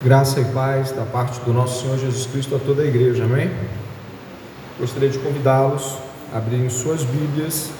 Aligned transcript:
Graça 0.00 0.38
e 0.40 0.44
paz 0.44 0.92
da 0.92 1.04
parte 1.04 1.40
do 1.40 1.52
nosso 1.52 1.82
Senhor 1.82 1.98
Jesus 1.98 2.24
Cristo 2.26 2.54
a 2.54 2.58
toda 2.60 2.82
a 2.82 2.84
igreja, 2.84 3.24
amém? 3.24 3.50
Gostaria 4.78 5.08
de 5.08 5.18
convidá-los 5.18 5.98
a 6.32 6.38
abrirem 6.38 6.70
suas 6.70 7.02
Bíblias 7.02 7.72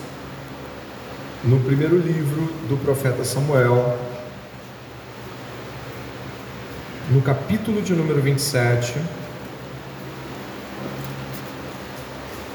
no 1.45 1.61
primeiro 1.61 1.97
livro 1.97 2.53
do 2.69 2.77
profeta 2.79 3.23
Samuel, 3.23 3.97
no 7.09 7.23
capítulo 7.23 7.81
de 7.81 7.95
número 7.95 8.21
27, 8.21 9.01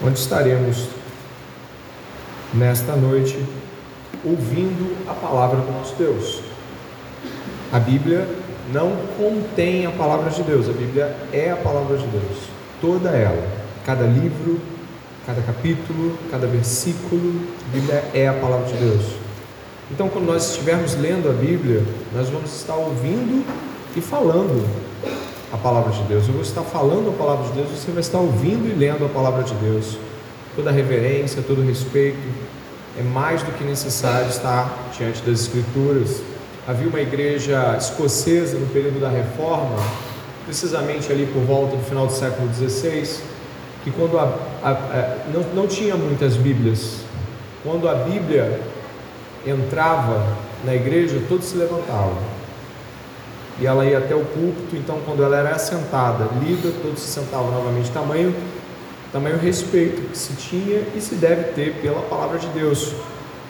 onde 0.06 0.20
estaremos 0.20 0.90
nesta 2.54 2.98
noite 2.98 3.42
ouvindo 4.26 5.10
a 5.10 5.14
palavra 5.14 5.62
do 5.62 5.72
nosso 5.72 5.96
Deus. 5.96 6.42
A 7.72 7.80
Bíblia 7.80 8.43
não 8.72 8.92
contém 9.18 9.86
a 9.86 9.92
palavra 9.92 10.30
de 10.30 10.42
Deus, 10.44 10.70
a 10.70 10.72
Bíblia 10.72 11.16
é 11.32 11.52
a 11.52 11.56
palavra 11.56 11.98
de 11.98 12.06
Deus, 12.08 12.38
toda 12.80 13.10
ela, 13.10 13.46
cada 13.86 14.06
livro, 14.06 14.60
cada 15.26 15.42
capítulo, 15.42 16.18
cada 16.32 16.48
versículo, 16.48 17.42
a 17.70 17.74
Bíblia 17.74 18.04
é 18.14 18.28
a 18.28 18.34
palavra 18.34 18.68
de 18.68 18.78
Deus. 18.78 19.04
Então, 19.92 20.08
quando 20.10 20.26
nós 20.26 20.50
estivermos 20.52 20.96
lendo 20.96 21.30
a 21.30 21.34
Bíblia, 21.34 21.84
nós 22.14 22.30
vamos 22.30 22.54
estar 22.56 22.76
ouvindo 22.76 23.46
e 23.96 24.02
falando 24.02 24.66
a 25.52 25.58
palavra 25.58 25.92
de 25.92 26.02
Deus. 26.04 26.28
Eu 26.28 26.34
vou 26.34 26.42
estar 26.42 26.62
falando 26.62 27.10
a 27.10 27.14
palavra 27.14 27.48
de 27.48 27.54
Deus, 27.54 27.70
você 27.70 27.92
vai 27.92 28.02
estar 28.02 28.18
ouvindo 28.18 28.68
e 28.68 28.74
lendo 28.74 29.06
a 29.06 29.10
palavra 29.10 29.44
de 29.44 29.54
Deus. 29.56 29.98
Toda 30.56 30.72
reverência, 30.72 31.44
todo 31.46 31.62
respeito, 31.62 32.18
é 32.98 33.04
mais 33.04 33.44
do 33.44 33.52
que 33.52 33.64
necessário 33.64 34.30
estar 34.30 34.92
diante 34.98 35.22
das 35.22 35.42
Escrituras 35.42 36.22
Havia 36.66 36.88
uma 36.88 37.02
igreja 37.02 37.76
escocesa 37.78 38.58
no 38.58 38.68
período 38.68 39.02
da 39.02 39.10
Reforma, 39.10 39.76
precisamente 40.46 41.12
ali 41.12 41.26
por 41.26 41.42
volta 41.42 41.76
do 41.76 41.84
final 41.84 42.08
do 42.08 42.14
século 42.14 42.50
XVI, 42.54 43.20
que 43.84 43.92
quando 43.92 44.18
a, 44.18 44.34
a, 44.64 44.70
a, 44.70 45.18
não, 45.34 45.42
não 45.54 45.68
tinha 45.68 45.98
muitas 45.98 46.38
Bíblias, 46.38 47.02
quando 47.66 47.90
a 47.90 47.96
Bíblia 47.96 48.62
entrava 49.46 50.26
na 50.64 50.74
igreja, 50.74 51.22
todos 51.28 51.48
se 51.48 51.58
levantavam. 51.58 52.18
E 53.60 53.68
ela 53.68 53.86
ia 53.86 53.98
até 53.98 54.16
o 54.16 54.24
púlpito, 54.24 54.78
então 54.78 55.02
quando 55.06 55.22
ela 55.22 55.36
era 55.36 55.50
assentada, 55.50 56.30
lida, 56.42 56.72
todos 56.82 57.02
se 57.02 57.12
sentavam 57.12 57.52
novamente. 57.52 57.92
Tamanho, 57.92 58.34
tamanho 59.12 59.38
respeito 59.38 60.02
que 60.10 60.18
se 60.18 60.32
tinha 60.36 60.82
e 60.96 61.02
se 61.02 61.16
deve 61.16 61.44
ter 61.52 61.74
pela 61.82 62.02
palavra 62.04 62.40
de 62.40 62.48
Deus. 62.48 62.94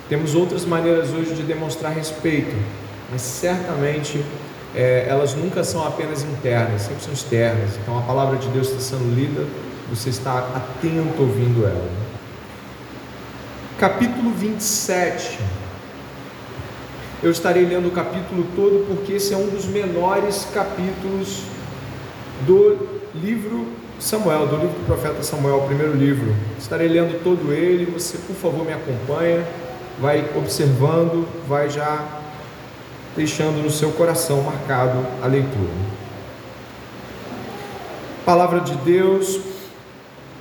Temos 0.09 0.34
outras 0.34 0.66
maneiras 0.66 1.11
hoje 1.11 1.36
de 1.36 1.44
demonstrar 1.44 1.94
respeito 1.94 2.56
mas 3.12 3.22
certamente 3.22 4.23
é, 4.76 5.06
elas 5.08 5.36
nunca 5.36 5.64
são 5.64 5.86
apenas 5.86 6.23
internas, 6.23 6.84
sempre 6.84 7.04
são 7.04 7.14
externas. 7.14 7.72
Então 7.82 7.98
a 7.98 8.02
palavra 8.02 8.38
de 8.38 8.48
Deus 8.50 8.68
está 8.70 8.80
sendo 8.80 9.14
lida, 9.14 9.46
você 9.90 10.09
está 10.09 10.40
atento 10.40 11.22
ouvindo 11.22 11.66
ela. 11.66 11.90
Capítulo 13.78 14.31
27. 14.31 15.40
Eu 17.22 17.31
estarei 17.31 17.66
lendo 17.66 17.88
o 17.88 17.92
capítulo 17.92 18.46
todo 18.56 18.86
porque 18.88 19.14
esse 19.14 19.34
é 19.34 19.38
um 19.38 19.48
dos 19.48 19.66
menores 19.66 20.48
capítulos 20.54 21.44
do 22.46 23.02
livro 23.16 23.68
Samuel, 24.00 24.48
do 24.48 24.58
livro 24.58 24.80
do 24.80 24.86
profeta 24.86 25.24
Samuel, 25.24 25.59
o 25.59 25.68
primeiro 25.68 25.94
livro. 25.94 26.36
Estarei 26.59 26.88
lendo 26.88 27.24
todo 27.24 27.54
ele, 27.54 27.86
você 27.86 28.18
por 28.18 28.36
favor 28.36 28.66
me 28.66 28.74
acompanha, 28.74 29.46
vai 30.02 30.30
observando, 30.36 31.26
vai 31.48 31.70
já 31.70 32.22
deixando 33.16 33.61
no 33.61 33.69
seu 33.69 33.92
coração 33.92 34.42
marcado 34.42 35.06
a 35.22 35.28
leitura. 35.28 35.72
Palavra 38.25 38.61
de 38.61 38.75
Deus, 38.78 39.39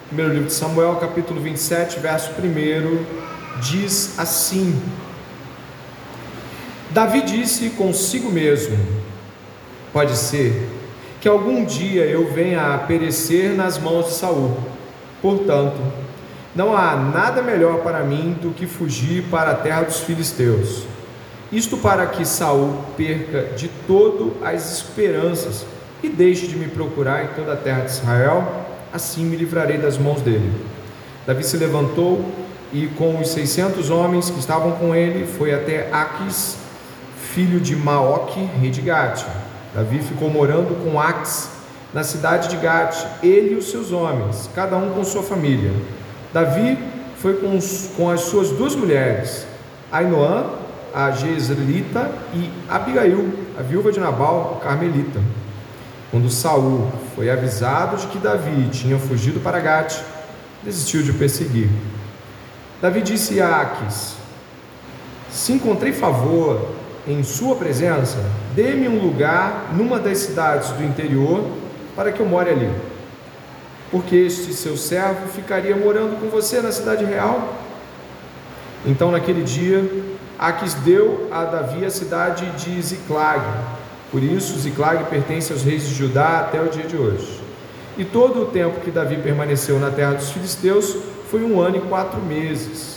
primeiro 0.07 0.33
livro 0.33 0.47
de 0.47 0.55
Samuel, 0.55 0.97
capítulo 0.97 1.41
27, 1.41 1.99
verso 2.01 2.31
1, 2.31 3.61
diz 3.61 4.19
assim: 4.19 4.81
Davi 6.91 7.23
disse 7.23 7.71
consigo 7.71 8.31
mesmo: 8.31 8.79
Pode 9.93 10.17
ser 10.17 10.69
que 11.21 11.29
algum 11.29 11.65
dia 11.65 12.05
eu 12.05 12.33
venha 12.33 12.75
a 12.75 12.79
perecer 12.79 13.55
nas 13.55 13.79
mãos 13.79 14.07
de 14.07 14.13
Saul. 14.13 14.57
Portanto, 15.21 15.81
não 16.55 16.77
há 16.77 16.97
nada 16.97 17.41
melhor 17.41 17.79
para 17.79 18.03
mim 18.03 18.37
do 18.41 18.51
que 18.51 18.67
fugir 18.67 19.25
para 19.31 19.53
a 19.53 19.55
terra 19.55 19.83
dos 19.83 20.01
filisteus. 20.01 20.85
Isto 21.53 21.77
para 21.77 22.07
que 22.07 22.25
Saul 22.25 22.79
perca 22.97 23.55
de 23.55 23.69
todo 23.87 24.33
as 24.43 24.73
esperanças 24.73 25.67
e 26.03 26.09
deixe 26.09 26.47
de 26.47 26.57
me 26.57 26.67
procurar 26.67 27.25
em 27.25 27.29
toda 27.29 27.53
a 27.53 27.57
terra 27.57 27.83
de 27.83 27.91
Israel, 27.91 28.51
assim 28.91 29.27
me 29.27 29.37
livrarei 29.37 29.77
das 29.77 29.99
mãos 29.99 30.23
dele. 30.23 30.51
Davi 31.27 31.45
se 31.45 31.59
levantou 31.59 32.25
e 32.73 32.87
com 32.87 33.21
os 33.21 33.29
seiscentos 33.29 33.91
homens 33.91 34.31
que 34.31 34.41
estavam 34.41 34.73
com 34.73 34.95
ele 34.95 35.27
foi 35.27 35.53
até 35.53 35.91
Aquis, 35.93 36.57
filho 37.35 37.61
de 37.61 37.77
Maoque, 37.77 38.41
rei 38.59 38.71
de 38.71 38.81
Gate. 38.81 39.23
Davi 39.75 39.99
ficou 39.99 40.31
morando 40.31 40.83
com 40.83 40.99
Aquis 40.99 41.51
na 41.93 42.03
cidade 42.03 42.49
de 42.49 42.57
Gate, 42.57 42.97
ele 43.23 43.53
e 43.53 43.57
os 43.57 43.71
seus 43.71 43.93
homens, 43.93 44.49
cada 44.55 44.79
um 44.79 44.95
com 44.95 45.05
sua 45.05 45.23
família. 45.23 45.71
Davi 46.33 46.79
foi 47.19 47.35
com, 47.35 47.59
os, 47.59 47.91
com 47.95 48.09
as 48.09 48.23
suas 48.23 48.49
duas 48.49 48.75
mulheres, 48.75 49.47
Ainoã 49.93 50.62
a 50.95 51.11
Jezreelita 51.11 52.11
e 52.35 52.51
Abigail, 52.69 53.33
a 53.59 53.63
viúva 53.63 53.91
de 53.91 54.01
Nabal, 54.01 54.61
carmelita. 54.63 55.21
Quando 56.11 56.29
Saul 56.29 56.93
foi 57.17 57.31
avisado 57.31 57.97
de 57.97 58.07
que 58.09 58.19
Davi 58.19 58.69
tinha 58.71 58.99
fugido 58.99 59.41
para 59.41 59.61
Gate, 59.61 59.99
desistiu 60.63 61.03
de 61.03 61.13
perseguir. 61.13 61.71
Davi 62.83 63.01
disse 63.01 63.41
a 63.41 63.63
Aques: 63.63 64.17
Se 65.31 65.53
encontrei 65.53 65.93
favor 65.93 66.69
em 67.07 67.23
sua 67.23 67.57
presença, 67.57 68.19
dê-me 68.55 68.89
um 68.89 69.01
lugar 69.03 69.71
numa 69.73 69.99
das 69.99 70.19
cidades 70.19 70.71
do 70.71 70.85
interior 70.85 71.45
para 71.97 72.13
que 72.13 72.21
eu 72.21 72.27
more 72.27 72.49
ali. 72.49 72.71
Porque 73.91 74.17
este 74.17 74.53
seu 74.53 74.77
servo 74.77 75.29
ficaria 75.29 75.77
morando 75.77 76.21
com 76.21 76.29
você 76.29 76.61
na 76.61 76.73
cidade 76.73 77.05
real. 77.05 77.55
Então, 78.85 79.11
naquele 79.11 79.43
dia, 79.43 79.89
Aquis 80.43 80.75
deu 80.75 81.29
a 81.31 81.45
Davi 81.45 81.85
a 81.85 81.91
cidade 81.91 82.45
de 82.57 82.83
Ziclag. 82.83 83.45
Por 84.11 84.21
isso, 84.21 84.59
Ziclag 84.59 85.05
pertence 85.05 85.53
aos 85.53 85.63
reis 85.63 85.87
de 85.87 85.95
Judá 85.95 86.41
até 86.41 86.61
o 86.61 86.69
dia 86.69 86.83
de 86.83 86.97
hoje. 86.97 87.41
E 87.97 88.05
todo 88.05 88.43
o 88.43 88.47
tempo 88.47 88.81
que 88.81 88.91
Davi 88.91 89.19
permaneceu 89.19 89.79
na 89.79 89.93
terra 89.93 90.15
dos 90.15 90.33
filisteus 90.33 90.97
foi 91.31 91.45
um 91.45 91.61
ano 91.61 91.77
e 91.77 91.81
quatro 91.83 92.21
meses. 92.21 92.97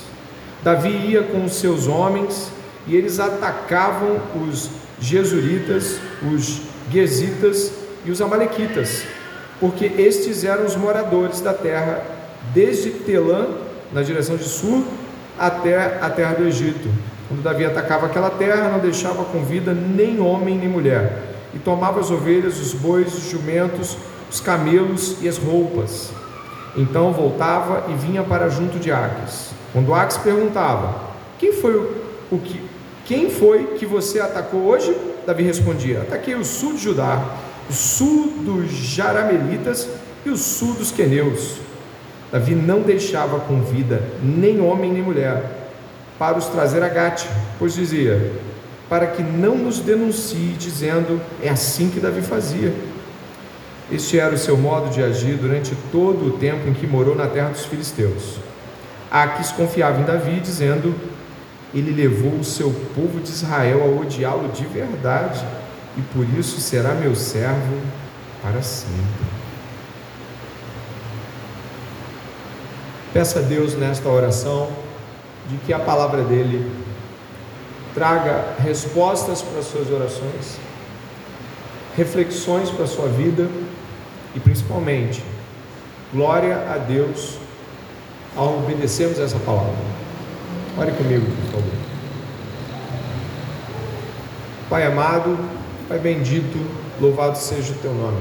Davi 0.63 0.89
ia 0.89 1.21
com 1.21 1.45
os 1.45 1.57
seus 1.57 1.85
homens 1.85 2.49
e 2.87 2.95
eles 2.95 3.19
atacavam 3.19 4.19
os 4.41 4.71
Jesuritas, 4.99 5.99
os 6.33 6.61
Gezitas 6.91 7.73
e 8.03 8.09
os 8.09 8.21
Amalequitas, 8.23 9.03
porque 9.59 9.85
estes 9.85 10.43
eram 10.43 10.65
os 10.65 10.75
moradores 10.75 11.41
da 11.41 11.53
terra, 11.53 12.03
desde 12.55 12.89
Telã, 12.89 13.49
na 13.93 14.01
direção 14.01 14.35
de 14.35 14.45
sul, 14.45 14.83
até 15.37 15.99
a 16.01 16.09
terra 16.09 16.33
do 16.33 16.47
Egito. 16.47 16.89
Quando 17.27 17.41
Davi 17.41 17.65
atacava 17.65 18.05
aquela 18.05 18.29
terra, 18.29 18.69
não 18.69 18.79
deixava 18.79 19.23
com 19.25 19.43
vida 19.43 19.73
nem 19.73 20.19
homem 20.19 20.57
nem 20.57 20.69
mulher, 20.69 21.35
e 21.53 21.59
tomava 21.59 21.99
as 21.99 22.11
ovelhas, 22.11 22.59
os 22.59 22.73
bois, 22.73 23.13
os 23.15 23.29
jumentos, 23.29 23.97
os 24.29 24.39
camelos 24.39 25.17
e 25.21 25.27
as 25.27 25.37
roupas. 25.37 26.11
Então 26.77 27.11
voltava 27.11 27.85
e 27.89 27.93
vinha 27.93 28.23
para 28.23 28.49
junto 28.49 28.77
de 28.77 28.91
Aques. 28.91 29.51
Quando 29.73 29.93
Aques 29.93 30.17
perguntava: 30.17 30.95
Quem 31.39 31.53
foi 31.53 31.75
o 32.31 32.37
que 32.37 32.61
quem 33.05 33.29
foi 33.29 33.75
que 33.77 33.85
você 33.85 34.19
atacou 34.19 34.61
hoje? 34.61 34.95
Davi 35.25 35.43
respondia: 35.43 36.01
Ataquei 36.01 36.35
o 36.35 36.43
sul 36.43 36.73
de 36.73 36.79
Judá, 36.79 37.23
o 37.69 37.73
sul 37.73 38.33
dos 38.43 38.71
Jaramelitas 38.71 39.87
e 40.25 40.29
o 40.29 40.37
sul 40.37 40.73
dos 40.73 40.91
Queneus. 40.91 41.57
Davi 42.31 42.55
não 42.55 42.81
deixava 42.81 43.39
com 43.39 43.61
vida 43.61 44.01
nem 44.21 44.59
homem 44.59 44.91
nem 44.91 45.03
mulher 45.03 45.64
para 46.17 46.37
os 46.37 46.45
trazer 46.47 46.83
a 46.83 46.89
Gate, 46.89 47.25
pois 47.59 47.73
dizia: 47.73 48.33
para 48.89 49.07
que 49.07 49.23
não 49.23 49.57
nos 49.57 49.79
denuncie, 49.79 50.55
dizendo: 50.57 51.21
é 51.41 51.49
assim 51.49 51.89
que 51.89 51.99
Davi 51.99 52.21
fazia. 52.21 52.73
Este 53.91 54.17
era 54.17 54.33
o 54.33 54.37
seu 54.37 54.57
modo 54.57 54.89
de 54.89 55.03
agir 55.03 55.35
durante 55.37 55.75
todo 55.91 56.27
o 56.27 56.37
tempo 56.37 56.67
em 56.67 56.73
que 56.73 56.87
morou 56.87 57.15
na 57.15 57.27
terra 57.27 57.49
dos 57.49 57.65
filisteus. 57.65 58.37
Aquis 59.11 59.51
confiava 59.51 59.99
em 59.99 60.05
Davi, 60.05 60.39
dizendo: 60.39 60.95
Ele 61.73 61.91
levou 61.91 62.39
o 62.39 62.43
seu 62.43 62.71
povo 62.95 63.19
de 63.19 63.29
Israel 63.29 63.83
a 63.83 64.01
odiá-lo 64.01 64.49
de 64.49 64.65
verdade, 64.65 65.45
e 65.97 66.01
por 66.01 66.27
isso 66.37 66.59
será 66.59 66.93
meu 66.93 67.15
servo 67.15 67.79
para 68.41 68.61
sempre. 68.61 68.95
Peça 73.13 73.39
a 73.39 73.41
Deus 73.41 73.75
nesta 73.75 74.09
oração 74.09 74.84
de 75.49 75.57
que 75.57 75.73
a 75.73 75.79
palavra 75.79 76.23
dele 76.23 76.71
traga 77.93 78.55
respostas 78.59 79.41
para 79.41 79.59
as 79.59 79.65
suas 79.65 79.89
orações, 79.89 80.57
reflexões 81.95 82.69
para 82.69 82.83
a 82.83 82.87
sua 82.87 83.07
vida 83.07 83.49
e 84.35 84.39
principalmente 84.39 85.23
glória 86.13 86.55
a 86.73 86.77
Deus 86.77 87.37
ao 88.35 88.57
obedecermos 88.57 89.19
essa 89.19 89.39
palavra. 89.39 89.73
Ore 90.77 90.91
comigo, 90.91 91.25
por 91.25 91.51
favor. 91.53 91.73
Pai 94.69 94.85
amado, 94.85 95.37
Pai 95.87 95.99
bendito, 95.99 96.57
louvado 96.99 97.37
seja 97.37 97.71
o 97.71 97.75
teu 97.77 97.93
nome. 97.93 98.19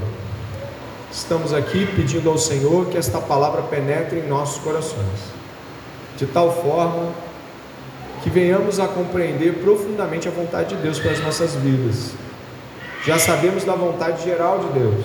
Estamos 1.11 1.55
aqui 1.55 1.87
pedindo 1.97 2.29
ao 2.29 2.37
Senhor 2.37 2.87
que 2.87 2.99
esta 2.99 3.20
palavra 3.20 3.62
penetre 3.62 4.19
em 4.19 4.29
nossos 4.29 4.62
corações, 4.62 5.32
de 6.17 6.27
tal 6.27 6.53
forma 6.63 7.13
que 8.23 8.31
venhamos 8.31 8.81
a 8.81 8.89
compreender 8.89 9.55
profundamente 9.63 10.29
a 10.29 10.31
vontade 10.31 10.75
de 10.75 10.83
Deus 10.83 10.99
para 10.99 11.13
as 11.13 11.21
nossas 11.21 11.55
vidas. 11.55 12.13
Já 13.05 13.19
sabemos 13.19 13.65
da 13.65 13.75
vontade 13.75 14.25
geral 14.25 14.61
de 14.61 14.79
Deus, 14.79 15.05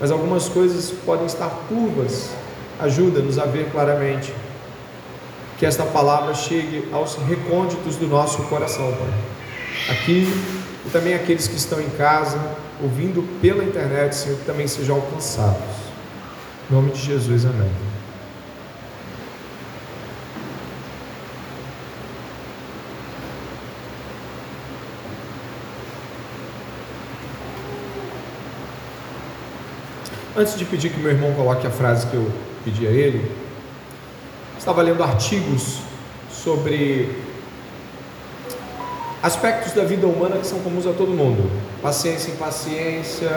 mas 0.00 0.10
algumas 0.10 0.48
coisas 0.48 0.90
podem 1.04 1.26
estar 1.26 1.48
turvas. 1.68 2.30
Ajuda-nos 2.80 3.38
a 3.38 3.44
ver 3.44 3.70
claramente. 3.70 4.34
Que 5.56 5.64
esta 5.64 5.84
palavra 5.84 6.34
chegue 6.34 6.88
aos 6.92 7.14
recônditos 7.14 7.96
do 7.96 8.06
nosso 8.06 8.42
coração, 8.44 8.92
Pai. 8.92 9.94
Aqui 9.96 10.26
e 10.84 10.90
também 10.90 11.14
aqueles 11.14 11.48
que 11.48 11.56
estão 11.56 11.80
em 11.80 11.88
casa, 11.90 12.38
ouvindo 12.82 13.22
pela 13.40 13.64
internet, 13.64 14.14
Senhor, 14.14 14.38
que 14.38 14.44
também 14.44 14.66
sejam 14.66 14.96
alcançados. 14.96 15.62
Em 16.70 16.74
nome 16.74 16.90
de 16.90 17.00
Jesus, 17.00 17.44
amém. 17.44 17.95
Antes 30.38 30.58
de 30.58 30.66
pedir 30.66 30.90
que 30.90 31.00
meu 31.00 31.10
irmão 31.10 31.32
coloque 31.32 31.66
a 31.66 31.70
frase 31.70 32.06
que 32.08 32.14
eu 32.14 32.30
pedi 32.62 32.86
a 32.86 32.90
ele, 32.90 33.32
estava 34.58 34.82
lendo 34.82 35.02
artigos 35.02 35.78
sobre 36.30 37.10
aspectos 39.22 39.72
da 39.72 39.82
vida 39.82 40.06
humana 40.06 40.36
que 40.36 40.46
são 40.46 40.58
comuns 40.58 40.86
a 40.86 40.92
todo 40.92 41.10
mundo: 41.10 41.50
paciência, 41.80 42.30
impaciência, 42.30 43.30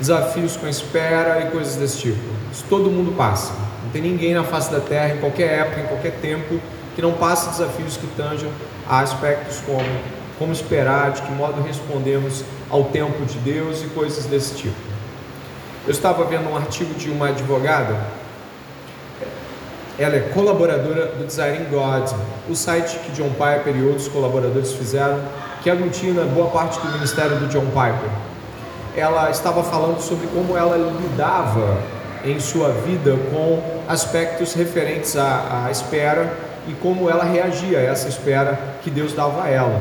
desafios 0.00 0.56
com 0.56 0.66
espera 0.66 1.40
e 1.46 1.52
coisas 1.52 1.76
desse 1.76 1.98
tipo. 1.98 2.18
Isso 2.50 2.64
todo 2.68 2.90
mundo 2.90 3.16
passa. 3.16 3.52
Não 3.84 3.90
tem 3.92 4.02
ninguém 4.02 4.34
na 4.34 4.42
face 4.42 4.72
da 4.72 4.80
terra, 4.80 5.14
em 5.14 5.18
qualquer 5.18 5.60
época, 5.60 5.82
em 5.82 5.86
qualquer 5.86 6.18
tempo, 6.20 6.60
que 6.96 7.00
não 7.00 7.12
passe 7.12 7.48
desafios 7.50 7.96
que 7.96 8.08
tanjam 8.16 8.50
a 8.88 8.98
aspectos 8.98 9.60
como 9.64 10.18
como 10.36 10.52
esperar, 10.52 11.12
de 11.12 11.22
que 11.22 11.32
modo 11.32 11.60
respondemos 11.62 12.44
ao 12.70 12.84
tempo 12.84 13.24
de 13.24 13.38
Deus 13.38 13.82
e 13.82 13.86
coisas 13.88 14.24
desse 14.26 14.54
tipo. 14.54 14.97
Eu 15.88 15.92
estava 15.92 16.22
vendo 16.24 16.50
um 16.50 16.54
artigo 16.54 16.92
de 16.96 17.08
uma 17.08 17.28
advogada, 17.28 17.96
ela 19.98 20.16
é 20.16 20.20
colaboradora 20.34 21.06
do 21.06 21.26
Design 21.26 21.64
God, 21.70 22.10
o 22.46 22.54
site 22.54 22.98
que 22.98 23.12
John 23.12 23.30
Piper 23.30 23.74
e 23.74 23.86
outros 23.86 24.06
colaboradores 24.06 24.74
fizeram, 24.74 25.18
que 25.62 25.70
aglutina 25.70 26.24
boa 26.24 26.50
parte 26.50 26.78
do 26.78 26.92
ministério 26.92 27.38
do 27.38 27.46
John 27.46 27.64
Piper. 27.68 28.10
Ela 28.94 29.30
estava 29.30 29.64
falando 29.64 29.98
sobre 30.02 30.26
como 30.26 30.58
ela 30.58 30.76
lidava 30.76 31.78
em 32.22 32.38
sua 32.38 32.68
vida 32.68 33.16
com 33.30 33.62
aspectos 33.88 34.52
referentes 34.52 35.16
à, 35.16 35.64
à 35.64 35.70
espera 35.70 36.30
e 36.68 36.74
como 36.74 37.08
ela 37.08 37.24
reagia 37.24 37.78
a 37.78 37.82
essa 37.84 38.08
espera 38.08 38.60
que 38.82 38.90
Deus 38.90 39.14
dava 39.14 39.44
a 39.44 39.48
ela. 39.48 39.80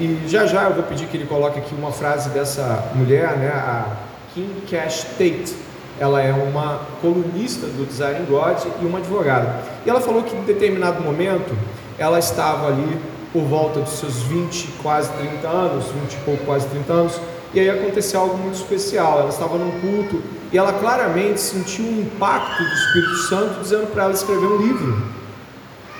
E 0.00 0.24
já 0.26 0.46
já 0.46 0.64
eu 0.64 0.74
vou 0.74 0.82
pedir 0.82 1.06
que 1.06 1.16
ele 1.16 1.26
coloque 1.26 1.60
aqui 1.60 1.76
uma 1.76 1.92
frase 1.92 2.28
dessa 2.30 2.90
mulher, 2.96 3.36
né, 3.36 3.50
a 3.50 4.09
Kim 4.34 4.48
Cash 4.70 5.04
Tate. 5.18 5.54
Ela 5.98 6.22
é 6.22 6.32
uma 6.32 6.80
colunista 7.02 7.66
do 7.66 7.86
Design 7.86 8.24
God 8.26 8.58
e 8.80 8.86
uma 8.86 8.98
advogada. 8.98 9.62
E 9.84 9.90
ela 9.90 10.00
falou 10.00 10.22
que 10.22 10.34
em 10.34 10.42
determinado 10.44 11.02
momento 11.02 11.56
ela 11.98 12.18
estava 12.18 12.68
ali 12.68 12.98
por 13.32 13.42
volta 13.42 13.80
dos 13.80 13.92
seus 13.92 14.22
20, 14.22 14.68
quase 14.82 15.10
30 15.12 15.46
anos, 15.46 15.84
20 15.86 16.12
e 16.12 16.16
pouco, 16.24 16.44
quase 16.44 16.66
30 16.68 16.92
anos, 16.92 17.20
e 17.52 17.60
aí 17.60 17.68
aconteceu 17.68 18.20
algo 18.20 18.38
muito 18.38 18.54
especial. 18.54 19.20
Ela 19.20 19.28
estava 19.28 19.58
num 19.58 19.80
culto 19.80 20.22
e 20.52 20.58
ela 20.58 20.72
claramente 20.72 21.40
sentiu 21.40 21.84
um 21.84 22.00
impacto 22.00 22.62
do 22.62 22.74
Espírito 22.74 23.16
Santo 23.28 23.60
dizendo 23.60 23.86
para 23.92 24.04
ela 24.04 24.12
escrever 24.12 24.46
um 24.46 24.56
livro 24.56 25.02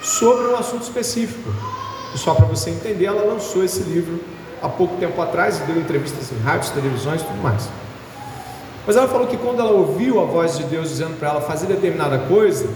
sobre 0.03 0.49
um 0.49 0.57
assunto 0.57 0.83
específico. 0.83 1.51
E 2.15 2.19
só 2.19 2.35
para 2.35 2.47
você 2.47 2.71
entender, 2.71 3.05
ela 3.05 3.25
lançou 3.25 3.63
esse 3.63 3.81
livro 3.81 4.21
há 4.63 4.69
pouco 4.69 4.97
tempo 4.97 5.21
atrás 5.21 5.59
e 5.59 5.63
deu 5.63 5.79
entrevistas 5.79 6.33
em 6.33 6.43
rádios, 6.43 6.71
televisões 6.71 7.21
e 7.21 7.25
tudo 7.25 7.43
mais. 7.43 7.69
Mas 8.91 8.97
ela 8.97 9.07
falou 9.07 9.29
que 9.29 9.37
quando 9.37 9.61
ela 9.61 9.71
ouviu 9.71 10.21
a 10.21 10.25
voz 10.25 10.59
de 10.59 10.65
Deus 10.65 10.89
dizendo 10.89 11.17
para 11.17 11.29
ela 11.29 11.41
fazer 11.41 11.69
determinada 11.69 12.19
coisa, 12.27 12.69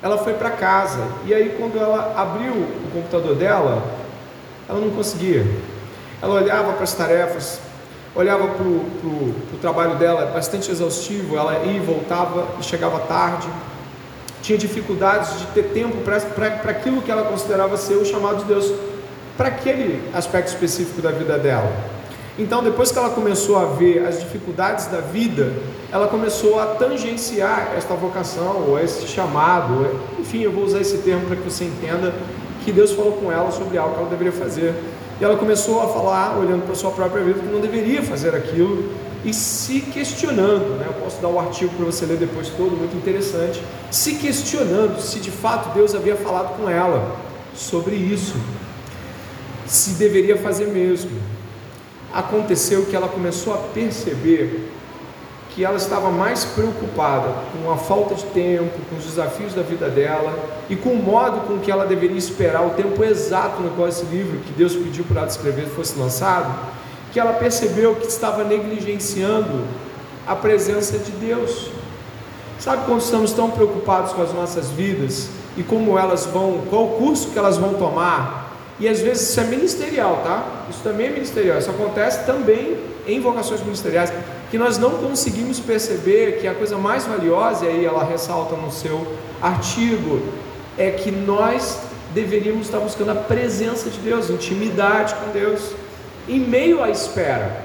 ela 0.00 0.16
foi 0.16 0.34
para 0.34 0.50
casa. 0.50 1.00
E 1.26 1.34
aí, 1.34 1.56
quando 1.58 1.76
ela 1.76 2.14
abriu 2.16 2.52
o 2.52 2.90
computador 2.92 3.34
dela, 3.34 3.82
ela 4.68 4.78
não 4.78 4.90
conseguia. 4.90 5.44
Ela 6.22 6.34
olhava 6.34 6.74
para 6.74 6.84
as 6.84 6.92
tarefas, 6.92 7.58
olhava 8.14 8.46
para 8.46 8.64
o 8.64 9.34
trabalho 9.60 9.96
dela, 9.96 10.26
bastante 10.26 10.70
exaustivo. 10.70 11.36
Ela 11.36 11.58
ia 11.64 11.78
e 11.78 11.80
voltava 11.80 12.46
e 12.60 12.62
chegava 12.62 13.00
tarde. 13.00 13.48
Tinha 14.40 14.56
dificuldades 14.56 15.40
de 15.40 15.46
ter 15.46 15.70
tempo 15.70 15.96
para 16.04 16.70
aquilo 16.70 17.02
que 17.02 17.10
ela 17.10 17.24
considerava 17.24 17.76
ser 17.76 17.94
o 17.94 18.04
chamado 18.04 18.36
de 18.36 18.44
Deus, 18.44 18.72
para 19.36 19.48
aquele 19.48 20.08
aspecto 20.14 20.50
específico 20.50 21.02
da 21.02 21.10
vida 21.10 21.36
dela. 21.36 21.97
Então, 22.38 22.62
depois 22.62 22.92
que 22.92 22.98
ela 22.98 23.10
começou 23.10 23.58
a 23.58 23.64
ver 23.64 24.06
as 24.06 24.20
dificuldades 24.20 24.86
da 24.86 25.00
vida, 25.00 25.52
ela 25.90 26.06
começou 26.06 26.60
a 26.60 26.66
tangenciar 26.66 27.72
esta 27.76 27.94
vocação, 27.94 28.64
ou 28.68 28.78
esse 28.78 29.08
chamado, 29.08 30.00
enfim, 30.20 30.42
eu 30.42 30.52
vou 30.52 30.62
usar 30.62 30.80
esse 30.80 30.98
termo 30.98 31.26
para 31.26 31.34
que 31.34 31.42
você 31.42 31.64
entenda 31.64 32.14
que 32.64 32.70
Deus 32.70 32.92
falou 32.92 33.12
com 33.14 33.32
ela 33.32 33.50
sobre 33.50 33.76
algo 33.76 33.94
que 33.94 34.00
ela 34.00 34.08
deveria 34.08 34.32
fazer. 34.32 34.72
E 35.20 35.24
ela 35.24 35.36
começou 35.36 35.82
a 35.82 35.88
falar, 35.88 36.38
olhando 36.38 36.62
para 36.62 36.74
a 36.74 36.76
sua 36.76 36.92
própria 36.92 37.24
vida, 37.24 37.40
que 37.40 37.46
não 37.46 37.60
deveria 37.60 38.04
fazer 38.04 38.32
aquilo 38.36 38.88
e 39.24 39.34
se 39.34 39.80
questionando. 39.80 40.78
Né? 40.78 40.84
Eu 40.86 40.94
posso 41.02 41.20
dar 41.20 41.28
um 41.28 41.40
artigo 41.40 41.74
para 41.74 41.86
você 41.86 42.06
ler 42.06 42.18
depois 42.18 42.50
todo, 42.50 42.76
muito 42.76 42.96
interessante. 42.96 43.60
Se 43.90 44.14
questionando 44.14 45.00
se 45.00 45.18
de 45.18 45.32
fato 45.32 45.74
Deus 45.74 45.92
havia 45.92 46.14
falado 46.14 46.56
com 46.56 46.70
ela 46.70 47.16
sobre 47.52 47.96
isso, 47.96 48.36
se 49.66 49.94
deveria 49.94 50.36
fazer 50.36 50.68
mesmo 50.68 51.10
aconteceu 52.12 52.86
que 52.86 52.96
ela 52.96 53.08
começou 53.08 53.54
a 53.54 53.58
perceber 53.58 54.70
que 55.50 55.64
ela 55.64 55.76
estava 55.76 56.10
mais 56.10 56.44
preocupada 56.44 57.34
com 57.52 57.70
a 57.70 57.76
falta 57.76 58.14
de 58.14 58.24
tempo, 58.26 58.78
com 58.88 58.96
os 58.96 59.04
desafios 59.04 59.54
da 59.54 59.62
vida 59.62 59.88
dela 59.88 60.38
e 60.70 60.76
com 60.76 60.90
o 60.90 61.02
modo 61.02 61.40
com 61.48 61.58
que 61.58 61.70
ela 61.70 61.84
deveria 61.84 62.16
esperar 62.16 62.64
o 62.64 62.70
tempo 62.70 63.02
exato 63.02 63.60
no 63.60 63.70
qual 63.70 63.88
esse 63.88 64.04
livro 64.04 64.38
que 64.38 64.52
Deus 64.52 64.74
pediu 64.74 65.04
para 65.04 65.22
ela 65.22 65.28
escrever 65.28 65.66
fosse 65.66 65.98
lançado, 65.98 66.54
que 67.12 67.18
ela 67.18 67.32
percebeu 67.32 67.96
que 67.96 68.06
estava 68.06 68.44
negligenciando 68.44 69.64
a 70.26 70.36
presença 70.36 70.96
de 70.98 71.10
Deus. 71.10 71.70
Sabe 72.58 72.84
quando 72.86 73.00
estamos 73.00 73.32
tão 73.32 73.50
preocupados 73.50 74.12
com 74.12 74.22
as 74.22 74.32
nossas 74.32 74.70
vidas 74.70 75.28
e 75.56 75.62
como 75.64 75.98
elas 75.98 76.24
vão, 76.26 76.62
qual 76.70 76.86
curso 76.90 77.30
que 77.30 77.38
elas 77.38 77.56
vão 77.56 77.74
tomar, 77.74 78.47
e 78.80 78.88
às 78.88 79.00
vezes 79.00 79.30
isso 79.30 79.40
é 79.40 79.44
ministerial, 79.44 80.22
tá? 80.22 80.64
Isso 80.70 80.80
também 80.82 81.08
é 81.08 81.10
ministerial. 81.10 81.58
Isso 81.58 81.70
acontece 81.70 82.24
também 82.24 82.76
em 83.06 83.20
vocações 83.20 83.60
ministeriais, 83.62 84.12
que 84.50 84.58
nós 84.58 84.78
não 84.78 84.90
conseguimos 84.90 85.58
perceber 85.58 86.38
que 86.40 86.46
a 86.46 86.54
coisa 86.54 86.78
mais 86.78 87.04
valiosa, 87.04 87.64
e 87.64 87.68
aí 87.68 87.84
ela 87.84 88.04
ressalta 88.04 88.54
no 88.54 88.70
seu 88.70 89.16
artigo, 89.42 90.22
é 90.76 90.90
que 90.90 91.10
nós 91.10 91.80
deveríamos 92.14 92.66
estar 92.66 92.78
buscando 92.78 93.10
a 93.10 93.14
presença 93.16 93.90
de 93.90 93.98
Deus, 93.98 94.30
intimidade 94.30 95.14
com 95.16 95.32
Deus, 95.32 95.72
em 96.28 96.38
meio 96.38 96.82
à 96.82 96.88
espera. 96.88 97.64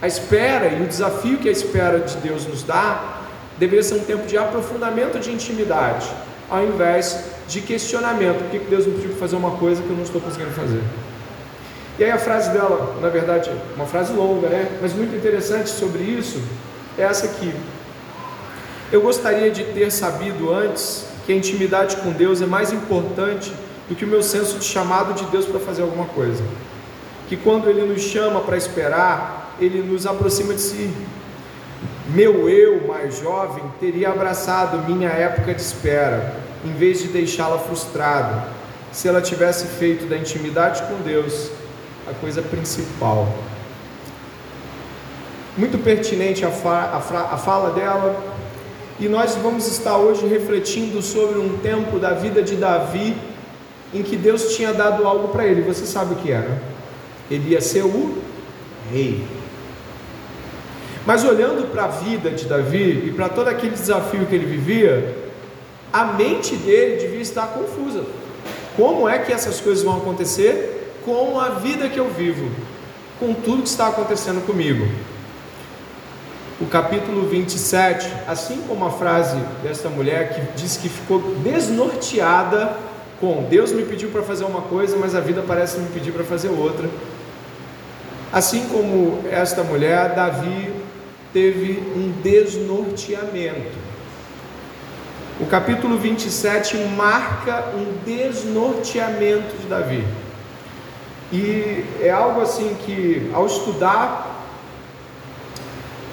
A 0.00 0.06
espera 0.06 0.68
e 0.68 0.82
o 0.82 0.86
desafio 0.86 1.38
que 1.38 1.48
a 1.48 1.52
espera 1.52 1.98
de 1.98 2.16
Deus 2.18 2.46
nos 2.46 2.62
dá 2.62 3.22
deveria 3.58 3.82
ser 3.82 3.94
um 3.94 4.04
tempo 4.04 4.26
de 4.26 4.36
aprofundamento 4.36 5.18
de 5.18 5.32
intimidade 5.32 6.06
ao 6.50 6.64
invés 6.64 7.24
de 7.48 7.60
questionamento. 7.60 8.38
Por 8.38 8.50
que 8.50 8.58
Deus 8.58 8.86
me 8.86 8.94
pediu 8.94 9.10
para 9.10 9.20
fazer 9.20 9.36
uma 9.36 9.52
coisa 9.52 9.82
que 9.82 9.88
eu 9.88 9.96
não 9.96 10.04
estou 10.04 10.20
conseguindo 10.20 10.50
fazer? 10.50 10.82
E 11.98 12.04
aí 12.04 12.10
a 12.10 12.18
frase 12.18 12.50
dela, 12.50 12.98
na 13.00 13.08
verdade, 13.08 13.50
uma 13.74 13.86
frase 13.86 14.12
longa, 14.12 14.48
né? 14.48 14.78
Mas 14.82 14.92
muito 14.92 15.16
interessante 15.16 15.70
sobre 15.70 16.02
isso, 16.02 16.42
é 16.98 17.02
essa 17.02 17.26
aqui. 17.26 17.54
Eu 18.92 19.00
gostaria 19.00 19.50
de 19.50 19.64
ter 19.64 19.90
sabido 19.90 20.52
antes 20.52 21.06
que 21.24 21.32
a 21.32 21.36
intimidade 21.36 21.96
com 21.96 22.12
Deus 22.12 22.40
é 22.42 22.46
mais 22.46 22.72
importante 22.72 23.52
do 23.88 23.94
que 23.94 24.04
o 24.04 24.08
meu 24.08 24.22
senso 24.22 24.58
de 24.58 24.64
chamado 24.64 25.14
de 25.14 25.24
Deus 25.26 25.46
para 25.46 25.58
fazer 25.58 25.82
alguma 25.82 26.06
coisa. 26.06 26.42
Que 27.28 27.36
quando 27.36 27.68
Ele 27.68 27.82
nos 27.82 28.02
chama 28.02 28.40
para 28.40 28.56
esperar, 28.56 29.56
Ele 29.58 29.82
nos 29.82 30.06
aproxima 30.06 30.54
de 30.54 30.60
si, 30.60 30.90
meu 32.08 32.48
eu 32.48 32.86
mais 32.86 33.18
jovem 33.18 33.64
teria 33.80 34.10
abraçado 34.10 34.78
minha 34.88 35.08
época 35.08 35.52
de 35.52 35.60
espera, 35.60 36.34
em 36.64 36.72
vez 36.72 37.00
de 37.00 37.08
deixá-la 37.08 37.58
frustrada, 37.58 38.44
se 38.92 39.08
ela 39.08 39.20
tivesse 39.20 39.66
feito 39.66 40.06
da 40.06 40.16
intimidade 40.16 40.82
com 40.84 41.02
Deus 41.02 41.50
a 42.08 42.14
coisa 42.14 42.40
principal. 42.42 43.26
muito 45.56 45.78
pertinente 45.78 46.44
a, 46.44 46.50
fa 46.50 46.90
a, 46.92 47.34
a 47.34 47.38
fala 47.38 47.70
dela, 47.70 48.22
e 49.00 49.08
nós 49.08 49.34
vamos 49.34 49.66
estar 49.66 49.96
hoje 49.96 50.26
refletindo 50.26 51.02
sobre 51.02 51.38
um 51.38 51.58
tempo 51.58 51.98
da 51.98 52.12
vida 52.12 52.42
de 52.42 52.56
Davi 52.56 53.16
em 53.92 54.02
que 54.02 54.16
Deus 54.16 54.54
tinha 54.54 54.72
dado 54.72 55.06
algo 55.06 55.28
para 55.28 55.44
ele. 55.44 55.62
Você 55.62 55.84
sabe 55.84 56.14
o 56.14 56.16
que 56.16 56.30
era? 56.30 56.62
Ele 57.30 57.50
ia 57.50 57.60
ser 57.60 57.84
o 57.84 58.18
rei. 58.90 59.22
Mas 61.06 61.24
olhando 61.24 61.70
para 61.70 61.84
a 61.84 61.88
vida 61.88 62.30
de 62.30 62.46
Davi 62.46 63.04
e 63.06 63.12
para 63.12 63.28
todo 63.28 63.46
aquele 63.46 63.76
desafio 63.76 64.26
que 64.26 64.34
ele 64.34 64.44
vivia, 64.44 65.16
a 65.92 66.04
mente 66.04 66.56
dele 66.56 66.96
devia 66.96 67.20
estar 67.20 67.46
confusa. 67.46 68.04
Como 68.76 69.08
é 69.08 69.20
que 69.20 69.32
essas 69.32 69.60
coisas 69.60 69.84
vão 69.84 69.96
acontecer 69.96 70.98
com 71.04 71.38
a 71.38 71.50
vida 71.50 71.88
que 71.88 71.98
eu 71.98 72.10
vivo, 72.10 72.50
com 73.20 73.32
tudo 73.32 73.62
que 73.62 73.68
está 73.68 73.86
acontecendo 73.86 74.44
comigo? 74.44 74.84
O 76.60 76.66
capítulo 76.66 77.28
27, 77.28 78.10
assim 78.26 78.64
como 78.66 78.84
a 78.84 78.90
frase 78.90 79.38
dessa 79.62 79.88
mulher 79.88 80.34
que 80.34 80.60
diz 80.60 80.76
que 80.76 80.88
ficou 80.88 81.20
desnorteada 81.44 82.76
com 83.20 83.44
Deus 83.48 83.72
me 83.72 83.84
pediu 83.84 84.10
para 84.10 84.22
fazer 84.22 84.44
uma 84.44 84.62
coisa, 84.62 84.96
mas 84.96 85.14
a 85.14 85.20
vida 85.20 85.42
parece 85.46 85.78
me 85.78 85.88
pedir 85.88 86.12
para 86.12 86.24
fazer 86.24 86.48
outra. 86.48 86.88
Assim 88.32 88.66
como 88.68 89.20
esta 89.30 89.62
mulher, 89.62 90.14
Davi 90.14 90.85
teve 91.36 91.82
um 91.94 92.14
desnorteamento. 92.22 93.76
O 95.38 95.44
capítulo 95.44 95.98
27 95.98 96.78
marca 96.96 97.72
um 97.74 97.98
desnorteamento 98.06 99.54
de 99.58 99.66
Davi. 99.66 100.02
E 101.30 101.84
é 102.00 102.08
algo 102.08 102.40
assim 102.40 102.74
que, 102.86 103.30
ao 103.34 103.44
estudar, 103.44 104.46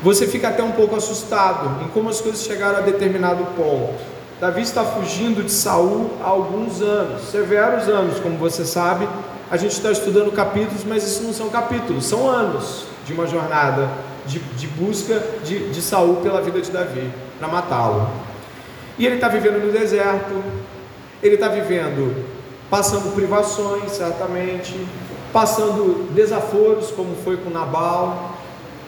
você 0.01 0.27
fica 0.27 0.49
até 0.49 0.61
um 0.61 0.73
pouco 0.73 0.93
assustado 0.93 1.85
em 1.85 1.87
como 1.87 2.09
as 2.09 2.19
coisas 2.19 2.43
chegaram 2.43 2.79
a 2.79 2.81
determinado 2.81 3.45
ponto. 3.55 4.03
Davi 4.41 4.61
está 4.61 4.83
fugindo 4.83 5.41
de 5.41 5.53
Saul 5.53 6.09
há 6.21 6.27
alguns 6.27 6.81
anos, 6.81 7.29
severos 7.29 7.87
anos, 7.87 8.19
como 8.19 8.37
você 8.37 8.65
sabe. 8.65 9.07
A 9.49 9.55
gente 9.55 9.71
está 9.71 9.89
estudando 9.89 10.33
capítulos, 10.33 10.83
mas 10.83 11.01
isso 11.07 11.23
não 11.23 11.31
são 11.31 11.49
capítulos, 11.49 12.03
são 12.03 12.29
anos 12.29 12.83
de 13.05 13.13
uma 13.13 13.25
jornada 13.25 13.89
de, 14.25 14.39
de 14.39 14.67
busca 14.67 15.21
de, 15.43 15.69
de 15.69 15.81
Saul 15.81 16.17
pela 16.17 16.41
vida 16.41 16.61
de 16.61 16.71
Davi, 16.71 17.09
para 17.39 17.47
matá-lo. 17.47 18.09
E 18.97 19.05
ele 19.05 19.15
está 19.15 19.27
vivendo 19.27 19.63
no 19.63 19.71
deserto, 19.71 20.43
ele 21.21 21.35
está 21.35 21.47
vivendo 21.47 22.33
passando 22.69 23.13
privações, 23.13 23.91
certamente, 23.91 24.73
passando 25.31 26.11
desaforos, 26.11 26.89
como 26.89 27.15
foi 27.23 27.37
com 27.37 27.51
Nabal, 27.51 28.35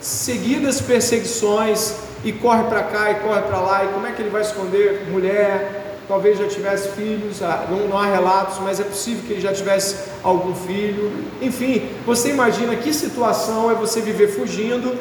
seguidas 0.01 0.81
perseguições, 0.81 1.95
e 2.23 2.31
corre 2.31 2.63
para 2.63 2.81
cá 2.81 3.11
e 3.11 3.15
corre 3.15 3.43
para 3.43 3.59
lá, 3.59 3.85
e 3.85 3.89
como 3.89 4.07
é 4.07 4.11
que 4.11 4.21
ele 4.21 4.31
vai 4.31 4.41
esconder 4.41 5.05
mulher? 5.11 5.99
Talvez 6.07 6.39
já 6.39 6.47
tivesse 6.47 6.89
filhos, 6.89 7.43
ah, 7.43 7.67
não, 7.69 7.87
não 7.87 7.97
há 7.97 8.07
relatos, 8.07 8.57
mas 8.59 8.79
é 8.79 8.83
possível 8.83 9.23
que 9.25 9.33
ele 9.33 9.41
já 9.41 9.53
tivesse 9.53 9.95
algum 10.23 10.55
filho. 10.55 11.11
Enfim, 11.39 11.89
você 12.05 12.29
imagina 12.29 12.75
que 12.75 12.91
situação 12.91 13.69
é 13.69 13.75
você 13.75 14.01
viver 14.01 14.29
fugindo 14.29 14.97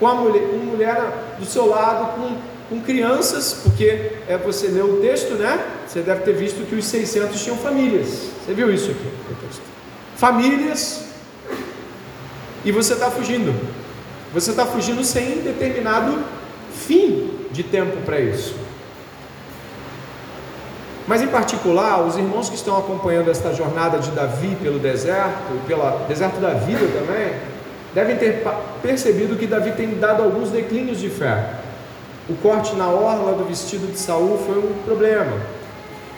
com 0.00 0.08
a 0.08 0.14
mulher, 0.14 0.42
uma 0.52 0.64
mulher 0.64 1.36
do 1.38 1.44
seu 1.44 1.66
lado, 1.66 2.16
com 2.16 2.36
com 2.70 2.80
crianças, 2.80 3.62
porque 3.64 4.12
é, 4.28 4.38
você 4.38 4.68
leu 4.68 4.94
o 4.94 5.00
texto, 5.00 5.34
né? 5.34 5.58
Você 5.88 6.02
deve 6.02 6.20
ter 6.20 6.32
visto 6.34 6.64
que 6.68 6.76
os 6.76 6.84
600 6.84 7.42
tinham 7.42 7.56
famílias. 7.56 8.30
Você 8.46 8.54
viu 8.54 8.72
isso 8.72 8.92
aqui 8.92 9.10
no 9.28 9.34
texto? 9.34 9.62
Famílias, 10.14 11.04
e 12.64 12.70
você 12.70 12.92
está 12.92 13.10
fugindo. 13.10 13.52
Você 14.32 14.52
está 14.52 14.64
fugindo 14.64 15.02
sem 15.02 15.40
determinado 15.40 16.22
fim 16.72 17.30
de 17.50 17.64
tempo 17.64 17.96
para 18.02 18.20
isso. 18.20 18.54
Mas 21.08 21.22
em 21.22 21.26
particular, 21.26 22.06
os 22.06 22.16
irmãos 22.16 22.48
que 22.48 22.54
estão 22.54 22.78
acompanhando 22.78 23.30
esta 23.30 23.52
jornada 23.52 23.98
de 23.98 24.12
Davi 24.12 24.56
pelo 24.62 24.78
deserto, 24.78 25.66
pelo 25.66 25.82
deserto 26.06 26.38
da 26.38 26.50
vida 26.50 26.86
também, 26.96 27.34
devem 27.94 28.16
ter 28.16 28.44
percebido 28.82 29.36
que 29.36 29.46
Davi 29.46 29.72
tem 29.72 29.98
dado 29.98 30.22
alguns 30.22 30.50
declínios 30.50 30.98
de 30.98 31.10
fé. 31.10 31.54
O 32.28 32.34
corte 32.34 32.74
na 32.76 32.88
orla 32.88 33.32
do 33.32 33.44
vestido 33.44 33.90
de 33.90 33.98
Saul 33.98 34.38
foi 34.46 34.58
um 34.58 34.74
problema. 34.84 35.32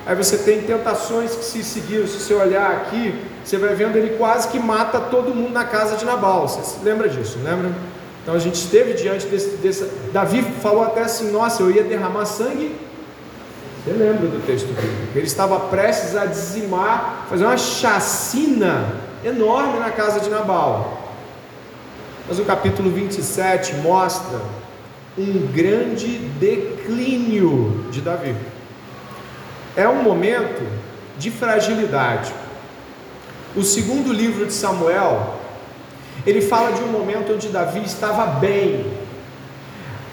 Aí 0.04 0.16
você 0.16 0.36
tem 0.36 0.62
tentações 0.62 1.34
que 1.34 1.44
se 1.44 1.62
seguiram, 1.62 2.06
se 2.06 2.18
você 2.18 2.34
olhar 2.34 2.70
aqui, 2.72 3.14
você 3.44 3.56
vai 3.56 3.74
vendo 3.74 3.96
ele 3.96 4.16
quase 4.16 4.48
que 4.48 4.58
mata 4.58 5.00
todo 5.00 5.34
mundo 5.34 5.52
na 5.52 5.64
casa 5.64 5.96
de 5.96 6.04
Nabal. 6.04 6.48
Você 6.48 6.62
se 6.62 6.84
lembra 6.84 7.08
disso, 7.08 7.38
lembra? 7.42 7.70
Então 8.22 8.34
a 8.34 8.38
gente 8.38 8.56
esteve 8.56 8.94
diante 8.94 9.26
desse, 9.26 9.56
desse. 9.56 9.84
Davi 10.12 10.42
falou 10.60 10.82
até 10.82 11.02
assim: 11.02 11.30
Nossa, 11.30 11.62
eu 11.62 11.70
ia 11.70 11.82
derramar 11.84 12.24
sangue. 12.26 12.76
Você 13.84 13.92
lembra 13.92 14.28
do 14.28 14.44
texto 14.46 14.66
bíblico? 14.66 15.12
Ele 15.14 15.26
estava 15.26 15.58
prestes 15.58 16.16
a 16.16 16.24
dizimar, 16.26 17.26
fazer 17.28 17.44
uma 17.44 17.56
chacina 17.56 18.92
enorme 19.24 19.78
na 19.80 19.90
casa 19.90 20.20
de 20.20 20.30
Nabal. 20.30 21.01
Mas 22.28 22.38
o 22.38 22.44
capítulo 22.44 22.90
27 22.90 23.74
mostra 23.76 24.40
um 25.18 25.46
grande 25.52 26.18
declínio 26.38 27.86
de 27.90 28.00
Davi. 28.00 28.34
É 29.76 29.88
um 29.88 30.02
momento 30.02 30.62
de 31.18 31.30
fragilidade. 31.30 32.32
O 33.56 33.62
segundo 33.62 34.12
livro 34.12 34.46
de 34.46 34.52
Samuel, 34.52 35.34
ele 36.26 36.40
fala 36.40 36.72
de 36.72 36.82
um 36.82 36.88
momento 36.88 37.32
onde 37.32 37.48
Davi 37.48 37.82
estava 37.84 38.26
bem. 38.26 38.86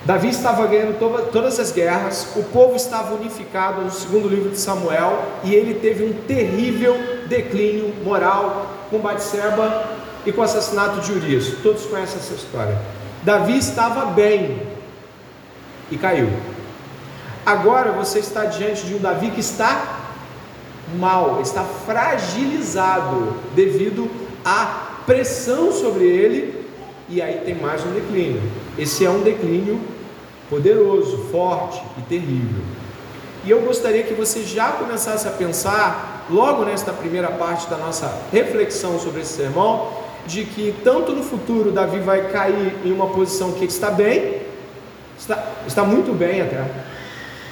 Davi 0.04 0.30
estava 0.30 0.66
ganhando 0.66 0.98
todas 1.32 1.60
as 1.60 1.72
guerras, 1.72 2.30
o 2.36 2.44
povo 2.44 2.76
estava 2.76 3.14
unificado 3.14 3.82
no 3.82 3.92
segundo 3.92 4.28
livro 4.28 4.50
de 4.50 4.58
Samuel 4.58 5.24
e 5.44 5.54
ele 5.54 5.76
teve 5.76 6.04
um 6.04 6.14
terrível 6.26 6.98
declínio 7.28 7.94
moral 8.04 8.72
com 8.90 8.98
Batseba 8.98 9.99
e 10.26 10.32
com 10.32 10.42
o 10.42 10.44
assassinato 10.44 11.02
de 11.02 11.12
Urias. 11.12 11.54
Todos 11.64 11.86
conhecem 11.86 12.18
essa 12.18 12.34
história. 12.34 12.78
Davi 13.24 13.58
estava 13.58 14.06
bem, 14.06 14.62
e 15.92 15.98
caiu. 15.98 16.30
Agora 17.46 17.92
você 17.92 18.20
está 18.20 18.46
diante 18.46 18.86
de 18.86 18.96
um 18.96 19.00
Davi 19.00 19.32
que 19.32 19.40
está 19.40 20.00
mal, 20.98 21.42
está 21.42 21.64
fragilizado 21.64 23.34
devido 23.56 24.10
à 24.44 25.02
pressão 25.06 25.72
sobre 25.72 26.06
ele, 26.06 26.66
e 27.08 27.22
aí 27.22 27.42
tem 27.44 27.56
mais 27.56 27.84
um 27.86 27.92
declínio. 27.92 28.42
Esse 28.78 29.06
é 29.06 29.10
um 29.10 29.22
declínio 29.22 29.80
poderoso, 30.50 31.30
forte 31.32 31.82
e 31.98 32.02
terrível. 32.02 32.62
E 33.44 33.50
eu 33.50 33.62
gostaria 33.62 34.04
que 34.04 34.14
você 34.14 34.44
já 34.44 34.72
começasse 34.74 35.28
a 35.28 35.32
pensar, 35.32 36.26
logo 36.30 36.66
nesta 36.66 36.92
primeira 36.92 37.30
parte 37.30 37.70
da 37.70 37.78
nossa 37.78 38.22
reflexão 38.32 39.00
sobre 39.00 39.22
esse 39.22 39.34
sermão, 39.34 39.92
de 40.30 40.46
que 40.46 40.76
tanto 40.84 41.12
no 41.12 41.24
futuro 41.24 41.72
Davi 41.72 42.00
vai 42.00 42.30
cair 42.32 42.76
em 42.86 42.92
uma 42.92 43.08
posição 43.08 43.54
que 43.54 43.66
está 43.66 43.90
bem, 43.90 44.44
está, 45.18 45.44
está 45.66 45.84
muito 45.84 46.14
bem 46.14 46.42
até. 46.42 46.64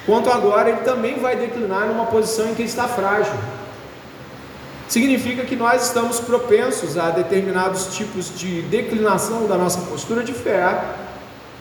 Quanto 0.06 0.30
agora, 0.30 0.70
ele 0.70 0.80
também 0.80 1.18
vai 1.18 1.36
declinar 1.36 1.88
numa 1.88 2.06
posição 2.06 2.48
em 2.48 2.54
que 2.54 2.62
está 2.62 2.86
frágil. 2.86 3.34
Significa 4.88 5.44
que 5.44 5.56
nós 5.56 5.86
estamos 5.86 6.18
propensos 6.20 6.96
a 6.96 7.10
determinados 7.10 7.94
tipos 7.94 8.38
de 8.38 8.62
declinação 8.62 9.46
da 9.46 9.56
nossa 9.56 9.80
postura 9.82 10.22
de 10.22 10.32
fé, 10.32 10.82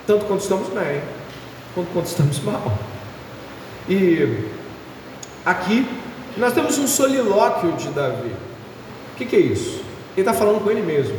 tanto 0.06 0.26
quando 0.26 0.40
estamos 0.40 0.70
bem, 0.70 1.02
quanto 1.74 1.88
quando 1.92 2.06
estamos 2.06 2.40
mal. 2.40 2.78
E 3.90 4.46
aqui 5.44 5.86
nós 6.38 6.54
temos 6.54 6.78
um 6.78 6.88
solilóquio 6.88 7.74
de 7.74 7.90
Davi. 7.90 8.32
O 9.14 9.18
que, 9.18 9.26
que 9.26 9.36
é 9.36 9.40
isso? 9.40 9.87
Ele 10.18 10.28
está 10.28 10.34
falando 10.34 10.64
com 10.64 10.72
ele 10.72 10.82
mesmo. 10.82 11.16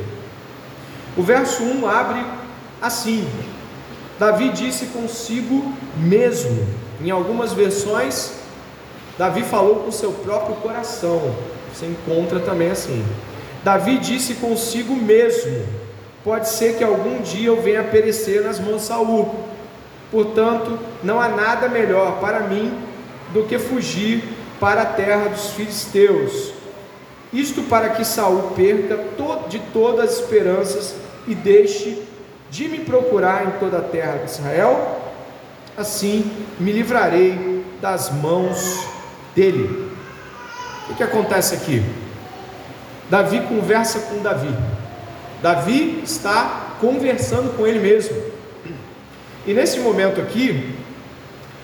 O 1.17 1.23
verso 1.23 1.63
1 1.63 1.89
abre 1.89 2.27
assim: 2.83 3.25
Davi 4.19 4.49
disse 4.49 4.87
consigo 4.87 5.73
mesmo. 5.97 6.67
Em 7.01 7.13
algumas 7.13 7.53
versões, 7.53 8.33
Davi 9.17 9.45
falou 9.45 9.77
com 9.77 9.93
seu 9.93 10.11
próprio 10.11 10.57
coração. 10.57 11.33
Você 11.73 11.87
encontra 11.87 12.41
também 12.41 12.73
assim. 12.73 13.05
Davi 13.63 13.99
disse 13.99 14.35
consigo 14.35 14.97
mesmo: 14.97 15.65
Pode 16.25 16.49
ser 16.49 16.77
que 16.77 16.83
algum 16.83 17.23
dia 17.23 17.47
eu 17.47 17.63
venha 17.63 17.85
perecer 17.85 18.43
nas 18.43 18.59
mãos 18.59 18.81
de 18.81 18.89
Saul. 18.89 19.33
Portanto, 20.11 20.77
não 21.05 21.21
há 21.21 21.29
nada 21.29 21.69
melhor 21.69 22.19
para 22.19 22.41
mim 22.41 22.73
do 23.33 23.45
que 23.45 23.61
fugir 23.61 24.25
para 24.59 24.83
a 24.83 24.87
terra 24.87 25.29
dos 25.29 25.51
filisteus. 25.51 26.58
Isto 27.33 27.63
para 27.65 27.91
que 27.91 28.05
Saul 28.05 28.53
perca 28.57 28.99
de 29.49 29.59
todas 29.73 30.11
as 30.11 30.19
esperanças 30.21 30.95
e 31.27 31.35
deixe 31.35 32.03
de 32.51 32.69
me 32.69 32.81
procurar 32.81 33.47
em 33.47 33.51
toda 33.59 33.79
a 33.79 33.83
terra 33.83 34.19
de 34.19 34.31
Israel, 34.31 35.01
assim 35.77 36.31
me 36.59 36.73
livrarei 36.73 37.65
das 37.81 38.11
mãos 38.11 38.87
dele. 39.35 39.93
O 40.89 40.95
que 40.95 41.03
acontece 41.03 41.55
aqui? 41.55 41.83
Davi 43.11 43.41
conversa 43.43 44.01
com 44.01 44.23
Davi. 44.23 44.55
Davi 45.43 46.01
está 46.03 46.77
conversando 46.81 47.57
com 47.57 47.67
ele 47.67 47.79
mesmo. 47.79 48.17
E 49.47 49.53
nesse 49.53 49.81
momento 49.81 50.21
aqui, 50.21 50.75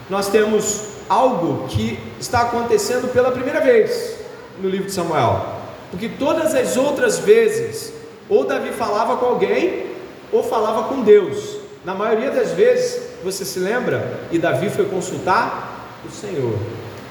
nós 0.09 0.28
temos 0.28 0.88
algo 1.09 1.66
que 1.68 1.99
está 2.21 2.42
acontecendo 2.42 3.12
pela 3.12 3.30
primeira 3.30 3.61
vez 3.61 4.18
no 4.61 4.68
livro 4.68 4.87
de 4.87 4.92
Samuel. 4.92 5.53
Porque 5.94 6.08
todas 6.08 6.56
as 6.56 6.76
outras 6.76 7.20
vezes, 7.20 7.92
ou 8.28 8.44
Davi 8.44 8.72
falava 8.72 9.16
com 9.16 9.26
alguém, 9.26 9.86
ou 10.32 10.42
falava 10.42 10.88
com 10.88 11.02
Deus. 11.02 11.58
Na 11.84 11.94
maioria 11.94 12.32
das 12.32 12.50
vezes, 12.50 13.00
você 13.22 13.44
se 13.44 13.60
lembra? 13.60 14.22
E 14.32 14.36
Davi 14.36 14.70
foi 14.70 14.86
consultar 14.86 16.02
o 16.04 16.10
Senhor. 16.10 16.58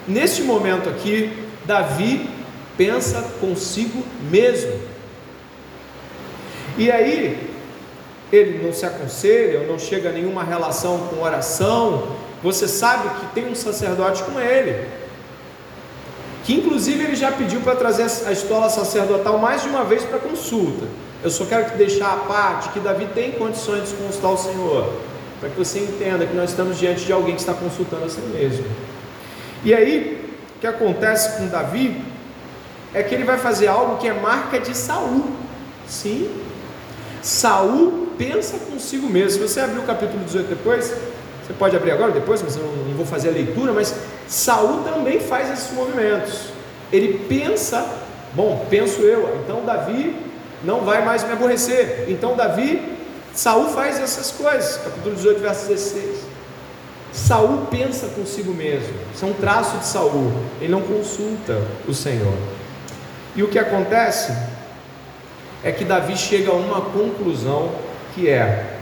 Neste 0.06 0.42
momento 0.42 0.90
aqui, 0.90 1.32
Davi 1.64 2.30
pensa 2.78 3.22
consigo 3.40 4.04
mesmo. 4.30 4.78
E 6.78 6.92
aí, 6.92 7.52
ele 8.34 8.66
não 8.66 8.74
se 8.74 8.86
aconselha, 8.86 9.66
não 9.66 9.80
chega 9.80 10.10
a 10.10 10.12
nenhuma 10.12 10.44
relação 10.44 11.08
com 11.08 11.24
oração. 11.24 12.18
Você 12.44 12.68
sabe 12.68 13.22
que 13.22 13.34
tem 13.34 13.50
um 13.50 13.56
sacerdote 13.56 14.24
com 14.24 14.38
ele, 14.42 14.86
que 16.44 16.54
inclusive 16.54 17.04
ele 17.04 17.16
já 17.16 17.32
pediu 17.32 17.62
para 17.62 17.76
trazer 17.76 18.04
a 18.28 18.32
estola 18.32 18.70
sacerdotal 18.70 19.38
mais 19.38 19.62
de 19.62 19.70
uma 19.70 19.84
vez 19.84 20.04
para 20.04 20.20
consulta. 20.20 20.86
Eu 21.24 21.30
só 21.30 21.46
quero 21.46 21.72
te 21.72 21.78
deixar 21.78 22.14
a 22.14 22.18
parte 22.18 22.70
que 22.70 22.80
Davi 22.80 23.08
tem 23.14 23.32
condições 23.32 23.90
de 23.90 23.96
consultar 23.96 24.32
o 24.32 24.38
Senhor, 24.38 24.94
para 25.40 25.50
que 25.50 25.58
você 25.58 25.80
entenda 25.80 26.26
que 26.26 26.36
nós 26.36 26.50
estamos 26.50 26.78
diante 26.78 27.06
de 27.06 27.14
alguém 27.14 27.36
que 27.36 27.42
está 27.42 27.54
consultando 27.54 28.06
a 28.06 28.10
si 28.10 28.20
mesmo. 28.20 28.66
E 29.64 29.74
aí, 29.74 30.22
o 30.58 30.60
que 30.60 30.68
acontece 30.68 31.38
com 31.38 31.48
Davi 31.48 32.04
é 32.94 33.02
que 33.02 33.16
ele 33.16 33.24
vai 33.24 33.38
fazer 33.38 33.68
algo 33.68 33.98
que 33.98 34.08
é 34.08 34.14
marca 34.14 34.60
de 34.60 34.76
Saul. 34.76 35.32
Sim, 35.88 36.30
Saul 37.22 38.10
pensa 38.18 38.58
consigo 38.70 39.08
mesmo. 39.08 39.32
Se 39.32 39.40
você 39.40 39.62
abrir 39.62 39.80
o 39.80 39.84
capítulo 39.84 40.24
18 40.26 40.48
depois, 40.50 40.94
você 41.46 41.54
pode 41.54 41.76
abrir 41.76 41.92
agora 41.92 42.12
depois, 42.12 42.42
mas 42.42 42.56
eu 42.56 42.64
não 42.64 42.96
vou 42.96 43.06
fazer 43.06 43.30
a 43.30 43.32
leitura, 43.32 43.74
mas 43.74 43.94
Saul 44.28 44.84
também 44.84 45.20
faz 45.20 45.52
esses 45.52 45.72
movimentos. 45.74 46.50
Ele 46.92 47.26
pensa, 47.28 47.86
bom, 48.34 48.66
penso 48.70 49.02
eu, 49.02 49.42
então 49.44 49.66
Davi 49.66 50.16
não 50.64 50.82
vai 50.82 51.04
mais 51.04 51.24
me 51.24 51.34
aborrecer. 51.34 52.06
Então 52.08 52.36
Davi, 52.36 52.82
Saul 53.34 53.70
faz 53.70 54.00
essas 54.00 54.32
coisas. 54.32 54.78
Capítulo 54.78 55.16
18, 55.16 55.42
verso 55.42 55.68
16. 55.68 56.34
Saul 57.12 57.68
pensa 57.70 58.08
consigo 58.08 58.54
mesmo. 58.54 58.94
Isso 59.14 59.26
é 59.26 59.28
um 59.28 59.34
traço 59.34 59.78
de 59.78 59.86
Saul. 59.86 60.32
Ele 60.62 60.72
não 60.72 60.82
consulta 60.82 61.62
o 61.88 61.94
Senhor. 61.94 62.34
E 63.36 63.44
o 63.44 63.50
que 63.50 63.60
acontece 63.60 64.34
é 65.64 65.72
que 65.72 65.84
Davi 65.84 66.18
chega 66.18 66.52
a 66.52 66.56
uma 66.56 66.82
conclusão 66.82 67.72
que 68.16 68.30
é: 68.30 68.73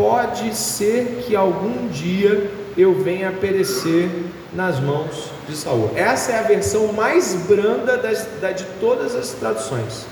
pode 0.00 0.56
ser 0.56 1.22
que 1.26 1.36
algum 1.36 1.88
dia 1.88 2.50
eu 2.74 2.94
venha 3.02 3.30
perecer 3.30 4.08
nas 4.50 4.80
mãos 4.80 5.30
de 5.46 5.54
Saul. 5.54 5.90
Essa 5.94 6.32
é 6.32 6.38
a 6.38 6.42
versão 6.42 6.90
mais 6.94 7.34
branda 7.46 7.98
das, 7.98 8.26
da, 8.40 8.50
de 8.50 8.64
todas 8.80 9.14
as 9.14 9.28
traduções. 9.32 10.06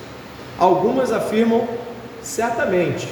Algumas 0.59 1.11
afirmam 1.11 1.67
certamente, 2.21 3.09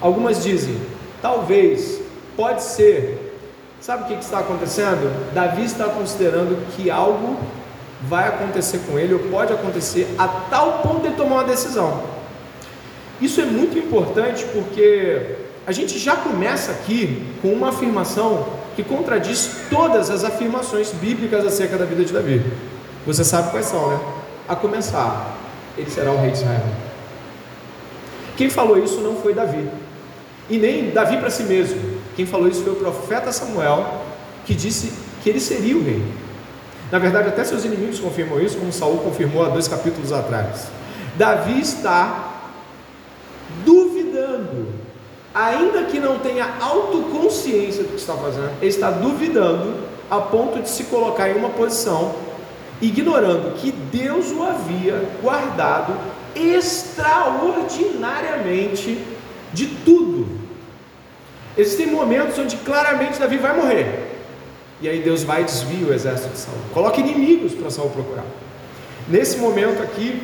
algumas 0.00 0.44
dizem 0.44 0.80
talvez, 1.20 2.00
pode 2.36 2.62
ser. 2.62 3.34
Sabe 3.80 4.04
o 4.04 4.06
que 4.06 4.24
está 4.24 4.38
acontecendo? 4.38 5.32
Davi 5.34 5.64
está 5.64 5.86
considerando 5.86 6.64
que 6.76 6.92
algo 6.92 7.36
vai 8.02 8.28
acontecer 8.28 8.82
com 8.86 8.96
ele, 8.96 9.14
ou 9.14 9.20
pode 9.30 9.52
acontecer, 9.52 10.06
a 10.16 10.28
tal 10.28 10.78
ponto 10.78 11.08
de 11.08 11.16
tomar 11.16 11.36
uma 11.36 11.44
decisão. 11.44 12.04
Isso 13.20 13.40
é 13.40 13.44
muito 13.44 13.76
importante 13.76 14.44
porque 14.52 15.47
a 15.68 15.72
gente 15.72 15.98
já 15.98 16.16
começa 16.16 16.72
aqui 16.72 17.22
com 17.42 17.48
uma 17.48 17.68
afirmação 17.68 18.46
que 18.74 18.82
contradiz 18.82 19.50
todas 19.68 20.08
as 20.08 20.24
afirmações 20.24 20.92
bíblicas 20.92 21.44
acerca 21.44 21.76
da 21.76 21.84
vida 21.84 22.06
de 22.06 22.10
Davi. 22.10 22.42
Você 23.06 23.22
sabe 23.22 23.50
quais 23.50 23.66
são, 23.66 23.90
né? 23.90 24.00
A 24.48 24.56
começar, 24.56 25.36
ele 25.76 25.90
será 25.90 26.10
o 26.10 26.16
rei 26.22 26.30
de 26.30 26.38
Israel. 26.38 26.64
Quem 28.34 28.48
falou 28.48 28.82
isso 28.82 29.02
não 29.02 29.16
foi 29.16 29.34
Davi, 29.34 29.68
e 30.48 30.56
nem 30.56 30.88
Davi 30.88 31.18
para 31.18 31.28
si 31.28 31.42
mesmo. 31.42 32.00
Quem 32.16 32.24
falou 32.24 32.48
isso 32.48 32.62
foi 32.62 32.72
o 32.72 32.76
profeta 32.76 33.30
Samuel, 33.30 34.06
que 34.46 34.54
disse 34.54 34.90
que 35.22 35.28
ele 35.28 35.38
seria 35.38 35.76
o 35.76 35.84
rei. 35.84 36.02
Na 36.90 36.98
verdade, 36.98 37.28
até 37.28 37.44
seus 37.44 37.66
inimigos 37.66 38.00
confirmam 38.00 38.40
isso, 38.40 38.56
como 38.56 38.72
Saul 38.72 39.00
confirmou 39.00 39.44
há 39.44 39.50
dois 39.50 39.68
capítulos 39.68 40.14
atrás. 40.14 40.68
Davi 41.18 41.60
está 41.60 42.36
duvidando, 43.66 43.87
ainda 45.38 45.84
que 45.84 45.98
não 46.00 46.18
tenha 46.18 46.56
autoconsciência 46.60 47.84
do 47.84 47.90
que 47.90 48.00
está 48.00 48.14
fazendo, 48.14 48.50
ele 48.60 48.70
está 48.70 48.90
duvidando 48.90 49.74
a 50.10 50.18
ponto 50.18 50.60
de 50.60 50.68
se 50.68 50.82
colocar 50.84 51.30
em 51.30 51.36
uma 51.36 51.50
posição, 51.50 52.16
ignorando 52.82 53.54
que 53.54 53.70
Deus 53.70 54.32
o 54.32 54.42
havia 54.42 55.08
guardado 55.22 55.96
extraordinariamente 56.34 58.98
de 59.52 59.68
tudo. 59.68 60.26
Existem 61.56 61.86
momentos 61.86 62.36
onde 62.36 62.56
claramente 62.56 63.20
Davi 63.20 63.36
vai 63.36 63.56
morrer. 63.56 64.08
E 64.80 64.88
aí 64.88 65.02
Deus 65.02 65.22
vai 65.22 65.42
e 65.42 65.44
desvia 65.44 65.86
o 65.86 65.94
exército 65.94 66.30
de 66.30 66.38
Saul. 66.38 66.58
Coloca 66.74 66.98
inimigos 67.00 67.54
para 67.54 67.70
Saul 67.70 67.90
procurar. 67.90 68.26
Nesse 69.08 69.38
momento 69.38 69.80
aqui, 69.82 70.20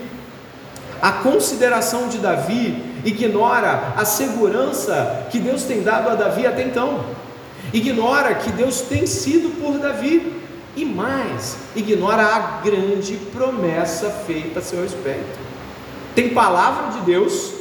a 1.01 1.13
consideração 1.13 2.09
de 2.09 2.19
Davi 2.19 2.94
ignora 3.05 3.93
a 3.97 4.05
segurança 4.05 5.27
que 5.31 5.39
Deus 5.39 5.65
tem 5.65 5.83
dado 5.83 6.09
a 6.09 6.15
Davi 6.15 6.47
até 6.47 6.63
então. 6.63 7.05
Ignora 7.73 8.35
que 8.35 8.51
Deus 8.51 8.81
tem 8.83 9.07
sido 9.07 9.61
por 9.61 9.79
Davi. 9.79 10.43
E 10.77 10.85
mais, 10.85 11.57
ignora 11.77 12.25
a 12.25 12.61
grande 12.61 13.17
promessa 13.33 14.11
feita 14.11 14.59
a 14.59 14.63
seu 14.63 14.83
respeito. 14.83 15.39
Tem 16.17 16.31
palavra 16.31 16.99
de 16.99 17.07
Deus 17.07 17.53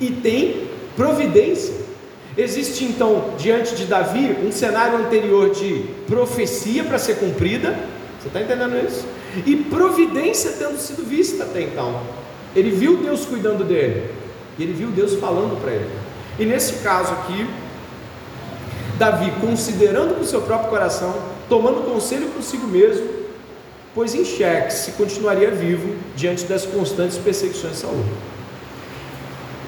e 0.00 0.10
tem 0.10 0.68
providência. 0.94 1.74
Existe 2.36 2.84
então, 2.84 3.34
diante 3.38 3.74
de 3.74 3.86
Davi, 3.86 4.36
um 4.44 4.52
cenário 4.52 4.98
anterior 4.98 5.50
de 5.50 5.86
profecia 6.06 6.84
para 6.84 6.98
ser 6.98 7.16
cumprida, 7.16 7.76
você 8.20 8.28
está 8.28 8.40
entendendo 8.40 8.76
isso? 8.86 9.06
E 9.44 9.56
providência 9.56 10.52
tendo 10.58 10.78
sido 10.78 11.04
vista 11.04 11.44
até 11.44 11.62
então. 11.62 12.00
Ele 12.54 12.70
viu 12.70 12.98
Deus 12.98 13.24
cuidando 13.24 13.64
dele, 13.64 14.10
e 14.58 14.62
ele 14.62 14.72
viu 14.72 14.88
Deus 14.88 15.14
falando 15.14 15.60
para 15.60 15.72
ele. 15.72 15.90
E 16.38 16.44
nesse 16.44 16.74
caso 16.82 17.12
aqui, 17.12 17.48
Davi, 18.98 19.30
considerando 19.40 20.14
com 20.14 20.24
seu 20.24 20.42
próprio 20.42 20.70
coração, 20.70 21.14
tomando 21.48 21.90
conselho 21.90 22.28
consigo 22.28 22.66
mesmo, 22.66 23.06
pôs 23.94 24.14
em 24.14 24.24
xeque 24.24 24.72
se 24.72 24.92
continuaria 24.92 25.50
vivo 25.50 25.96
diante 26.14 26.44
das 26.44 26.64
constantes 26.64 27.18
perseguições 27.18 27.74
de 27.74 27.78
Saul. 27.80 28.04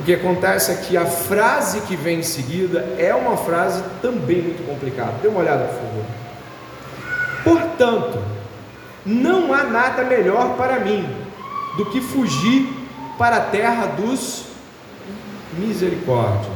O 0.01 0.03
que 0.03 0.15
acontece 0.15 0.71
é 0.71 0.77
que 0.77 0.97
a 0.97 1.05
frase 1.05 1.81
que 1.83 1.97
vem 1.97 2.21
em 2.21 2.23
seguida 2.23 2.87
é 2.99 3.15
uma 3.15 3.37
frase 3.37 3.83
também 4.01 4.41
muito 4.41 4.67
complicada. 4.67 5.15
Dê 5.21 5.29
uma 5.29 5.41
olhada, 5.41 5.65
por 5.65 5.75
favor. 5.75 6.05
Portanto, 7.45 8.19
não 9.05 9.53
há 9.53 9.65
nada 9.65 10.05
melhor 10.05 10.57
para 10.57 10.81
mim 10.81 11.09
do 11.77 11.87
que 11.87 12.01
fugir 12.01 12.69
para 13.19 13.37
a 13.37 13.41
terra 13.41 13.87
dos 13.87 14.48
misericórdia. 15.59 16.51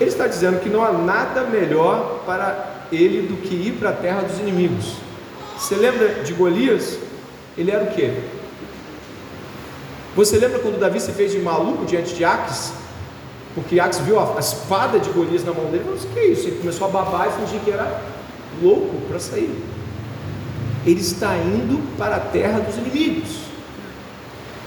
Ele 0.00 0.10
está 0.10 0.26
dizendo 0.26 0.60
que 0.60 0.68
não 0.68 0.84
há 0.84 0.92
nada 0.92 1.44
melhor 1.44 2.22
para 2.24 2.86
ele 2.92 3.26
do 3.26 3.36
que 3.36 3.54
ir 3.54 3.72
para 3.72 3.90
a 3.90 3.92
terra 3.92 4.22
dos 4.22 4.38
inimigos. 4.38 4.94
Você 5.58 5.74
lembra 5.74 6.22
de 6.22 6.32
Golias? 6.32 6.98
Ele 7.56 7.70
era 7.70 7.84
o 7.84 7.88
quê? 7.88 8.12
Você 10.14 10.38
lembra 10.38 10.60
quando 10.60 10.78
Davi 10.78 11.00
se 11.00 11.12
fez 11.12 11.32
de 11.32 11.38
maluco 11.38 11.84
diante 11.84 12.14
de 12.14 12.24
Aques? 12.24 12.72
Porque 13.54 13.80
Aques 13.80 13.98
viu 14.00 14.20
a, 14.20 14.38
espada 14.38 15.00
de 15.00 15.10
Golias 15.10 15.44
na 15.44 15.52
mão 15.52 15.64
dele 15.66 15.82
e 15.82 15.84
falou 15.84 16.14
que 16.14 16.18
é 16.20 16.26
isso? 16.26 16.46
Ele 16.46 16.58
começou 16.58 16.86
a 16.86 16.90
babar 16.90 17.28
e 17.28 17.40
fingir 17.40 17.60
que 17.60 17.70
era 17.70 18.00
louco 18.62 19.00
para 19.08 19.18
sair. 19.18 19.50
Ele 20.86 21.00
está 21.00 21.36
indo 21.36 21.82
para 21.98 22.16
a 22.16 22.20
terra 22.20 22.60
dos 22.60 22.76
inimigos. 22.76 23.47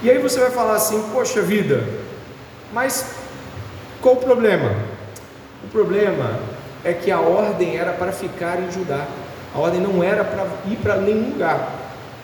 E 0.03 0.09
aí 0.09 0.17
você 0.17 0.39
vai 0.39 0.49
falar 0.49 0.75
assim: 0.75 1.03
poxa 1.13 1.41
vida, 1.41 1.83
mas 2.73 3.05
qual 4.01 4.15
o 4.15 4.17
problema? 4.17 4.75
O 5.63 5.67
problema 5.67 6.39
é 6.83 6.91
que 6.91 7.11
a 7.11 7.19
ordem 7.19 7.77
era 7.77 7.93
para 7.93 8.11
ficar 8.11 8.59
em 8.59 8.71
Judá, 8.71 9.05
a 9.53 9.59
ordem 9.59 9.79
não 9.79 10.03
era 10.03 10.23
para 10.23 10.47
ir 10.65 10.77
para 10.77 10.97
nenhum 10.97 11.29
lugar. 11.31 11.71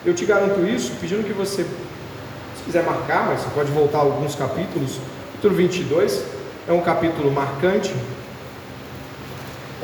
Eu 0.04 0.12
te 0.12 0.24
garanto 0.24 0.66
isso, 0.66 0.92
pedindo 1.00 1.24
que 1.24 1.32
você 1.32 1.64
quiser 2.64 2.82
marcar, 2.82 3.26
mas 3.26 3.40
você 3.40 3.50
pode 3.54 3.70
voltar 3.70 3.98
alguns 3.98 4.34
capítulos. 4.34 4.98
Capítulo 5.34 5.54
22 5.54 6.24
é 6.66 6.72
um 6.72 6.80
capítulo 6.80 7.30
marcante, 7.30 7.94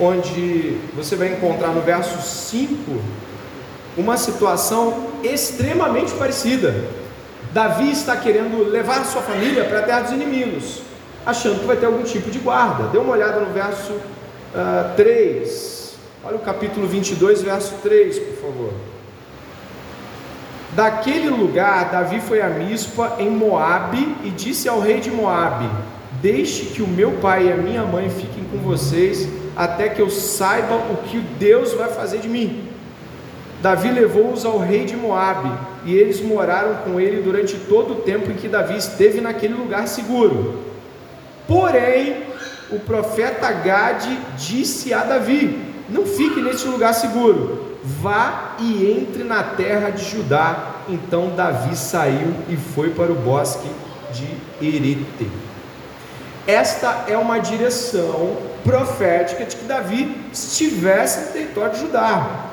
onde 0.01 0.81
você 0.97 1.15
vai 1.15 1.29
encontrar 1.29 1.69
no 1.69 1.81
verso 1.81 2.21
5 2.21 2.75
uma 3.97 4.17
situação 4.17 5.11
extremamente 5.23 6.13
parecida. 6.15 6.75
Davi 7.53 7.91
está 7.91 8.17
querendo 8.17 8.69
levar 8.69 9.05
sua 9.05 9.23
família 9.23 9.65
para 9.65 9.81
a 9.81 9.83
terra 9.83 10.01
dos 10.01 10.13
inimigos, 10.13 10.83
achando 11.25 11.61
que 11.61 11.67
vai 11.67 11.77
ter 11.77 11.87
algum 11.87 12.03
tipo 12.03 12.31
de 12.31 12.39
guarda. 12.39 12.89
Dê 12.89 12.99
uma 12.99 13.13
olhada 13.13 13.41
no 13.41 13.53
verso 13.53 13.93
uh, 13.93 14.03
ah, 14.55 14.95
3. 14.97 15.97
Olha 16.25 16.37
o 16.37 16.41
capítulo 16.41 16.87
22, 16.87 17.43
verso 17.43 17.75
3, 17.83 18.19
por 18.19 18.37
favor. 18.37 18.73
Daquele 20.73 21.29
lugar, 21.29 21.91
Davi 21.91 22.21
foi 22.21 22.43
a 22.43 22.49
Mispa 22.49 23.17
em 23.19 23.31
Moabe 23.31 24.17
e 24.25 24.31
disse 24.31 24.69
ao 24.69 24.81
rei 24.81 24.99
de 24.99 25.11
Moabe: 25.11 25.69
Deixe 26.21 26.67
que 26.67 26.83
o 26.83 26.89
meu 26.89 27.13
pai 27.13 27.47
e 27.47 27.53
a 27.53 27.57
minha 27.57 27.85
mãe 27.85 28.11
fiquem 28.11 28.45
com 28.51 28.59
vocês 28.59 29.29
até 29.57 29.89
que 29.89 30.03
eu 30.03 30.11
saiba 30.11 30.75
o 30.75 30.97
que 31.05 31.19
Deus 31.19 31.73
vai 31.75 31.89
fazer 31.89 32.19
de 32.19 32.29
mim. 32.29 32.64
Davi 33.65 33.91
levou-os 33.91 34.45
ao 34.45 34.59
rei 34.59 34.85
de 34.85 34.95
Moabe, 34.95 35.51
e 35.87 35.95
eles 35.95 36.21
moraram 36.21 36.75
com 36.85 37.01
ele 37.01 37.23
durante 37.23 37.57
todo 37.57 37.95
o 37.95 38.03
tempo 38.03 38.31
em 38.31 38.35
que 38.35 38.47
Davi 38.47 38.77
esteve 38.77 39.23
naquele 39.23 39.55
lugar 39.55 39.89
seguro. 39.89 40.63
Porém, 41.49 42.25
o 42.71 42.79
profeta 42.79 43.51
Gade 43.51 44.19
disse 44.37 44.93
a 44.93 45.03
Davi: 45.03 45.59
Não 45.89 46.05
fique 46.05 46.43
nesse 46.43 46.69
lugar 46.69 46.93
seguro, 46.93 47.79
vá 47.83 48.55
e 48.61 48.99
entre 48.99 49.25
na 49.25 49.43
terra 49.43 49.89
de 49.89 50.05
Judá. 50.11 50.73
Então 50.87 51.35
Davi 51.35 51.75
saiu 51.75 52.35
e 52.51 52.57
foi 52.59 52.91
para 52.91 53.11
o 53.11 53.15
bosque 53.15 53.71
de 54.13 54.27
Erete. 54.61 55.31
Esta 56.47 57.07
é 57.09 57.17
uma 57.17 57.39
direção 57.39 58.37
profética 58.63 59.47
de 59.47 59.57
que 59.57 59.65
Davi 59.65 60.15
estivesse 60.31 61.21
no 61.21 61.33
território 61.33 61.73
de 61.73 61.81
Judá. 61.81 62.44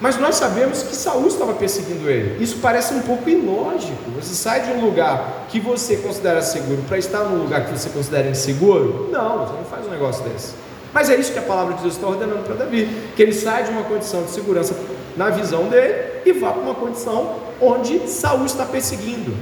Mas 0.00 0.18
nós 0.18 0.36
sabemos 0.36 0.82
que 0.82 0.96
Saul 0.96 1.26
estava 1.26 1.52
perseguindo 1.52 2.08
ele. 2.08 2.42
Isso 2.42 2.56
parece 2.62 2.94
um 2.94 3.02
pouco 3.02 3.28
ilógico. 3.28 4.10
Você 4.16 4.34
sai 4.34 4.62
de 4.62 4.72
um 4.72 4.80
lugar 4.80 5.46
que 5.50 5.60
você 5.60 5.98
considera 5.98 6.40
seguro 6.40 6.82
para 6.88 6.96
estar 6.96 7.24
num 7.24 7.42
lugar 7.42 7.66
que 7.66 7.78
você 7.78 7.90
considera 7.90 8.28
inseguro? 8.28 9.10
Não, 9.12 9.46
você 9.46 9.52
não 9.52 9.64
faz 9.64 9.86
um 9.86 9.90
negócio 9.90 10.24
desse. 10.24 10.54
Mas 10.92 11.10
é 11.10 11.16
isso 11.16 11.32
que 11.32 11.38
a 11.38 11.42
palavra 11.42 11.74
de 11.74 11.82
Deus 11.82 11.94
está 11.94 12.06
ordenando 12.06 12.42
para 12.44 12.54
Davi: 12.54 12.88
que 13.14 13.22
ele 13.22 13.34
sai 13.34 13.64
de 13.64 13.70
uma 13.70 13.82
condição 13.82 14.22
de 14.22 14.30
segurança 14.30 14.74
na 15.16 15.28
visão 15.28 15.64
dele 15.64 16.22
e 16.24 16.32
vá 16.32 16.52
para 16.52 16.62
uma 16.62 16.74
condição 16.74 17.36
onde 17.60 18.08
Saul 18.08 18.46
está 18.46 18.64
perseguindo. 18.64 19.36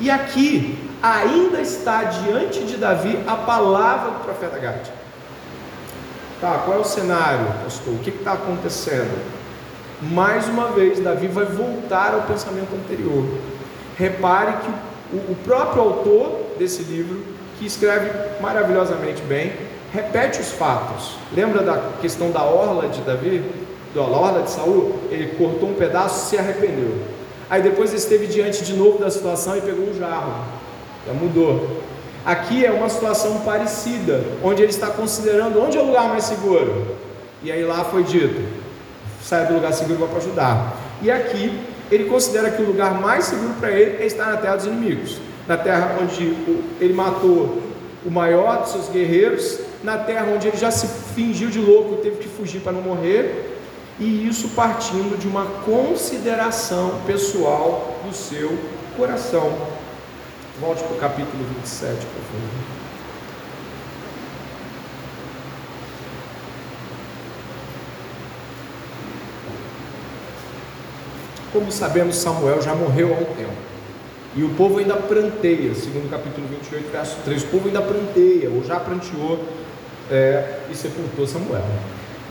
E 0.00 0.10
aqui 0.10 0.76
ainda 1.00 1.60
está 1.60 2.02
diante 2.04 2.64
de 2.64 2.76
Davi 2.76 3.18
a 3.24 3.36
palavra 3.36 4.10
do 4.10 4.24
profeta 4.24 4.58
Gade. 4.58 4.90
Tá, 6.40 6.62
qual 6.64 6.78
é 6.78 6.80
o 6.80 6.84
cenário, 6.84 7.46
pastor? 7.64 7.94
O 7.94 7.98
que 7.98 8.10
está 8.10 8.32
acontecendo? 8.32 9.35
Mais 10.02 10.46
uma 10.48 10.68
vez, 10.72 11.00
Davi 11.00 11.26
vai 11.26 11.46
voltar 11.46 12.14
ao 12.14 12.22
pensamento 12.22 12.74
anterior. 12.74 13.24
Repare 13.96 14.52
que 14.58 15.16
o, 15.16 15.34
próprio 15.36 15.82
autor 15.82 16.40
desse 16.58 16.82
livro, 16.82 17.22
que 17.58 17.66
escreve 17.66 18.10
maravilhosamente 18.40 19.22
bem, 19.22 19.52
repete 19.92 20.40
os 20.40 20.50
fatos. 20.50 21.16
Lembra 21.32 21.62
da 21.62 21.92
questão 22.00 22.30
da 22.30 22.42
orla 22.42 22.88
de 22.88 23.00
Davi? 23.00 23.42
Da 23.94 24.02
orla 24.02 24.42
de 24.42 24.50
Saul? 24.50 24.98
Ele 25.10 25.34
cortou 25.38 25.70
um 25.70 25.74
pedaço 25.74 26.26
e 26.26 26.28
se 26.30 26.38
arrependeu. 26.38 26.98
Aí 27.48 27.62
depois 27.62 27.94
esteve 27.94 28.26
diante 28.26 28.64
de 28.64 28.74
novo 28.74 28.98
da 28.98 29.10
situação 29.10 29.56
e 29.56 29.60
pegou 29.60 29.88
um 29.88 29.94
jarro. 29.98 30.44
Já 31.06 31.12
mudou. 31.14 31.80
Aqui 32.24 32.66
é 32.66 32.72
uma 32.72 32.88
situação 32.88 33.40
parecida, 33.40 34.24
onde 34.42 34.60
ele 34.60 34.72
está 34.72 34.88
considerando 34.88 35.62
onde 35.62 35.78
é 35.78 35.80
o 35.80 35.86
lugar 35.86 36.08
mais 36.08 36.24
seguro. 36.24 36.96
E 37.42 37.52
aí 37.52 37.64
lá 37.64 37.84
foi 37.84 38.02
dito: 38.02 38.65
saia 39.26 39.46
do 39.46 39.54
lugar 39.54 39.72
seguro 39.72 39.94
e 39.94 40.00
vá 40.02 40.06
para 40.06 40.18
ajudar. 40.18 40.76
E 41.02 41.10
aqui 41.10 41.60
ele 41.90 42.04
considera 42.04 42.50
que 42.50 42.62
o 42.62 42.66
lugar 42.66 43.00
mais 43.00 43.24
seguro 43.24 43.54
para 43.54 43.72
ele 43.72 44.02
é 44.02 44.06
estar 44.06 44.26
na 44.26 44.36
terra 44.36 44.56
dos 44.56 44.66
inimigos, 44.66 45.18
na 45.48 45.56
terra 45.56 45.98
onde 46.00 46.36
ele 46.80 46.94
matou 46.94 47.60
o 48.04 48.10
maior 48.10 48.62
dos 48.62 48.70
seus 48.70 48.88
guerreiros, 48.88 49.58
na 49.82 49.98
terra 49.98 50.28
onde 50.32 50.46
ele 50.46 50.56
já 50.56 50.70
se 50.70 50.86
fingiu 51.14 51.50
de 51.50 51.58
louco 51.58 51.94
e 51.94 52.02
teve 52.02 52.18
que 52.18 52.28
fugir 52.28 52.60
para 52.60 52.72
não 52.72 52.82
morrer, 52.82 53.58
e 53.98 54.28
isso 54.28 54.50
partindo 54.50 55.18
de 55.18 55.26
uma 55.26 55.44
consideração 55.64 57.00
pessoal 57.04 57.98
do 58.06 58.14
seu 58.14 58.56
coração. 58.96 59.52
Volte 60.60 60.84
para 60.84 60.96
o 60.96 61.00
capítulo 61.00 61.44
27, 61.56 61.96
por 61.96 62.22
favor. 62.22 62.75
Como 71.56 71.72
sabemos, 71.72 72.16
Samuel 72.16 72.60
já 72.60 72.74
morreu 72.74 73.14
há 73.14 73.18
um 73.18 73.34
tempo. 73.34 73.56
E 74.36 74.44
o 74.44 74.50
povo 74.50 74.78
ainda 74.78 74.94
pranteia, 74.94 75.74
segundo 75.74 76.04
o 76.04 76.10
capítulo 76.10 76.46
28, 76.48 76.92
verso 76.92 77.16
3. 77.24 77.44
O 77.44 77.46
povo 77.46 77.68
ainda 77.68 77.80
pranteia, 77.80 78.50
ou 78.50 78.62
já 78.62 78.78
pranteou 78.78 79.42
é, 80.10 80.58
e 80.70 80.74
sepultou 80.74 81.26
Samuel. 81.26 81.64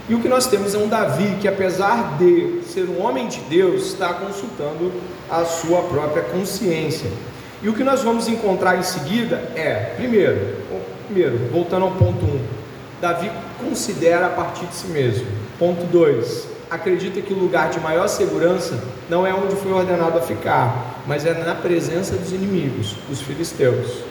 E 0.08 0.14
o 0.14 0.20
que 0.20 0.28
nós 0.28 0.46
temos 0.46 0.76
é 0.76 0.78
um 0.78 0.86
Davi 0.86 1.38
que, 1.40 1.48
apesar 1.48 2.16
de 2.16 2.60
ser 2.68 2.84
um 2.84 3.04
homem 3.04 3.26
de 3.26 3.40
Deus, 3.40 3.86
está 3.86 4.14
consultando 4.14 4.92
a 5.28 5.44
sua 5.44 5.82
própria 5.82 6.22
consciência. 6.22 7.10
E 7.60 7.68
o 7.68 7.74
que 7.74 7.82
nós 7.82 8.04
vamos 8.04 8.28
encontrar 8.28 8.78
em 8.78 8.84
seguida 8.84 9.42
é, 9.56 9.94
primeiro, 9.96 10.54
primeiro 11.06 11.36
voltando 11.50 11.86
ao 11.86 11.90
ponto 11.90 12.24
1, 12.24 12.28
um, 12.28 12.40
Davi 13.00 13.28
considera 13.58 14.26
a 14.26 14.30
partir 14.30 14.66
de 14.66 14.76
si 14.76 14.86
mesmo. 14.86 15.26
Ponto 15.58 15.84
2, 15.86 16.55
acredita 16.70 17.20
que 17.20 17.32
o 17.32 17.38
lugar 17.38 17.70
de 17.70 17.80
maior 17.80 18.08
segurança 18.08 18.82
não 19.08 19.26
é 19.26 19.32
onde 19.32 19.56
foi 19.56 19.72
ordenado 19.72 20.18
a 20.18 20.22
ficar, 20.22 21.02
mas 21.06 21.24
é 21.24 21.32
na 21.34 21.54
presença 21.54 22.16
dos 22.16 22.32
inimigos, 22.32 22.96
os 23.10 23.20
filisteus. 23.20 24.02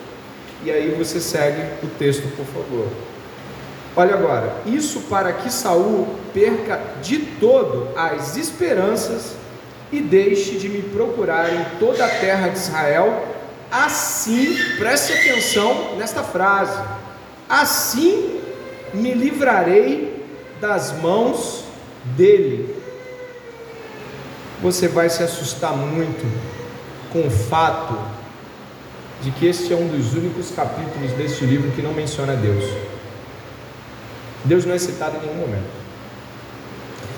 E 0.64 0.72
aí 0.72 0.96
você 0.98 1.20
segue 1.20 1.62
o 1.84 1.88
texto, 1.88 2.24
por 2.36 2.46
favor. 2.46 2.88
Olha 3.96 4.14
agora, 4.14 4.56
isso 4.66 5.02
para 5.02 5.32
que 5.32 5.52
Saul 5.52 6.08
perca 6.34 6.82
de 7.02 7.20
todo 7.40 7.90
as 7.96 8.36
esperanças 8.36 9.36
e 9.92 10.02
deixe 10.02 10.58
de 10.58 10.68
me 10.68 10.82
procurar 10.82 11.54
em 11.54 11.64
toda 11.80 12.06
a 12.06 12.10
terra 12.10 12.50
de 12.50 12.58
Israel. 12.58 13.26
Assim, 13.72 14.58
preste 14.78 15.14
atenção 15.14 15.96
nesta 15.98 16.24
frase. 16.24 16.78
Assim 17.48 18.42
me 18.94 19.14
livrarei 19.14 20.26
das 20.60 20.92
mãos 21.02 21.65
dele, 22.16 22.76
você 24.62 24.88
vai 24.88 25.10
se 25.10 25.24
assustar 25.24 25.76
muito 25.76 26.26
com 27.12 27.28
o 27.28 27.32
fato 27.32 27.98
de 29.22 29.32
que 29.32 29.48
este 29.48 29.74
é 29.74 29.76
um 29.76 29.88
dos 29.88 30.14
únicos 30.14 30.52
capítulos 30.52 31.12
deste 31.14 31.46
livro 31.46 31.72
que 31.72 31.82
não 31.82 31.94
menciona 31.94 32.36
Deus. 32.36 32.64
Deus 34.44 34.66
não 34.66 34.76
é 34.76 34.78
citado 34.78 35.18
em 35.18 35.22
nenhum 35.22 35.40
momento. 35.40 35.86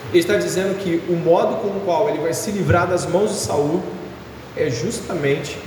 Ele 0.10 0.19
está 0.19 0.38
dizendo 0.38 0.78
que 0.78 1.04
o 1.10 1.15
modo 1.15 1.58
com 1.58 1.67
o 1.67 1.82
qual 1.84 2.08
ele 2.08 2.19
vai 2.19 2.34
se 2.34 2.52
livrar 2.52 2.88
das 2.88 3.06
mãos 3.06 3.32
de 3.32 3.38
Saul 3.38 3.84
é 4.56 4.69
justamente 4.69 5.58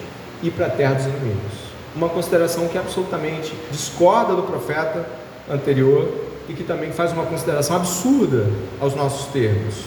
ir 0.43 0.51
para 0.53 0.67
a 0.67 0.71
terra 0.71 0.95
dos 0.95 1.05
inimigos. 1.05 1.53
Uma 1.95 2.09
consideração 2.09 2.67
que 2.69 2.79
absolutamente 2.79 3.55
discorda 3.71 4.35
do 4.35 4.43
profeta 4.45 5.07
anterior 5.51 6.30
e 6.51 6.53
que 6.53 6.65
também 6.65 6.91
faz 6.91 7.13
uma 7.13 7.25
consideração 7.25 7.77
absurda 7.77 8.47
aos 8.81 8.95
nossos 8.95 9.27
termos. 9.27 9.85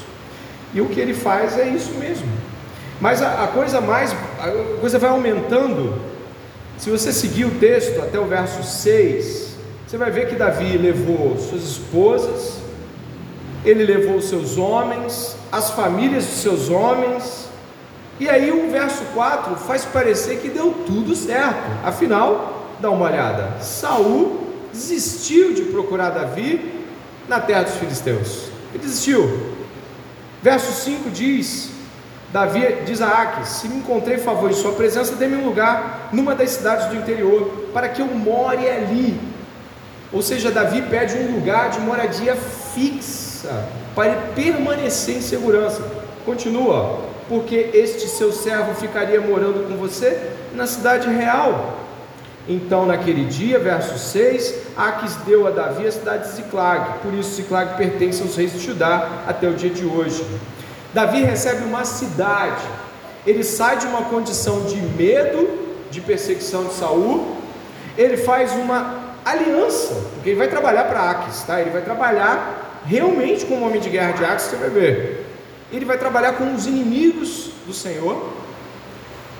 E 0.73 0.79
o 0.79 0.87
que 0.87 0.99
ele 0.99 1.13
faz 1.13 1.59
é 1.59 1.67
isso 1.67 1.91
mesmo. 1.95 2.27
Mas 3.01 3.21
a, 3.21 3.43
a 3.43 3.47
coisa 3.47 3.81
mais, 3.81 4.15
a 4.39 4.79
coisa 4.79 4.97
vai 4.97 5.09
aumentando. 5.09 5.93
Se 6.77 6.89
você 6.89 7.11
seguir 7.11 7.45
o 7.45 7.51
texto 7.59 8.01
até 8.01 8.17
o 8.17 8.25
verso 8.25 8.63
6, 8.63 9.57
você 9.85 9.97
vai 9.97 10.09
ver 10.09 10.29
que 10.29 10.35
Davi 10.35 10.77
levou 10.77 11.37
suas 11.37 11.63
esposas, 11.63 12.59
ele 13.65 13.83
levou 13.83 14.21
seus 14.21 14.57
homens, 14.57 15.35
as 15.51 15.69
famílias 15.71 16.25
dos 16.25 16.37
seus 16.37 16.69
homens, 16.69 17.49
e 18.19 18.29
aí 18.29 18.51
o 18.51 18.71
verso 18.71 19.03
4 19.13 19.55
faz 19.57 19.83
parecer 19.83 20.39
que 20.39 20.47
deu 20.47 20.73
tudo 20.85 21.13
certo. 21.13 21.61
Afinal, 21.83 22.69
dá 22.79 22.89
uma 22.89 23.05
olhada. 23.05 23.61
Saul 23.61 24.42
desistiu 24.73 25.53
de 25.53 25.61
procurar 25.63 26.09
Davi 26.09 26.83
na 27.29 27.39
terra 27.39 27.63
dos 27.63 27.75
filisteus. 27.75 28.49
Ele 28.73 28.83
desistiu. 28.83 29.53
Verso 30.41 30.73
5 30.83 31.09
diz: 31.11 31.69
Davi 32.33 32.79
diz 32.85 33.01
a 33.01 33.07
Aques: 33.21 33.49
Se 33.49 33.67
me 33.67 33.77
encontrei 33.77 34.17
favor 34.17 34.49
em 34.49 34.55
sua 34.55 34.73
presença, 34.73 35.15
dê-me 35.15 35.37
um 35.37 35.45
lugar 35.45 36.09
numa 36.11 36.33
das 36.35 36.49
cidades 36.49 36.87
do 36.87 36.95
interior, 36.95 37.69
para 37.71 37.87
que 37.87 38.01
eu 38.01 38.07
more 38.07 38.67
ali. 38.67 39.17
Ou 40.11 40.21
seja, 40.21 40.51
Davi 40.51 40.81
pede 40.81 41.15
um 41.15 41.35
lugar 41.35 41.69
de 41.69 41.79
moradia 41.79 42.35
fixa, 42.35 43.65
para 43.95 44.15
permanecer 44.35 45.17
em 45.17 45.21
segurança. 45.21 45.81
Continua, 46.25 47.01
porque 47.29 47.69
este 47.73 48.07
seu 48.07 48.31
servo 48.31 48.73
ficaria 48.75 49.21
morando 49.21 49.67
com 49.67 49.77
você 49.77 50.31
na 50.53 50.65
cidade 50.65 51.07
real. 51.09 51.82
Então, 52.47 52.85
naquele 52.85 53.23
dia, 53.25 53.57
verso 53.57 53.97
6, 53.97 54.53
Aques 54.75 55.15
deu 55.25 55.47
a 55.47 55.51
Davi 55.51 55.87
a 55.87 55.91
cidade 55.91 56.29
de 56.29 56.35
Ziclag, 56.35 56.99
por 56.99 57.13
isso 57.13 57.35
Ziclag 57.35 57.77
pertence 57.77 58.21
aos 58.21 58.35
reis 58.35 58.51
de 58.51 58.59
Judá 58.59 59.23
até 59.25 59.47
o 59.47 59.53
dia 59.53 59.69
de 59.69 59.85
hoje. 59.85 60.25
Davi 60.93 61.23
recebe 61.23 61.63
uma 61.63 61.85
cidade, 61.85 62.63
ele 63.25 63.43
sai 63.43 63.77
de 63.77 63.87
uma 63.87 64.03
condição 64.03 64.65
de 64.65 64.75
medo, 64.75 65.57
de 65.89 66.01
perseguição 66.01 66.65
de 66.65 66.73
Saul, 66.73 67.37
ele 67.97 68.17
faz 68.17 68.51
uma 68.53 69.15
aliança, 69.23 69.93
porque 70.15 70.31
ele 70.31 70.39
vai 70.39 70.49
trabalhar 70.49 70.83
para 70.83 71.11
Aques, 71.11 71.43
tá? 71.43 71.61
Ele 71.61 71.69
vai 71.69 71.81
trabalhar 71.81 72.81
realmente 72.85 73.45
como 73.45 73.65
homem 73.65 73.79
de 73.79 73.89
guerra 73.89 74.11
de 74.11 74.25
Aques, 74.25 74.45
você 74.45 74.55
vai 74.57 74.69
ver. 74.69 75.25
Ele 75.71 75.85
vai 75.85 75.97
trabalhar 75.97 76.33
com 76.33 76.53
os 76.53 76.65
inimigos 76.65 77.51
do 77.65 77.73
Senhor. 77.73 78.42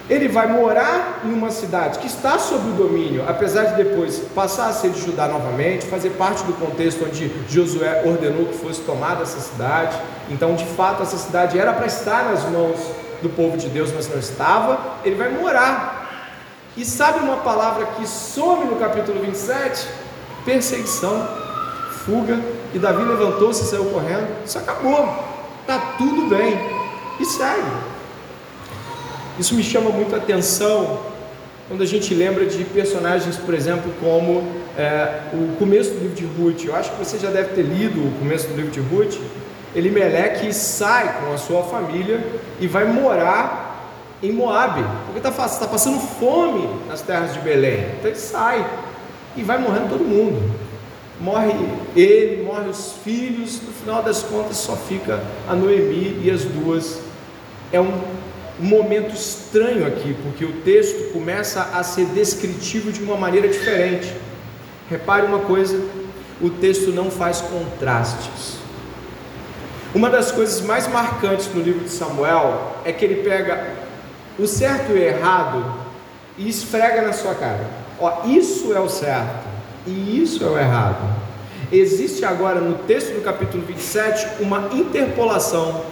Ele 0.10 0.28
vai 0.28 0.48
morar 0.48 1.22
em 1.24 1.32
uma 1.32 1.50
cidade 1.50 2.00
que 2.00 2.08
está 2.08 2.38
sob 2.38 2.70
o 2.70 2.74
domínio, 2.74 3.24
apesar 3.28 3.64
de 3.64 3.84
depois 3.84 4.20
passar 4.36 4.68
a 4.68 4.74
ser 4.74 4.90
de 4.90 5.00
Judá 5.00 5.28
novamente, 5.30 5.86
fazer 5.86 6.10
parte 6.12 6.44
do 6.44 6.54
contexto 6.54 7.06
onde 7.06 7.32
Josué 7.48 8.04
ordenou 8.06 8.48
que 8.48 8.58
fosse 8.58 8.82
tomada 8.82 9.24
essa 9.24 9.40
cidade. 9.40 9.98
Então, 10.30 10.56
de 10.56 10.66
fato, 10.66 11.04
essa 11.04 11.18
cidade 11.18 11.58
era 11.58 11.72
para 11.72 11.86
estar 11.86 12.26
nas 12.26 12.44
mãos 12.50 12.78
do 13.22 13.30
povo 13.30 13.56
de 13.56 13.70
Deus, 13.70 13.92
mas 13.94 14.10
não 14.10 14.20
estava. 14.20 14.78
Ele 15.06 15.16
vai 15.16 15.30
morar. 15.30 16.02
E 16.76 16.84
sabe 16.84 17.20
uma 17.20 17.38
palavra 17.38 17.86
que 17.98 18.06
some 18.06 18.66
no 18.66 18.76
capítulo 18.76 19.22
27? 19.22 19.88
Perseguição, 20.44 21.26
fuga. 22.06 22.38
E 22.74 22.80
Davi 22.80 23.04
levantou-se 23.04 23.64
e 23.64 23.68
saiu 23.68 23.86
correndo. 23.86 24.28
Isso 24.46 24.58
acabou. 24.58 25.08
Está 25.62 25.80
tudo 25.98 26.28
bem. 26.28 26.60
E 27.20 27.26
segue. 27.26 27.93
Isso 29.40 29.56
me 29.56 29.64
chama 29.64 29.90
muito 29.90 30.14
a 30.14 30.18
atenção 30.18 31.00
quando 31.68 31.82
a 31.82 31.86
gente 31.86 32.14
lembra 32.14 32.46
de 32.46 32.64
personagens, 32.66 33.36
por 33.38 33.54
exemplo, 33.54 33.92
como 34.00 34.44
é, 34.78 35.22
o 35.34 35.56
começo 35.58 35.92
do 35.92 36.00
livro 36.02 36.16
de 36.16 36.26
Ruth. 36.26 36.66
Eu 36.66 36.76
acho 36.76 36.92
que 36.92 36.98
você 36.98 37.18
já 37.18 37.30
deve 37.32 37.56
ter 37.56 37.64
lido 37.64 38.00
o 38.00 38.20
começo 38.20 38.48
do 38.48 38.56
livro 38.56 38.70
de 38.70 38.80
Ruth. 38.80 39.18
Elimeleque 39.76 40.54
sai 40.54 41.20
com 41.20 41.34
a 41.34 41.38
sua 41.38 41.64
família 41.64 42.24
e 42.60 42.68
vai 42.68 42.86
morar 42.86 43.90
em 44.22 44.32
Moabe, 44.32 44.86
porque 45.06 45.18
está 45.18 45.32
tá 45.32 45.68
passando 45.68 46.00
fome 46.00 46.70
nas 46.88 47.02
terras 47.02 47.34
de 47.34 47.40
Belém. 47.40 47.88
Então 47.98 48.12
ele 48.12 48.20
sai 48.20 48.66
e 49.36 49.42
vai 49.42 49.58
morrendo 49.58 49.90
todo 49.90 50.04
mundo. 50.04 50.42
Morre 51.20 51.54
ele, 51.96 52.44
morre 52.44 52.70
os 52.70 52.94
filhos, 53.04 53.62
no 53.62 53.72
final 53.72 54.04
das 54.04 54.22
contas 54.22 54.58
só 54.58 54.76
fica 54.76 55.24
a 55.50 55.56
Noemi 55.56 56.22
e 56.24 56.30
as 56.30 56.44
duas. 56.44 57.00
É 57.72 57.80
um 57.82 57.92
um 58.60 58.66
momento 58.66 59.14
estranho 59.14 59.86
aqui, 59.86 60.16
porque 60.24 60.46
o 60.46 60.62
texto 60.62 61.12
começa 61.12 61.62
a 61.74 61.84
ser 61.84 62.06
descritivo 62.08 62.92
de 62.92 63.02
uma 63.02 63.18
maneira 63.18 63.48
diferente. 63.48 64.14
Repare 64.90 65.26
uma 65.26 65.40
coisa: 65.40 65.80
o 66.42 66.50
texto 66.50 66.92
não 66.92 67.10
faz 67.10 67.42
contrastes. 67.42 68.58
Uma 69.94 70.10
das 70.10 70.32
coisas 70.32 70.62
mais 70.62 70.88
marcantes 70.88 71.48
no 71.54 71.62
livro 71.62 71.84
de 71.84 71.90
Samuel 71.90 72.78
é 72.84 72.92
que 72.92 73.06
ele 73.06 73.24
pega 73.24 73.74
o 74.40 74.48
certo 74.48 74.92
e 74.92 74.94
o 74.94 74.98
errado 74.98 75.64
e 76.38 76.50
esfrega 76.50 77.02
na 77.04 77.14
sua 77.14 77.36
cara. 77.36 77.66
Ó, 78.00 78.26
isso 78.26 78.74
é 78.74 78.80
o 78.80 78.90
certo 78.90 79.48
e 79.86 80.22
isso 80.22 80.44
é 80.44 80.48
o 80.48 80.58
errado. 80.58 81.14
Existe 81.72 82.26
agora 82.26 82.60
no 82.60 82.80
texto 82.80 83.14
do 83.14 83.22
capítulo 83.22 83.64
27 83.66 84.42
uma 84.42 84.70
interpolação 84.74 85.84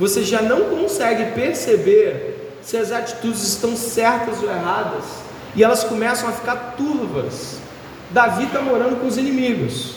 você 0.00 0.24
já 0.24 0.40
não 0.40 0.70
consegue 0.70 1.32
perceber 1.32 2.56
se 2.62 2.78
as 2.78 2.90
atitudes 2.90 3.42
estão 3.42 3.76
certas 3.76 4.42
ou 4.42 4.50
erradas, 4.50 5.04
e 5.54 5.62
elas 5.62 5.84
começam 5.84 6.26
a 6.26 6.32
ficar 6.32 6.74
turvas. 6.78 7.58
Davi 8.10 8.44
está 8.44 8.62
morando 8.62 8.98
com 8.98 9.06
os 9.06 9.18
inimigos. 9.18 9.96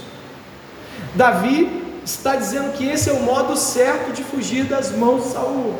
Davi 1.15 1.81
está 2.03 2.35
dizendo 2.35 2.73
que 2.73 2.85
esse 2.85 3.09
é 3.09 3.13
o 3.13 3.21
modo 3.21 3.55
certo 3.55 4.11
de 4.11 4.25
fugir 4.25 4.65
das 4.65 4.91
mãos 4.91 5.23
de 5.23 5.29
Saul. 5.29 5.79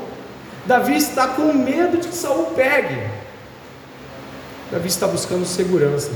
Davi 0.66 0.96
está 0.96 1.28
com 1.28 1.52
medo 1.52 1.98
de 1.98 2.08
que 2.08 2.16
Saul 2.16 2.46
pegue. 2.56 3.06
Davi 4.72 4.88
está 4.88 5.06
buscando 5.06 5.46
segurança. 5.46 6.12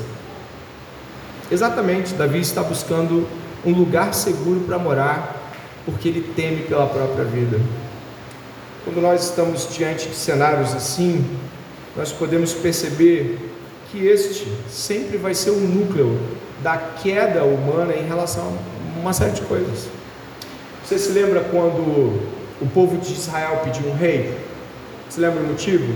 Exatamente, 1.52 2.14
Davi 2.14 2.40
está 2.40 2.64
buscando 2.64 3.28
um 3.66 3.74
lugar 3.74 4.14
seguro 4.14 4.62
para 4.62 4.80
morar, 4.80 5.52
porque 5.86 6.08
ele 6.08 6.22
teme 6.34 6.62
pela 6.62 6.88
própria 6.88 7.26
vida. 7.26 7.60
Quando 8.88 9.02
nós 9.02 9.26
estamos 9.26 9.68
diante 9.76 10.08
de 10.08 10.16
cenários 10.16 10.74
assim, 10.74 11.22
nós 11.94 12.14
podemos 12.14 12.54
perceber 12.54 13.38
que 13.92 14.08
este 14.08 14.48
sempre 14.70 15.18
vai 15.18 15.34
ser 15.34 15.50
o 15.50 15.60
núcleo 15.60 16.18
da 16.64 16.78
queda 16.78 17.44
humana 17.44 17.94
em 17.94 18.08
relação 18.08 18.46
a 18.46 19.00
uma 19.02 19.12
série 19.12 19.32
de 19.32 19.42
coisas. 19.42 19.90
Você 20.86 20.98
se 20.98 21.10
lembra 21.10 21.42
quando 21.52 21.82
o 22.62 22.70
povo 22.74 22.96
de 22.96 23.12
Israel 23.12 23.60
pediu 23.62 23.90
um 23.90 23.94
rei? 23.94 24.38
Você 25.10 25.20
lembra 25.20 25.44
o 25.44 25.48
motivo? 25.48 25.94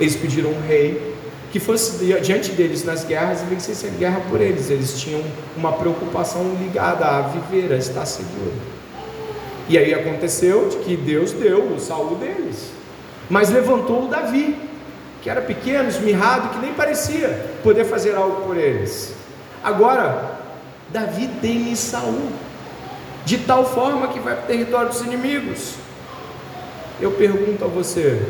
Eles 0.00 0.16
pediram 0.16 0.48
um 0.48 0.66
rei 0.66 1.14
que 1.52 1.60
fosse 1.60 2.06
diante 2.22 2.52
deles 2.52 2.84
nas 2.84 3.04
guerras 3.04 3.42
e 3.42 3.44
vencesse 3.44 3.86
a 3.86 3.90
guerra 3.90 4.22
por 4.30 4.40
eles. 4.40 4.70
Eles 4.70 4.98
tinham 4.98 5.22
uma 5.58 5.74
preocupação 5.74 6.56
ligada 6.58 7.04
a 7.04 7.20
viver, 7.20 7.70
a 7.70 7.76
estar 7.76 8.06
seguro. 8.06 8.75
E 9.68 9.76
aí 9.76 9.92
aconteceu 9.92 10.68
de 10.68 10.76
que 10.78 10.96
Deus 10.96 11.32
deu 11.32 11.72
o 11.72 11.80
Saul 11.80 12.16
deles, 12.16 12.70
mas 13.28 13.50
levantou 13.50 14.04
o 14.04 14.08
Davi, 14.08 14.56
que 15.22 15.28
era 15.28 15.40
pequeno, 15.40 15.88
esmirrado, 15.88 16.50
que 16.50 16.58
nem 16.58 16.72
parecia 16.72 17.50
poder 17.64 17.84
fazer 17.84 18.14
algo 18.14 18.42
por 18.42 18.56
eles. 18.56 19.12
Agora, 19.64 20.38
Davi 20.90 21.28
teme 21.40 21.74
Saul, 21.74 22.30
de 23.24 23.38
tal 23.38 23.64
forma 23.64 24.06
que 24.08 24.20
vai 24.20 24.36
para 24.36 24.44
o 24.44 24.46
território 24.46 24.88
dos 24.88 25.00
inimigos. 25.00 25.74
Eu 27.00 27.10
pergunto 27.12 27.64
a 27.64 27.68
você: 27.68 28.22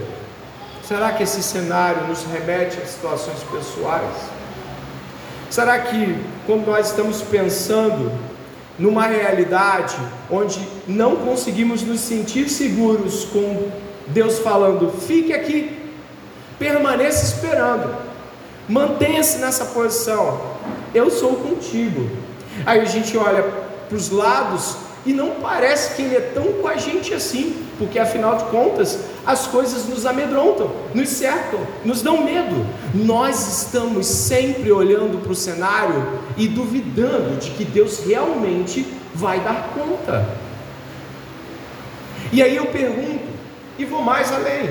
será 0.82 1.12
que 1.12 1.22
esse 1.22 1.42
cenário 1.42 2.08
nos 2.08 2.24
remete 2.24 2.78
a 2.80 2.86
situações 2.86 3.40
pessoais? 3.52 4.36
Será 5.50 5.78
que, 5.80 6.16
quando 6.46 6.66
nós 6.66 6.88
estamos 6.88 7.20
pensando 7.20 8.10
numa 8.78 9.06
realidade 9.06 9.96
onde 10.30 10.60
não 10.86 11.16
conseguimos 11.16 11.82
nos 11.82 12.00
sentir 12.00 12.48
seguros 12.48 13.24
com 13.24 13.70
Deus 14.08 14.38
falando: 14.38 14.90
fique 15.00 15.32
aqui, 15.32 15.78
permaneça 16.58 17.24
esperando, 17.24 17.96
mantenha-se 18.68 19.38
nessa 19.38 19.66
posição, 19.66 20.40
eu 20.94 21.10
sou 21.10 21.36
contigo. 21.36 22.08
Aí 22.64 22.80
a 22.80 22.84
gente 22.84 23.16
olha 23.16 23.42
para 23.88 23.96
os 23.96 24.10
lados 24.10 24.76
e 25.06 25.12
não 25.12 25.36
parece 25.36 25.94
que 25.94 26.02
Ele 26.02 26.16
é 26.16 26.20
tão 26.20 26.52
com 26.54 26.66
a 26.66 26.76
gente 26.76 27.14
assim, 27.14 27.64
porque 27.78 27.96
afinal 27.96 28.36
de 28.36 28.44
contas 28.46 28.98
as 29.24 29.46
coisas 29.46 29.86
nos 29.86 30.04
amedrontam, 30.04 30.70
nos 30.92 31.08
cercam, 31.10 31.60
nos 31.84 32.02
dão 32.02 32.24
medo. 32.24 32.66
Nós 32.92 33.62
estamos 33.62 34.06
sempre 34.06 34.72
olhando 34.72 35.22
para 35.22 35.30
o 35.30 35.34
cenário 35.34 36.20
e 36.36 36.48
duvidando 36.48 37.36
de 37.36 37.50
que 37.50 37.64
Deus 37.64 38.00
realmente 38.04 38.84
vai 39.14 39.38
dar 39.40 39.70
conta. 39.72 40.28
E 42.32 42.42
aí 42.42 42.56
eu 42.56 42.66
pergunto, 42.66 43.24
e 43.78 43.84
vou 43.84 44.02
mais 44.02 44.32
além: 44.32 44.68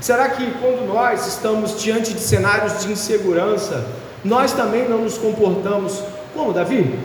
será 0.00 0.30
que 0.30 0.50
quando 0.60 0.84
nós 0.88 1.28
estamos 1.28 1.80
diante 1.80 2.12
de 2.12 2.20
cenários 2.20 2.80
de 2.80 2.90
insegurança, 2.90 3.86
nós 4.24 4.52
também 4.52 4.88
não 4.88 4.98
nos 4.98 5.16
comportamos 5.16 6.02
como 6.34 6.52
Davi? 6.52 6.98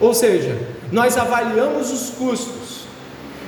Ou 0.00 0.12
seja, 0.12 0.73
nós 0.94 1.16
avaliamos 1.16 1.90
os 1.90 2.10
custos, 2.10 2.84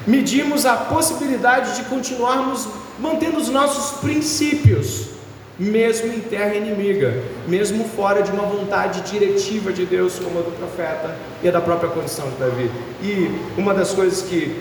medimos 0.05 0.67
a 0.67 0.75
possibilidade 0.75 1.77
de 1.77 1.85
continuarmos 1.85 2.67
mantendo 2.99 3.39
os 3.39 3.49
nossos 3.49 4.01
princípios, 4.01 5.11
mesmo 5.57 6.13
em 6.13 6.19
terra 6.19 6.57
inimiga, 6.57 7.23
mesmo 7.47 7.85
fora 7.85 8.21
de 8.21 8.33
uma 8.33 8.43
vontade 8.43 9.01
diretiva 9.03 9.73
de 9.73 9.87
Deus, 9.87 10.19
como 10.19 10.41
a 10.41 10.43
do 10.43 10.51
profeta 10.59 11.17
e 11.41 11.49
a 11.49 11.53
da 11.53 11.61
própria 11.61 11.89
condição 11.89 12.29
de 12.31 12.35
Davi. 12.35 12.69
E 13.01 13.31
uma 13.57 13.73
das 13.73 13.93
coisas 13.93 14.23
que, 14.23 14.61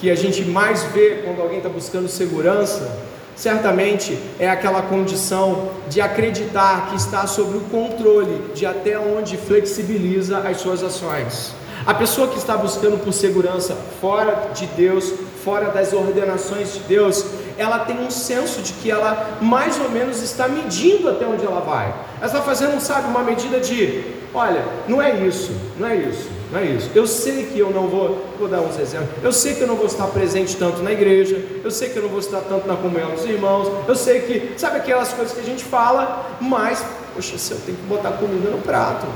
que 0.00 0.10
a 0.10 0.16
gente 0.16 0.44
mais 0.44 0.82
vê 0.92 1.22
quando 1.24 1.40
alguém 1.40 1.58
está 1.58 1.68
buscando 1.68 2.08
segurança, 2.08 2.98
certamente 3.36 4.18
é 4.40 4.50
aquela 4.50 4.82
condição 4.82 5.70
de 5.88 6.00
acreditar 6.00 6.88
que 6.90 6.96
está 6.96 7.28
sob 7.28 7.58
o 7.58 7.60
controle 7.60 8.52
de 8.56 8.66
até 8.66 8.98
onde 8.98 9.36
flexibiliza 9.36 10.38
as 10.38 10.56
suas 10.56 10.82
ações. 10.82 11.54
A 11.86 11.92
pessoa 11.92 12.28
que 12.28 12.38
está 12.38 12.56
buscando 12.56 12.98
por 13.04 13.12
segurança 13.12 13.76
fora 14.00 14.50
de 14.54 14.64
Deus, 14.68 15.12
fora 15.44 15.66
das 15.66 15.92
ordenações 15.92 16.72
de 16.72 16.78
Deus, 16.80 17.26
ela 17.58 17.80
tem 17.80 17.98
um 17.98 18.10
senso 18.10 18.62
de 18.62 18.72
que 18.72 18.90
ela 18.90 19.38
mais 19.42 19.78
ou 19.78 19.90
menos 19.90 20.22
está 20.22 20.48
medindo 20.48 21.10
até 21.10 21.26
onde 21.26 21.44
ela 21.44 21.60
vai. 21.60 21.94
Ela 22.16 22.26
está 22.26 22.40
fazendo, 22.40 22.80
sabe, 22.80 23.08
uma 23.08 23.22
medida 23.22 23.60
de, 23.60 24.02
olha, 24.32 24.64
não 24.88 25.02
é 25.02 25.14
isso, 25.26 25.52
não 25.78 25.86
é 25.86 25.96
isso, 25.96 26.26
não 26.50 26.58
é 26.58 26.64
isso. 26.64 26.90
Eu 26.94 27.06
sei 27.06 27.44
que 27.52 27.58
eu 27.58 27.70
não 27.70 27.86
vou, 27.86 28.24
vou 28.38 28.48
dar 28.48 28.62
uns 28.62 28.78
exemplos. 28.78 29.10
Eu 29.22 29.30
sei 29.30 29.54
que 29.54 29.60
eu 29.60 29.66
não 29.66 29.76
vou 29.76 29.86
estar 29.86 30.06
presente 30.06 30.56
tanto 30.56 30.82
na 30.82 30.90
igreja. 30.90 31.38
Eu 31.62 31.70
sei 31.70 31.90
que 31.90 31.98
eu 31.98 32.02
não 32.02 32.08
vou 32.08 32.20
estar 32.20 32.40
tanto 32.40 32.66
na 32.66 32.76
comunhão 32.76 33.10
dos 33.10 33.26
irmãos. 33.26 33.70
Eu 33.86 33.94
sei 33.94 34.22
que, 34.22 34.58
sabe 34.58 34.78
aquelas 34.78 35.12
coisas 35.12 35.34
que 35.34 35.40
a 35.40 35.44
gente 35.44 35.62
fala, 35.62 36.30
mas, 36.40 36.82
poxa, 37.14 37.34
eu 37.52 37.60
tenho 37.60 37.76
que 37.76 37.84
botar 37.84 38.12
comida 38.12 38.48
no 38.48 38.62
prato, 38.62 39.06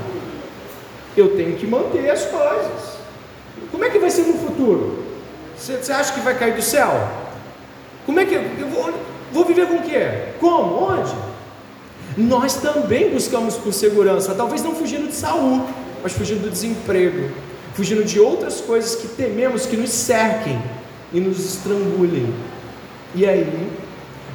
eu 1.15 1.35
tenho 1.35 1.55
que 1.55 1.67
manter 1.67 2.09
as 2.09 2.25
coisas. 2.25 2.99
Como 3.71 3.83
é 3.83 3.89
que 3.89 3.99
vai 3.99 4.09
ser 4.09 4.23
no 4.23 4.33
futuro? 4.33 5.03
Você, 5.57 5.91
acha 5.91 6.13
que 6.13 6.21
vai 6.21 6.37
cair 6.37 6.55
do 6.55 6.61
céu? 6.61 7.07
Como 8.05 8.19
é 8.19 8.25
que 8.25 8.35
eu 8.35 8.67
vou, 8.69 8.93
vou 9.31 9.45
viver 9.45 9.67
com 9.67 9.75
o 9.75 9.83
quê? 9.83 10.29
Como? 10.39 10.91
Onde? 10.91 11.13
Nós 12.17 12.55
também 12.55 13.11
buscamos 13.11 13.55
por 13.55 13.73
segurança, 13.73 14.33
talvez 14.33 14.63
não 14.63 14.73
fugindo 14.73 15.07
de 15.07 15.15
saúde, 15.15 15.65
mas 16.01 16.13
fugindo 16.13 16.41
do 16.41 16.49
desemprego, 16.49 17.29
fugindo 17.73 18.03
de 18.03 18.19
outras 18.19 18.61
coisas 18.61 18.95
que 18.95 19.07
tememos 19.09 19.65
que 19.65 19.77
nos 19.77 19.91
cerquem 19.91 20.61
e 21.13 21.19
nos 21.19 21.39
estrangulem. 21.39 22.33
E 23.13 23.25
aí, 23.25 23.69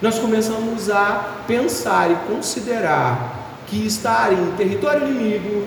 nós 0.00 0.18
começamos 0.18 0.90
a 0.90 1.42
pensar 1.46 2.10
e 2.10 2.14
considerar 2.32 3.62
que 3.66 3.86
estar 3.86 4.32
em 4.32 4.52
território 4.56 5.08
inimigo, 5.08 5.66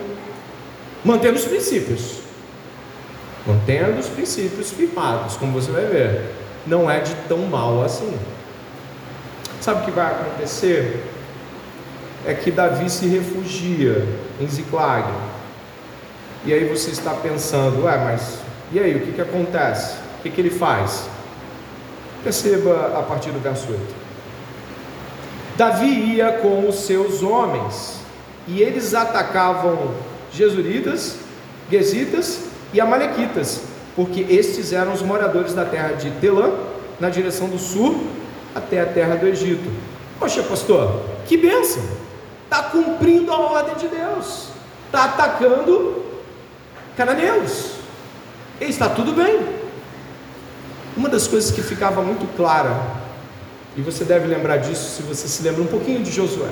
mantendo 1.04 1.36
os 1.36 1.44
princípios, 1.44 2.18
mantendo 3.46 3.98
os 3.98 4.08
princípios 4.08 4.70
firmados, 4.70 5.36
como 5.36 5.52
você 5.52 5.70
vai 5.70 5.86
ver, 5.86 6.34
não 6.66 6.90
é 6.90 7.00
de 7.00 7.14
tão 7.28 7.38
mal 7.38 7.82
assim. 7.82 8.18
Sabe 9.60 9.82
o 9.82 9.84
que 9.84 9.90
vai 9.90 10.06
acontecer? 10.06 11.04
É 12.26 12.34
que 12.34 12.50
Davi 12.50 12.88
se 12.90 13.06
refugia 13.06 14.06
em 14.40 14.46
Ziclag. 14.46 15.08
E 16.44 16.52
aí 16.52 16.64
você 16.64 16.90
está 16.90 17.14
pensando, 17.14 17.84
ué, 17.84 17.98
mas 17.98 18.38
e 18.70 18.78
aí, 18.78 18.96
o 18.96 19.00
que, 19.00 19.12
que 19.12 19.20
acontece? 19.20 19.96
O 20.18 20.22
que, 20.22 20.30
que 20.30 20.40
ele 20.42 20.50
faz? 20.50 21.08
Perceba 22.22 22.98
a 22.98 23.02
partir 23.02 23.30
do 23.30 23.40
verso 23.40 23.66
8. 23.70 23.80
Davi 25.56 26.16
ia 26.16 26.32
com 26.32 26.68
os 26.68 26.80
seus 26.80 27.22
homens, 27.22 28.00
e 28.46 28.60
eles 28.60 28.92
atacavam 28.92 29.94
Jesuritas, 30.38 31.16
Gesitas 31.68 32.44
e 32.72 32.80
Amalequitas, 32.80 33.62
porque 33.96 34.20
estes 34.20 34.72
eram 34.72 34.92
os 34.92 35.02
moradores 35.02 35.52
da 35.52 35.64
terra 35.64 35.94
de 35.94 36.12
Telã, 36.12 36.52
na 37.00 37.10
direção 37.10 37.48
do 37.48 37.58
sul, 37.58 38.06
até 38.54 38.80
a 38.80 38.86
terra 38.86 39.16
do 39.16 39.26
Egito. 39.26 39.68
Poxa, 40.18 40.42
pastor, 40.44 41.02
que 41.26 41.36
bênção! 41.36 41.82
Está 42.44 42.62
cumprindo 42.62 43.32
a 43.32 43.38
ordem 43.38 43.74
de 43.74 43.88
Deus, 43.88 44.48
está 44.86 45.04
atacando 45.04 46.04
cananeus, 46.96 47.72
e 48.60 48.64
está 48.64 48.88
tudo 48.88 49.12
bem. 49.12 49.40
Uma 50.96 51.08
das 51.08 51.26
coisas 51.26 51.50
que 51.50 51.62
ficava 51.62 52.00
muito 52.00 52.26
clara, 52.36 52.80
e 53.76 53.82
você 53.82 54.04
deve 54.04 54.26
lembrar 54.26 54.58
disso 54.58 54.96
se 54.96 55.02
você 55.02 55.26
se 55.28 55.42
lembra 55.42 55.62
um 55.62 55.66
pouquinho 55.66 56.02
de 56.02 56.10
Josué, 56.10 56.50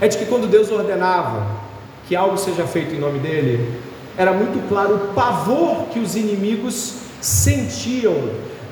é 0.00 0.06
de 0.06 0.18
que 0.18 0.26
quando 0.26 0.46
Deus 0.46 0.70
ordenava 0.70 1.67
que 2.08 2.16
algo 2.16 2.38
seja 2.38 2.66
feito 2.66 2.94
em 2.94 2.98
nome 2.98 3.18
dele, 3.18 3.80
era 4.16 4.32
muito 4.32 4.66
claro 4.68 4.94
o 4.94 5.14
pavor 5.14 5.86
que 5.92 6.00
os 6.00 6.16
inimigos 6.16 6.94
sentiam 7.20 8.14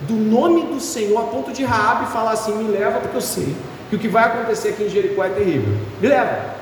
do 0.08 0.14
nome 0.14 0.62
do 0.62 0.80
Senhor, 0.80 1.18
a 1.20 1.24
ponto 1.24 1.52
de 1.52 1.62
Raabe 1.62 2.10
falar 2.10 2.32
assim: 2.32 2.54
"Me 2.54 2.70
leva 2.70 2.98
porque 2.98 3.16
eu 3.16 3.20
sei 3.20 3.54
que 3.88 3.96
o 3.96 3.98
que 3.98 4.08
vai 4.08 4.24
acontecer 4.24 4.70
aqui 4.70 4.84
em 4.84 4.88
Jericó 4.88 5.22
é 5.22 5.28
terrível. 5.28 5.76
Me 6.00 6.08
leva". 6.08 6.56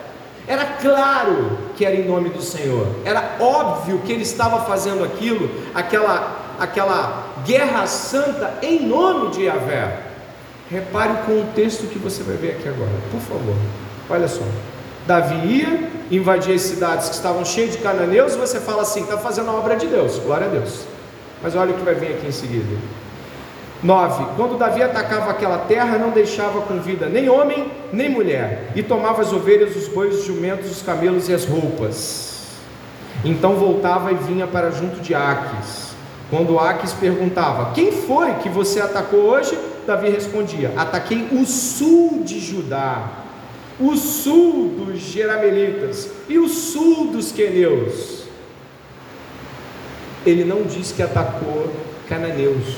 Era 0.47 0.65
claro 0.65 1.59
que 1.77 1.85
era 1.87 1.97
em 1.97 2.07
nome 2.07 2.29
do 2.29 2.43
Senhor. 2.43 2.87
Era 3.05 3.37
óbvio 3.41 4.01
que 4.05 4.13
ele 4.13 4.23
estava 4.23 4.67
fazendo 4.67 5.03
aquilo, 5.03 5.49
aquela 5.75 6.43
aquela 6.59 7.29
guerra 7.45 7.87
santa 7.87 8.59
em 8.63 8.87
nome 8.87 9.31
de 9.31 9.45
Yahvé. 9.45 10.01
Repare 10.71 11.13
o 11.13 11.17
contexto 11.25 11.87
que 11.87 11.99
você 11.99 12.23
vai 12.23 12.37
ver 12.37 12.53
aqui 12.53 12.69
agora, 12.69 12.91
por 13.11 13.21
favor. 13.21 13.57
Olha 14.09 14.29
só. 14.29 14.43
Davi 15.07 15.59
ia, 15.59 15.91
invadia 16.11 16.55
as 16.55 16.63
cidades 16.63 17.09
que 17.09 17.15
estavam 17.15 17.45
cheias 17.45 17.73
de 17.73 17.79
cananeus, 17.79 18.35
você 18.35 18.59
fala 18.59 18.83
assim: 18.83 19.03
está 19.03 19.19
fazendo 19.19 19.51
a 19.51 19.55
obra 19.55 19.77
de 19.77 19.87
Deus, 19.87 20.19
glória 20.19 20.47
a 20.47 20.51
Deus. 20.51 20.85
Mas 21.43 21.55
olha 21.55 21.73
o 21.73 21.75
que 21.75 21.85
vai 21.85 21.95
vir 21.95 22.13
aqui 22.13 22.27
em 22.27 22.33
seguida. 22.33 22.77
9. 23.83 24.25
Quando 24.37 24.57
Davi 24.57 24.83
atacava 24.83 25.31
aquela 25.31 25.59
terra, 25.59 25.99
não 25.99 26.11
deixava 26.11 26.63
com 26.63 26.79
vida 26.79 27.07
nem 27.07 27.29
homem, 27.29 27.71
nem 27.93 28.09
mulher, 28.09 28.73
e 28.75 28.83
tomava 28.83 29.21
as 29.21 29.31
ovelhas, 29.31 29.77
os 29.77 29.89
bois, 29.89 30.21
os 30.21 30.25
jumentos, 30.25 30.71
os 30.71 30.81
camelos 30.81 31.29
e 31.29 31.35
as 31.35 31.45
roupas. 31.45 32.47
Então 33.23 33.57
voltava 33.57 34.11
e 34.11 34.15
vinha 34.15 34.47
para 34.47 34.71
junto 34.71 35.01
de 35.01 35.15
Aques. 35.15 35.95
Quando 36.31 36.59
Aques 36.59 36.95
perguntava: 36.95 37.73
Quem 37.75 37.93
foi 37.93 38.33
que 38.37 38.49
você 38.49 38.81
atacou 38.81 39.21
hoje? 39.21 39.59
Davi 39.87 40.09
respondia: 40.09 40.73
Ataquei 40.79 41.29
o 41.33 41.45
sul 41.45 42.23
de 42.25 42.41
Judá, 42.41 43.24
o 43.81 43.97
sul 43.97 44.69
dos 44.71 45.01
Jeramelitas 45.01 46.11
e 46.29 46.39
o 46.39 46.49
sul 46.49 47.09
dos 47.13 47.33
Queneus. 47.33 48.25
Ele 50.25 50.45
não 50.45 50.63
diz 50.63 50.93
que 50.93 51.03
atacou 51.03 51.71
cananeus, 52.09 52.77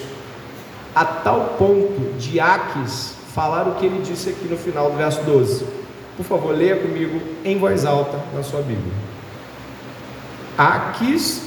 a 0.95 1.05
tal 1.05 1.57
ponto 1.59 2.17
de 2.19 2.41
Aques 2.41 3.17
falar 3.37 3.69
o 3.69 3.75
que 3.75 3.85
ele 3.85 4.01
disse 4.03 4.31
aqui 4.31 4.49
no 4.49 4.57
final 4.57 4.91
do 4.91 4.97
verso 4.97 5.23
12. 5.23 5.67
Por 6.17 6.25
favor, 6.25 6.57
leia 6.57 6.77
comigo 6.77 7.21
em 7.45 7.59
voz 7.59 7.85
alta 7.85 8.19
na 8.35 8.43
sua 8.43 8.63
Bíblia. 8.63 8.95
Aques, 10.57 11.43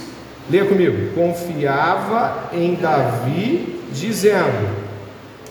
leia 0.48 0.64
comigo, 0.66 1.12
confiava 1.16 2.48
em 2.52 2.76
Davi, 2.76 3.82
dizendo: 3.90 4.68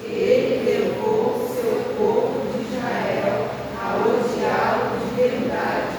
Ele 0.01 0.63
levou 0.63 1.45
seu 1.53 1.93
povo 1.97 2.47
de 2.55 2.73
Israel 2.73 3.49
a 3.77 3.97
odiá-lo 3.97 4.97
de 4.97 5.21
verdade, 5.21 5.97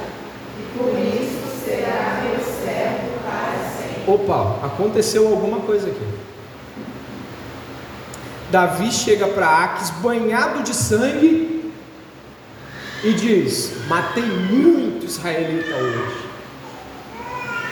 e 0.59 0.79
por 0.79 0.99
isso 0.99 1.63
será 1.63 2.23
meu 2.23 2.41
servo 2.43 3.11
para 3.23 3.59
sempre. 3.77 4.00
Opa, 4.11 4.67
aconteceu 4.67 5.29
alguma 5.29 5.61
coisa 5.61 5.89
aqui. 5.89 6.05
Davi 8.51 8.91
chega 8.91 9.29
para 9.29 9.65
Aques 9.65 9.91
banhado 10.03 10.65
de 10.65 10.75
sangue 10.75 11.73
e 13.05 13.13
diz: 13.13 13.87
Matei 13.87 14.25
muito 14.25 15.07
israelita 15.07 15.77
hoje. 15.77 16.29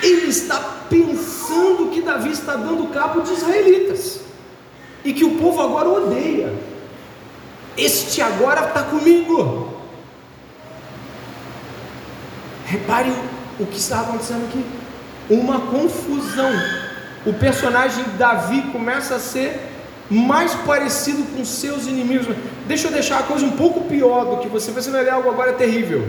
Ele 0.01 0.29
está 0.29 0.61
pensando 0.89 1.91
que 1.93 2.03
Davi 2.03 2.31
está 2.31 2.55
dando 2.55 2.93
cabo 2.93 3.23
de 3.23 3.33
israelitas 3.33 4.21
e 5.05 5.13
que 5.13 5.25
o 5.25 5.39
povo 5.39 5.61
agora 5.61 5.89
odeia. 5.89 6.55
Este 7.77 8.23
agora 8.23 8.69
está 8.69 8.85
comigo. 8.85 9.77
Repare 12.65 13.13
o 13.59 13.67
que 13.67 13.77
está 13.77 14.03
acontecendo 14.03 14.47
aqui: 14.47 14.65
uma 15.31 15.61
confusão. 15.61 16.51
O 17.27 17.33
personagem 17.33 18.05
Davi 18.17 18.63
começa 18.73 19.17
a 19.17 19.19
ser 19.19 19.61
mais 20.11 20.55
parecido 20.55 21.23
com 21.37 21.45
seus 21.45 21.87
inimigos. 21.87 22.35
Deixa 22.67 22.89
eu 22.89 22.93
deixar 22.93 23.19
a 23.19 23.23
coisa 23.23 23.45
um 23.45 23.53
pouco 23.53 23.83
pior 23.83 24.25
do 24.25 24.37
que 24.39 24.49
você. 24.49 24.71
Você 24.71 24.91
vai 24.91 25.05
ver 25.05 25.11
algo 25.11 25.29
agora 25.29 25.53
terrível. 25.53 26.07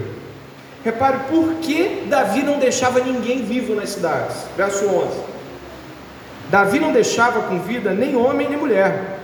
Repare 0.83 1.17
por 1.29 1.55
que 1.55 2.05
Davi 2.09 2.41
não 2.41 2.57
deixava 2.57 3.01
ninguém 3.01 3.43
vivo 3.43 3.75
nas 3.75 3.89
cidades. 3.89 4.37
Verso 4.55 4.85
11. 4.85 5.19
Davi 6.49 6.79
não 6.79 6.91
deixava 6.91 7.41
com 7.41 7.59
vida 7.59 7.91
nem 7.91 8.15
homem 8.15 8.47
nem 8.49 8.57
mulher 8.57 9.19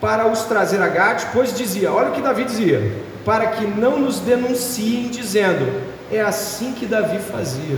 para 0.00 0.26
os 0.26 0.44
trazer 0.44 0.80
a 0.82 0.88
Gade, 0.88 1.26
pois 1.32 1.56
dizia: 1.56 1.92
Olha 1.92 2.10
o 2.10 2.12
que 2.12 2.20
Davi 2.20 2.44
dizia, 2.44 2.96
para 3.24 3.48
que 3.48 3.66
não 3.66 3.98
nos 3.98 4.20
denunciem, 4.20 5.08
dizendo: 5.08 5.82
É 6.12 6.20
assim 6.20 6.72
que 6.72 6.86
Davi 6.86 7.18
fazia. 7.18 7.76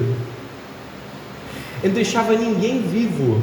Ele 1.83 1.93
deixava 1.93 2.35
ninguém 2.35 2.83
vivo 2.83 3.43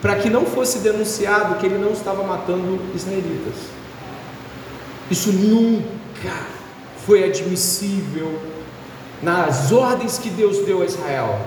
para 0.00 0.16
que 0.16 0.30
não 0.30 0.46
fosse 0.46 0.78
denunciado 0.78 1.56
que 1.56 1.66
ele 1.66 1.78
não 1.78 1.92
estava 1.92 2.22
matando 2.22 2.80
israelitas. 2.94 3.54
Isso 5.10 5.32
nunca 5.32 6.34
foi 7.04 7.24
admissível 7.24 8.40
nas 9.22 9.70
ordens 9.72 10.18
que 10.18 10.30
Deus 10.30 10.58
deu 10.64 10.82
a 10.82 10.84
Israel. 10.86 11.40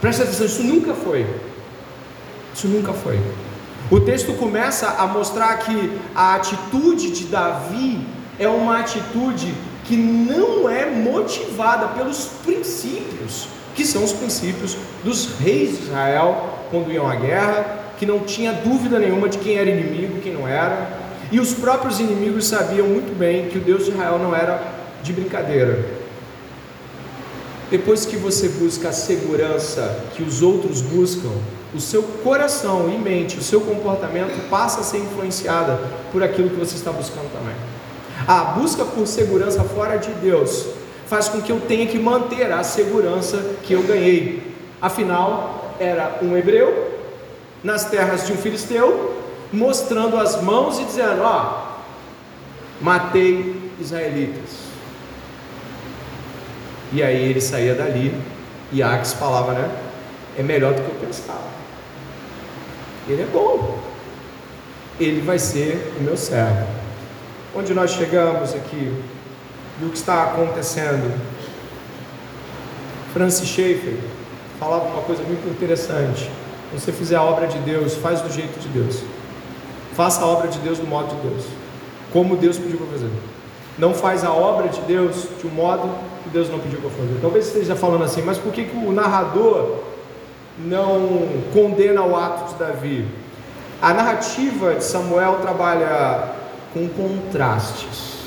Presta 0.00 0.22
atenção, 0.22 0.46
isso 0.46 0.62
nunca 0.62 0.94
foi. 0.94 1.26
Isso 2.54 2.68
nunca 2.68 2.92
foi. 2.92 3.18
O 3.90 4.00
texto 4.00 4.34
começa 4.34 4.86
a 4.86 5.06
mostrar 5.06 5.56
que 5.58 5.98
a 6.14 6.34
atitude 6.36 7.10
de 7.10 7.24
Davi 7.24 8.06
é 8.38 8.46
uma 8.46 8.78
atitude 8.78 9.52
que 9.84 9.96
não 9.96 10.68
é 10.68 10.88
motivada 10.88 11.88
pelos 11.88 12.26
princípios, 12.44 13.48
que 13.80 13.86
são 13.86 14.04
os 14.04 14.12
princípios 14.12 14.76
dos 15.02 15.38
reis 15.40 15.78
de 15.78 15.84
Israel 15.84 16.58
quando 16.70 16.92
iam 16.92 17.08
à 17.08 17.14
guerra, 17.14 17.94
que 17.98 18.04
não 18.04 18.20
tinha 18.20 18.52
dúvida 18.52 18.98
nenhuma 18.98 19.26
de 19.26 19.38
quem 19.38 19.56
era 19.56 19.70
inimigo, 19.70 20.20
quem 20.20 20.34
não 20.34 20.46
era, 20.46 20.86
e 21.32 21.40
os 21.40 21.54
próprios 21.54 21.98
inimigos 21.98 22.46
sabiam 22.46 22.86
muito 22.86 23.18
bem 23.18 23.48
que 23.48 23.56
o 23.56 23.60
Deus 23.62 23.86
de 23.86 23.92
Israel 23.92 24.18
não 24.18 24.36
era 24.36 24.62
de 25.02 25.14
brincadeira. 25.14 25.82
Depois 27.70 28.04
que 28.04 28.16
você 28.16 28.50
busca 28.50 28.90
a 28.90 28.92
segurança 28.92 30.04
que 30.14 30.22
os 30.22 30.42
outros 30.42 30.82
buscam, 30.82 31.32
o 31.74 31.80
seu 31.80 32.02
coração 32.02 32.92
e 32.94 32.98
mente, 32.98 33.38
o 33.38 33.42
seu 33.42 33.62
comportamento 33.62 34.50
passa 34.50 34.80
a 34.80 34.84
ser 34.84 34.98
influenciada 34.98 35.80
por 36.12 36.22
aquilo 36.22 36.50
que 36.50 36.56
você 36.56 36.76
está 36.76 36.92
buscando 36.92 37.32
também. 37.32 37.56
A 38.28 38.58
busca 38.58 38.84
por 38.84 39.06
segurança 39.06 39.64
fora 39.64 39.96
de 39.96 40.10
Deus 40.20 40.66
faz 41.10 41.28
com 41.28 41.42
que 41.42 41.50
eu 41.50 41.60
tenha 41.60 41.88
que 41.88 41.98
manter 41.98 42.52
a 42.52 42.62
segurança 42.62 43.56
que 43.64 43.72
eu 43.72 43.82
ganhei. 43.82 44.54
Afinal, 44.80 45.74
era 45.80 46.20
um 46.22 46.36
hebreu 46.36 46.88
nas 47.64 47.84
terras 47.86 48.28
de 48.28 48.32
um 48.32 48.36
filisteu 48.36 49.20
mostrando 49.52 50.16
as 50.16 50.40
mãos 50.40 50.78
e 50.78 50.84
dizendo: 50.84 51.22
Ó, 51.22 51.66
matei 52.80 53.72
israelitas. 53.80 54.70
E 56.92 57.02
aí 57.02 57.28
ele 57.28 57.40
saía 57.40 57.74
dali 57.74 58.14
e 58.70 58.80
Aques 58.80 59.12
falava, 59.12 59.52
né? 59.52 59.68
É 60.38 60.44
melhor 60.44 60.74
do 60.74 60.82
que 60.82 60.90
eu 60.90 61.06
pensava. 61.08 61.50
Ele 63.08 63.22
é 63.22 63.26
bom. 63.26 63.80
Ele 65.00 65.20
vai 65.22 65.40
ser 65.40 65.92
o 65.98 66.04
meu 66.04 66.16
servo. 66.16 66.68
Onde 67.54 67.74
nós 67.74 67.90
chegamos 67.90 68.54
aqui, 68.54 68.94
e 69.80 69.84
o 69.84 69.90
que 69.90 69.96
está 69.96 70.24
acontecendo. 70.24 71.18
Francis 73.12 73.48
Schaeffer 73.48 73.96
falava 74.58 74.84
uma 74.84 75.02
coisa 75.02 75.22
muito 75.22 75.48
interessante. 75.48 76.30
Você 76.72 76.92
fizer 76.92 77.16
a 77.16 77.22
obra 77.22 77.48
de 77.48 77.58
Deus, 77.58 77.94
faz 77.96 78.20
do 78.20 78.30
jeito 78.30 78.60
de 78.60 78.68
Deus. 78.68 79.02
Faça 79.94 80.22
a 80.22 80.26
obra 80.26 80.48
de 80.48 80.58
Deus 80.60 80.78
do 80.78 80.86
modo 80.86 81.14
de 81.16 81.28
Deus. 81.28 81.44
Como 82.12 82.36
Deus 82.36 82.58
pediu 82.58 82.78
para 82.78 82.86
fazer. 82.88 83.10
Não 83.78 83.94
faz 83.94 84.24
a 84.24 84.32
obra 84.32 84.68
de 84.68 84.80
Deus 84.82 85.26
de 85.40 85.46
um 85.46 85.50
modo 85.50 85.90
que 86.22 86.30
Deus 86.30 86.48
não 86.48 86.60
pediu 86.60 86.80
para 86.80 86.90
fazer. 86.90 87.18
Talvez 87.20 87.46
você 87.46 87.58
esteja 87.58 87.74
falando 87.74 88.04
assim, 88.04 88.22
mas 88.22 88.38
por 88.38 88.52
que, 88.52 88.64
que 88.64 88.76
o 88.76 88.92
narrador 88.92 89.78
não 90.58 91.28
condena 91.52 92.02
o 92.02 92.14
ato 92.14 92.52
de 92.52 92.58
Davi? 92.58 93.08
A 93.80 93.94
narrativa 93.94 94.74
de 94.74 94.84
Samuel 94.84 95.38
trabalha 95.40 96.34
com 96.74 96.86
contrastes. 96.88 98.19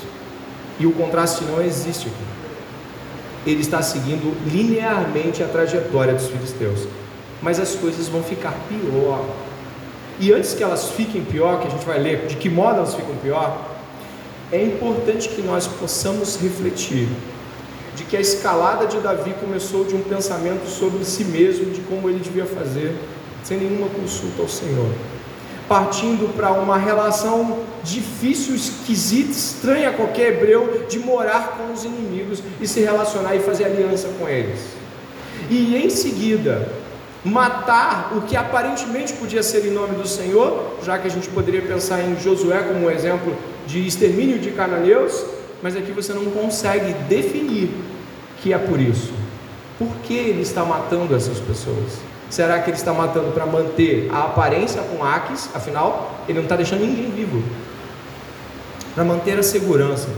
E 0.80 0.86
o 0.86 0.91
contraste 0.91 1.43
não 1.45 1.61
existe 1.61 2.07
aqui. 2.07 2.24
Ele 3.45 3.61
está 3.61 3.82
seguindo 3.82 4.36
linearmente 4.49 5.43
a 5.43 5.47
trajetória 5.47 6.13
dos 6.13 6.28
filisteus. 6.28 6.88
Mas 7.41 7.59
as 7.59 7.76
coisas 7.76 8.07
vão 8.07 8.24
ficar 8.24 8.53
pior. 8.69 9.26
E 10.19 10.32
antes 10.32 10.53
que 10.53 10.63
elas 10.63 10.89
fiquem 10.89 11.24
pior, 11.24 11.59
que 11.59 11.67
a 11.67 11.69
gente 11.69 11.86
vai 11.86 11.99
ler 11.99 12.28
de 12.28 12.36
que 12.38 12.49
modo 12.49 12.78
elas 12.78 12.95
ficam 12.95 13.15
pior, 13.17 13.69
é 14.51 14.63
importante 14.63 15.30
que 15.30 15.41
nós 15.41 15.67
possamos 15.67 16.38
refletir 16.38 17.09
de 17.95 18.03
que 18.03 18.17
a 18.17 18.21
escalada 18.21 18.88
de 18.88 18.99
Davi 18.99 19.34
começou 19.39 19.84
de 19.86 19.95
um 19.95 20.01
pensamento 20.01 20.67
sobre 20.67 21.03
si 21.05 21.24
mesmo, 21.26 21.71
de 21.71 21.82
como 21.82 22.09
ele 22.09 22.19
devia 22.19 22.45
fazer, 22.45 22.95
sem 23.43 23.57
nenhuma 23.57 23.88
consulta 23.89 24.41
ao 24.41 24.47
Senhor. 24.47 24.89
Partindo 25.68 26.36
para 26.36 26.51
uma 26.51 26.78
relação 26.78 27.59
difícil, 27.84 28.55
esquisita, 28.55 29.32
estranha 29.32 29.89
a 29.89 29.93
qualquer 29.93 30.34
hebreu, 30.34 30.86
de 30.89 30.99
morar 30.99 31.57
com 31.57 31.74
os 31.74 31.84
inimigos 31.84 32.43
e 32.59 32.68
se 32.68 32.82
relacionar 32.82 33.36
e 33.36 33.39
fazer 33.39 33.66
aliança 33.66 34.09
com 34.20 34.28
eles. 34.28 34.59
E 35.49 35.76
em 35.76 35.89
seguida, 35.89 36.68
matar 37.24 38.11
o 38.16 38.22
que 38.22 38.36
aparentemente 38.36 39.14
podia 39.14 39.41
ser 39.41 39.66
em 39.66 39.72
nome 39.72 39.95
do 39.95 40.07
Senhor, 40.07 40.78
já 40.84 40.97
que 40.97 41.07
a 41.07 41.11
gente 41.11 41.30
poderia 41.30 41.61
pensar 41.61 42.01
em 42.01 42.20
Josué 42.20 42.59
como 42.64 42.86
um 42.86 42.91
exemplo 42.91 43.36
de 43.66 43.88
extermínio 43.88 44.39
de 44.39 44.51
cananeus, 44.51 45.26
mas 45.61 45.76
aqui 45.76 45.91
você 45.91 46.14
não 46.14 46.26
consegue 46.26 46.93
definir 47.07 47.70
que 48.41 48.53
é 48.53 48.57
por 48.57 48.80
isso. 48.80 49.14
Por 49.80 49.89
que 50.03 50.14
ele 50.14 50.41
está 50.41 50.66
matando 50.66 51.16
essas 51.16 51.39
pessoas? 51.39 51.99
Será 52.34 52.58
que 52.58 52.72
ele 52.72 52.78
está 52.78 52.92
matando 52.92 53.32
para 53.32 53.46
manter 53.46 54.10
a 54.12 54.24
aparência 54.24 54.82
com 54.82 55.06
Aques? 55.06 55.52
Afinal, 55.54 56.16
ele 56.28 56.40
não 56.40 56.46
está 56.46 56.56
deixando 56.56 56.80
ninguém 56.80 57.12
vivo. 57.12 57.44
Para 58.96 59.04
manter 59.04 59.38
a 59.38 59.44
segurança 59.44 60.10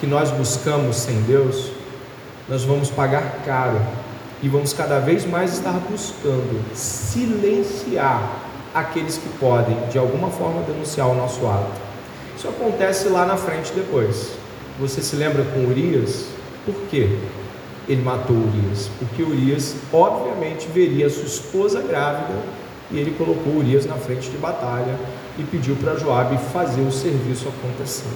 que 0.00 0.08
nós 0.08 0.28
buscamos 0.32 0.96
sem 0.96 1.22
Deus, 1.22 1.70
nós 2.48 2.64
vamos 2.64 2.90
pagar 2.90 3.44
caro 3.46 3.80
e 4.42 4.48
vamos 4.48 4.72
cada 4.72 4.98
vez 4.98 5.24
mais 5.24 5.52
estar 5.52 5.78
buscando 5.88 6.64
silenciar 6.74 8.28
aqueles 8.74 9.18
que 9.18 9.28
podem, 9.38 9.76
de 9.86 9.98
alguma 9.98 10.30
forma, 10.30 10.62
denunciar 10.62 11.06
o 11.06 11.14
nosso 11.14 11.46
ato. 11.46 11.80
Isso 12.36 12.48
acontece 12.48 13.08
lá 13.08 13.24
na 13.24 13.36
frente 13.36 13.72
depois. 13.72 14.32
Você 14.80 15.00
se 15.00 15.14
lembra 15.14 15.44
com 15.44 15.64
Urias? 15.64 16.26
Por 16.66 16.74
quê? 16.90 17.16
Ele 17.88 18.02
matou 18.02 18.36
Urias, 18.36 18.90
porque 18.98 19.22
Urias, 19.22 19.74
obviamente, 19.92 20.68
veria 20.68 21.10
sua 21.10 21.24
esposa 21.24 21.82
grávida 21.82 22.38
e 22.90 22.98
ele 22.98 23.12
colocou 23.12 23.56
Urias 23.56 23.86
na 23.86 23.96
frente 23.96 24.30
de 24.30 24.36
batalha 24.36 24.96
e 25.38 25.42
pediu 25.44 25.76
para 25.76 25.96
Joabe 25.96 26.38
fazer 26.52 26.82
o 26.82 26.92
serviço 26.92 27.48
acontecer. 27.48 28.08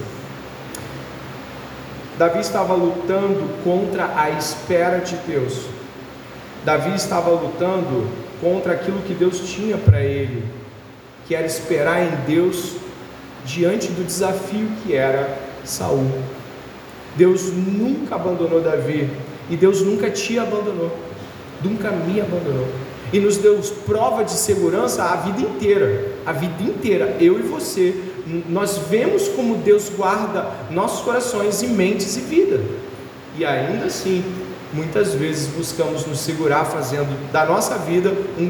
Davi 2.17 2.39
estava 2.39 2.73
lutando 2.73 3.61
contra 3.63 4.17
a 4.17 4.29
espera 4.29 4.99
de 4.99 5.15
Deus. 5.27 5.65
Davi 6.63 6.95
estava 6.95 7.29
lutando 7.29 8.07
contra 8.39 8.73
aquilo 8.73 9.01
que 9.01 9.13
Deus 9.13 9.39
tinha 9.39 9.77
para 9.77 10.01
ele, 10.01 10.43
que 11.27 11.35
era 11.35 11.45
esperar 11.45 12.01
em 12.03 12.15
Deus 12.25 12.77
diante 13.45 13.87
do 13.87 14.05
desafio 14.05 14.67
que 14.81 14.95
era 14.95 15.37
Saul. 15.63 16.09
Deus 17.15 17.51
nunca 17.51 18.15
abandonou 18.15 18.61
Davi 18.61 19.09
e 19.49 19.55
Deus 19.55 19.81
nunca 19.81 20.09
te 20.09 20.39
abandonou, 20.39 20.91
nunca 21.63 21.91
me 21.91 22.19
abandonou. 22.19 22.67
E 23.13 23.19
nos 23.19 23.37
deu 23.37 23.59
prova 23.85 24.23
de 24.23 24.31
segurança 24.31 25.03
a 25.03 25.15
vida 25.17 25.41
inteira, 25.41 26.11
a 26.25 26.31
vida 26.31 26.63
inteira, 26.63 27.15
eu 27.19 27.39
e 27.39 27.43
você. 27.43 27.95
Nós 28.49 28.79
vemos 28.89 29.27
como 29.29 29.57
Deus 29.57 29.89
guarda 29.95 30.51
nossos 30.71 31.01
corações 31.01 31.61
e 31.61 31.67
mentes 31.67 32.17
e 32.17 32.21
vida. 32.21 32.59
E 33.37 33.45
ainda 33.45 33.85
assim, 33.85 34.23
muitas 34.73 35.13
vezes 35.13 35.47
buscamos 35.47 36.05
nos 36.05 36.19
segurar 36.19 36.65
fazendo 36.65 37.31
da 37.31 37.45
nossa 37.45 37.77
vida 37.77 38.11
um, 38.39 38.45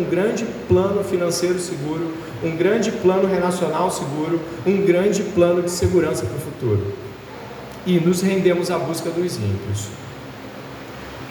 um 0.00 0.04
grande 0.04 0.44
plano 0.68 1.02
financeiro 1.02 1.58
seguro, 1.58 2.12
um 2.42 2.54
grande 2.54 2.92
plano 2.92 3.26
relacional 3.26 3.90
seguro, 3.90 4.40
um 4.66 4.84
grande 4.84 5.22
plano 5.22 5.62
de 5.62 5.70
segurança 5.70 6.26
para 6.26 6.36
o 6.36 6.40
futuro. 6.40 6.92
E 7.86 7.98
nos 7.98 8.20
rendemos 8.20 8.70
à 8.70 8.78
busca 8.78 9.10
dos 9.10 9.36
ímpios. 9.36 10.03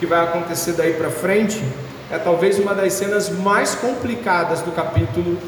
Que 0.04 0.10
vai 0.10 0.22
acontecer 0.22 0.72
daí 0.72 0.92
para 0.92 1.08
frente 1.08 1.64
é 2.10 2.18
talvez 2.18 2.58
uma 2.58 2.74
das 2.74 2.92
cenas 2.92 3.30
mais 3.30 3.74
complicadas 3.74 4.60
do 4.60 4.70
capítulo 4.70 5.38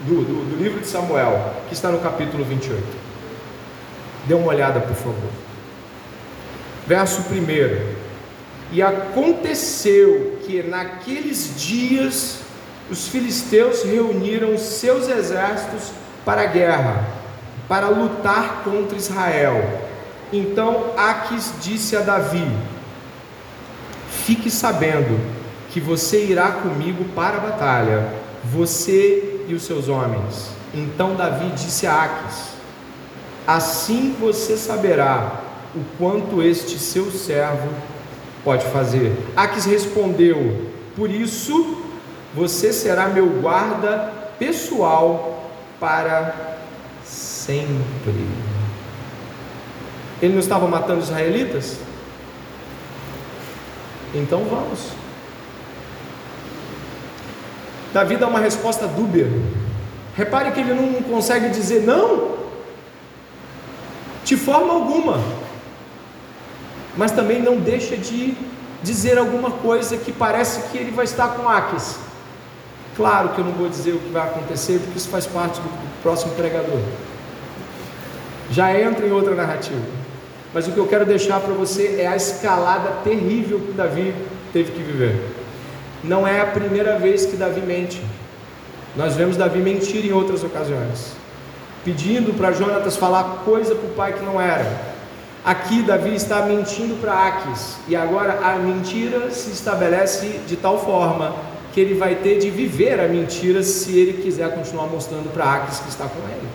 do, 0.00 0.24
do, 0.24 0.56
do 0.56 0.56
livro 0.56 0.80
de 0.80 0.86
Samuel, 0.86 1.52
que 1.68 1.74
está 1.74 1.90
no 1.90 1.98
capítulo 1.98 2.42
28. 2.46 2.82
Dê 4.24 4.32
uma 4.32 4.48
olhada, 4.48 4.80
por 4.80 4.96
favor. 4.96 5.30
Verso 6.86 7.20
1. 7.30 7.94
E 8.72 8.80
aconteceu 8.80 10.38
que 10.46 10.62
naqueles 10.62 11.60
dias 11.60 12.38
os 12.90 13.06
filisteus 13.06 13.82
reuniram 13.82 14.56
seus 14.56 15.10
exércitos 15.10 15.90
para 16.24 16.40
a 16.40 16.46
guerra, 16.46 17.04
para 17.68 17.88
lutar 17.88 18.62
contra 18.64 18.96
Israel. 18.96 19.62
Então 20.32 20.94
Aques 20.96 21.52
disse 21.60 21.94
a 21.94 22.00
Davi: 22.00 22.50
Fique 24.28 24.50
sabendo 24.50 25.18
que 25.70 25.80
você 25.80 26.22
irá 26.22 26.52
comigo 26.52 27.02
para 27.14 27.38
a 27.38 27.40
batalha, 27.40 28.12
você 28.44 29.46
e 29.48 29.54
os 29.54 29.62
seus 29.62 29.88
homens. 29.88 30.50
Então 30.74 31.14
Davi 31.14 31.48
disse 31.56 31.86
a 31.86 32.02
Aques: 32.04 32.48
Assim 33.46 34.14
você 34.20 34.54
saberá 34.58 35.40
o 35.74 35.80
quanto 35.96 36.42
este 36.42 36.78
seu 36.78 37.10
servo 37.10 37.70
pode 38.44 38.66
fazer. 38.66 39.16
Aques 39.34 39.64
respondeu: 39.64 40.66
Por 40.94 41.10
isso 41.10 41.78
você 42.34 42.70
será 42.70 43.08
meu 43.08 43.40
guarda 43.40 44.12
pessoal 44.38 45.50
para 45.80 46.58
sempre. 47.02 48.26
Ele 50.20 50.34
não 50.34 50.40
estava 50.40 50.68
matando 50.68 50.98
os 50.98 51.06
israelitas? 51.06 51.87
Então 54.14 54.44
vamos. 54.44 54.90
Davi 57.92 58.16
dá 58.16 58.26
uma 58.26 58.40
resposta 58.40 58.86
dúbia. 58.86 59.26
Repare 60.16 60.50
que 60.52 60.60
ele 60.60 60.74
não 60.74 61.02
consegue 61.02 61.48
dizer 61.48 61.84
não, 61.84 62.36
de 64.24 64.36
forma 64.36 64.74
alguma, 64.74 65.22
mas 66.96 67.12
também 67.12 67.40
não 67.40 67.56
deixa 67.58 67.96
de 67.96 68.36
dizer 68.82 69.16
alguma 69.16 69.50
coisa 69.52 69.96
que 69.96 70.12
parece 70.12 70.68
que 70.68 70.78
ele 70.78 70.90
vai 70.90 71.04
estar 71.04 71.28
com 71.28 71.48
Aques. 71.48 71.98
Claro 72.96 73.28
que 73.28 73.38
eu 73.38 73.44
não 73.44 73.52
vou 73.52 73.68
dizer 73.68 73.92
o 73.92 74.00
que 74.00 74.10
vai 74.10 74.26
acontecer, 74.26 74.80
porque 74.80 74.98
isso 74.98 75.08
faz 75.08 75.24
parte 75.24 75.60
do 75.60 76.02
próximo 76.02 76.34
pregador. 76.34 76.80
Já 78.50 78.76
entra 78.76 79.06
em 79.06 79.12
outra 79.12 79.36
narrativa. 79.36 79.80
Mas 80.52 80.66
o 80.66 80.72
que 80.72 80.78
eu 80.78 80.86
quero 80.86 81.04
deixar 81.04 81.40
para 81.40 81.52
você 81.52 81.96
é 82.00 82.06
a 82.06 82.16
escalada 82.16 83.02
terrível 83.04 83.60
que 83.60 83.72
Davi 83.72 84.14
teve 84.52 84.72
que 84.72 84.82
viver. 84.82 85.20
Não 86.02 86.26
é 86.26 86.40
a 86.40 86.46
primeira 86.46 86.98
vez 86.98 87.26
que 87.26 87.36
Davi 87.36 87.60
mente. 87.60 88.00
Nós 88.96 89.14
vemos 89.14 89.36
Davi 89.36 89.58
mentir 89.58 90.06
em 90.06 90.12
outras 90.12 90.42
ocasiões, 90.42 91.12
pedindo 91.84 92.36
para 92.36 92.52
Jonatas 92.52 92.96
falar 92.96 93.42
coisa 93.44 93.74
para 93.74 93.88
o 93.88 93.92
pai 93.92 94.12
que 94.14 94.24
não 94.24 94.40
era. 94.40 94.96
Aqui 95.44 95.82
Davi 95.82 96.14
está 96.14 96.42
mentindo 96.42 97.00
para 97.00 97.28
Aques, 97.28 97.76
e 97.86 97.94
agora 97.94 98.40
a 98.42 98.56
mentira 98.56 99.30
se 99.30 99.50
estabelece 99.50 100.40
de 100.46 100.56
tal 100.56 100.84
forma 100.84 101.34
que 101.72 101.80
ele 101.80 101.94
vai 101.94 102.16
ter 102.16 102.38
de 102.38 102.50
viver 102.50 102.98
a 102.98 103.06
mentira 103.06 103.62
se 103.62 103.96
ele 103.96 104.22
quiser 104.22 104.52
continuar 104.54 104.86
mostrando 104.86 105.32
para 105.32 105.54
Aques 105.54 105.78
que 105.80 105.88
está 105.88 106.06
com 106.06 106.18
ele. 106.28 106.48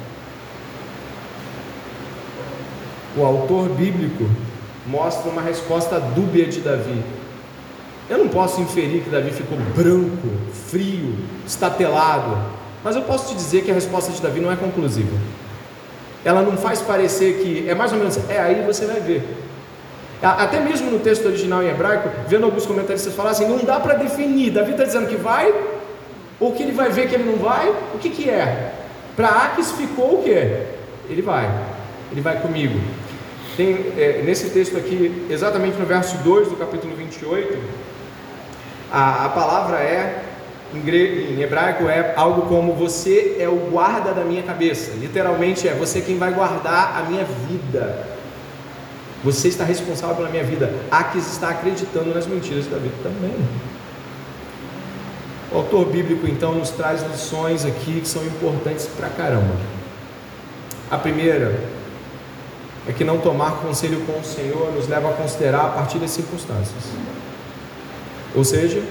O 3.16 3.24
autor 3.24 3.70
bíblico 3.70 4.26
mostra 4.88 5.30
uma 5.30 5.42
resposta 5.42 6.00
dúbia 6.00 6.46
de 6.46 6.62
Davi. 6.62 7.04
Eu 8.10 8.18
não 8.18 8.28
posso 8.28 8.60
inferir 8.60 9.04
que 9.04 9.10
Davi 9.10 9.32
ficou 9.32 9.58
branco, 9.76 10.28
frio, 10.70 11.16
estatelado, 11.46 12.38
mas 12.84 12.96
eu 12.96 13.04
posso 13.04 13.30
te 13.30 13.36
dizer 13.36 13.64
que 13.64 13.72
a 13.72 13.74
resposta 13.74 14.12
de 14.12 14.22
Davi 14.22 14.40
não 14.40 14.52
é 14.52 14.56
conclusiva. 14.56 15.16
Ela 16.26 16.42
não 16.42 16.58
faz 16.58 16.82
parecer 16.82 17.42
que 17.42 17.70
é 17.70 17.76
mais 17.76 17.92
ou 17.92 18.00
menos, 18.00 18.18
é 18.30 18.40
aí 18.40 18.64
você 18.66 18.86
vai 18.86 19.00
ver. 19.00 19.24
Até 20.22 20.60
mesmo 20.60 20.90
no 20.90 21.00
texto 21.00 21.26
original 21.26 21.62
em 21.62 21.70
hebraico, 21.70 22.10
vendo 22.28 22.46
alguns 22.46 22.66
comentaristas 22.66 23.14
falar 23.14 23.32
assim, 23.32 23.48
não 23.48 23.60
dá 23.60 23.80
para 23.80 23.96
definir. 23.96 24.52
Davi 24.52 24.72
está 24.72 24.86
dizendo 24.86 25.08
que 25.08 25.18
vai, 25.18 25.54
ou 26.40 26.54
que 26.54 26.64
ele 26.64 26.72
vai 26.72 26.90
ver 26.90 27.08
que 27.08 27.16
ele 27.16 27.26
não 27.26 27.38
vai, 27.38 27.70
o 27.94 28.00
que, 28.00 28.10
que 28.10 28.30
é? 28.30 28.74
Para 29.16 29.28
Aques 29.28 29.72
ficou 29.74 30.20
o 30.20 30.24
que? 30.24 30.30
Ele 31.10 31.22
vai, 31.22 31.50
ele 32.12 32.22
vai 32.22 32.40
comigo. 32.40 32.80
Tem 33.56 33.94
é, 33.98 34.22
nesse 34.26 34.50
texto 34.50 34.78
aqui, 34.78 35.28
exatamente 35.30 35.78
no 35.78 35.86
verso 35.86 36.18
2 36.18 36.50
do 36.50 36.56
capítulo 36.56 36.96
28, 36.96 37.60
a, 38.92 39.26
a 39.26 39.30
palavra 39.30 39.78
é, 39.78 40.24
em, 40.74 40.80
em 40.80 41.42
hebraico, 41.42 41.88
é 41.88 42.14
algo 42.16 42.44
como: 42.44 42.74
Você 42.74 43.38
é 43.40 43.48
o 43.48 43.56
guarda 43.72 44.12
da 44.12 44.24
minha 44.24 44.42
cabeça. 44.42 44.92
Literalmente 44.98 45.68
é: 45.68 45.74
Você 45.74 46.00
é 46.00 46.02
quem 46.02 46.18
vai 46.18 46.34
guardar 46.34 46.98
a 46.98 47.10
minha 47.10 47.24
vida. 47.24 48.08
Você 49.24 49.48
está 49.48 49.64
responsável 49.64 50.16
pela 50.16 50.30
minha 50.30 50.44
vida. 50.44 50.74
Aques 50.92 51.32
está 51.32 51.50
acreditando 51.50 52.14
nas 52.14 52.28
mentiras 52.28 52.66
de 52.66 52.72
Davi 52.72 52.92
também. 53.02 53.34
O 55.52 55.58
autor 55.58 55.86
bíblico 55.86 56.28
então 56.28 56.56
nos 56.56 56.72
traz 56.72 57.04
lições 57.04 57.64
aqui 57.64 58.02
que 58.02 58.08
são 58.08 58.26
importantes 58.26 58.88
pra 58.98 59.08
caramba. 59.10 59.56
A 60.90 60.98
primeira 60.98 61.58
é 62.88 62.92
que 62.92 63.04
não 63.04 63.20
tomar 63.20 63.62
conselho 63.62 64.02
com 64.06 64.20
o 64.20 64.24
Senhor 64.24 64.72
nos 64.74 64.88
leva 64.88 65.10
a 65.10 65.14
considerar 65.14 65.66
a 65.66 65.70
partir 65.70 66.00
das 66.00 66.12
circunstâncias. 66.12 66.84
Ou 68.36 68.44
seja, 68.44 68.82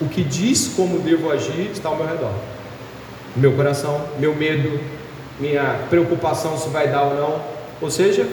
o 0.00 0.08
que 0.08 0.24
diz 0.24 0.72
como 0.74 0.98
devo 1.00 1.30
agir 1.30 1.70
está 1.72 1.88
ao 1.88 1.96
meu 1.96 2.06
redor. 2.06 2.32
Meu 3.36 3.52
coração, 3.52 4.00
meu 4.18 4.34
medo, 4.34 4.80
minha 5.38 5.86
preocupação 5.88 6.58
se 6.58 6.68
vai 6.68 6.88
dar 6.88 7.02
ou 7.02 7.14
não. 7.14 7.40
Ou 7.80 7.90
seja, 7.90 8.28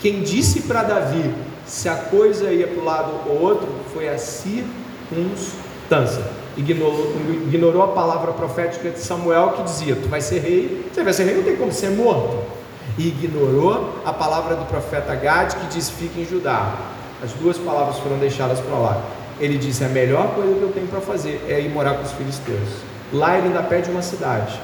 quem 0.00 0.22
disse 0.22 0.62
para 0.62 0.82
Davi 0.82 1.32
se 1.66 1.88
a 1.88 1.94
coisa 1.94 2.50
ia 2.50 2.66
para 2.66 2.80
o 2.80 2.84
lado 2.84 3.12
ou 3.28 3.40
outro 3.40 3.68
foi 3.92 4.08
a 4.08 4.18
circunstância. 4.18 6.24
Ignorou, 6.56 7.14
ignorou 7.46 7.82
a 7.82 7.88
palavra 7.88 8.32
profética 8.32 8.90
de 8.90 8.98
Samuel 8.98 9.52
que 9.56 9.62
dizia: 9.62 9.94
Tu 9.94 10.08
vai 10.08 10.20
ser 10.20 10.40
rei, 10.40 10.90
você 10.92 11.04
vai 11.04 11.12
ser 11.12 11.24
rei, 11.24 11.36
não 11.36 11.44
tem 11.44 11.56
como 11.56 11.72
ser 11.72 11.90
morto. 11.90 12.57
E 12.98 13.08
ignorou 13.08 14.02
a 14.04 14.12
palavra 14.12 14.56
do 14.56 14.64
profeta 14.66 15.14
Gad 15.14 15.54
que 15.54 15.66
diz: 15.68 15.88
Fique 15.88 16.20
em 16.20 16.26
Judá. 16.26 16.74
As 17.22 17.32
duas 17.32 17.56
palavras 17.56 17.98
foram 17.98 18.18
deixadas 18.18 18.58
para 18.58 18.76
lá. 18.76 19.02
Ele 19.40 19.56
disse: 19.56 19.84
A 19.84 19.88
melhor 19.88 20.34
coisa 20.34 20.52
que 20.54 20.62
eu 20.62 20.72
tenho 20.72 20.88
para 20.88 21.00
fazer 21.00 21.40
é 21.48 21.60
ir 21.60 21.68
morar 21.68 21.94
com 21.94 22.02
os 22.02 22.10
filisteus. 22.10 22.68
Lá 23.12 23.38
ele 23.38 23.46
ainda 23.46 23.62
pede 23.62 23.88
uma 23.88 24.02
cidade. 24.02 24.60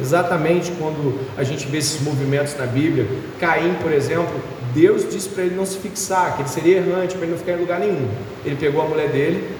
Exatamente 0.00 0.70
quando 0.72 1.18
a 1.36 1.42
gente 1.42 1.66
vê 1.66 1.78
esses 1.78 2.00
movimentos 2.02 2.56
na 2.56 2.66
Bíblia, 2.66 3.08
Caim, 3.40 3.74
por 3.82 3.90
exemplo, 3.90 4.40
Deus 4.72 5.08
disse 5.10 5.30
para 5.30 5.44
ele 5.44 5.56
não 5.56 5.66
se 5.66 5.78
fixar, 5.78 6.36
que 6.36 6.42
ele 6.42 6.48
seria 6.48 6.76
errante, 6.76 7.16
para 7.16 7.24
ele 7.24 7.32
não 7.32 7.38
ficar 7.38 7.52
em 7.54 7.60
lugar 7.60 7.80
nenhum. 7.80 8.08
Ele 8.44 8.56
pegou 8.56 8.82
a 8.82 8.84
mulher 8.84 9.08
dele, 9.08 9.56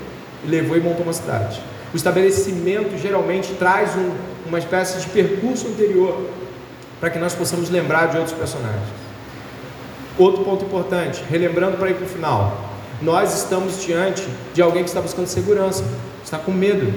levou 0.47 0.77
e 0.77 0.81
montou 0.81 1.03
uma 1.03 1.13
cidade. 1.13 1.61
O 1.93 1.97
estabelecimento 1.97 2.97
geralmente 2.99 3.55
traz 3.55 3.97
um, 3.97 4.11
uma 4.47 4.59
espécie 4.59 5.01
de 5.01 5.09
percurso 5.09 5.67
anterior 5.67 6.21
para 7.01 7.11
que 7.11 7.19
nós 7.19 7.35
possamos 7.35 7.71
lembrar 7.71 8.07
de 8.07 8.19
outros 8.19 8.37
personagens. 8.37 8.89
Outro 10.19 10.45
ponto 10.45 10.65
importante, 10.65 11.23
relembrando 11.29 11.77
para 11.77 11.91
ir 11.91 11.95
para 11.95 12.07
o 12.07 12.09
final, 12.09 12.69
nós 13.01 13.35
estamos 13.35 13.81
diante 13.85 14.27
de 14.53 14.61
alguém 14.61 14.83
que 14.83 14.89
está 14.89 15.01
buscando 15.01 15.27
segurança, 15.29 15.85
está 16.25 16.39
com 16.39 16.51
medo, 16.51 16.93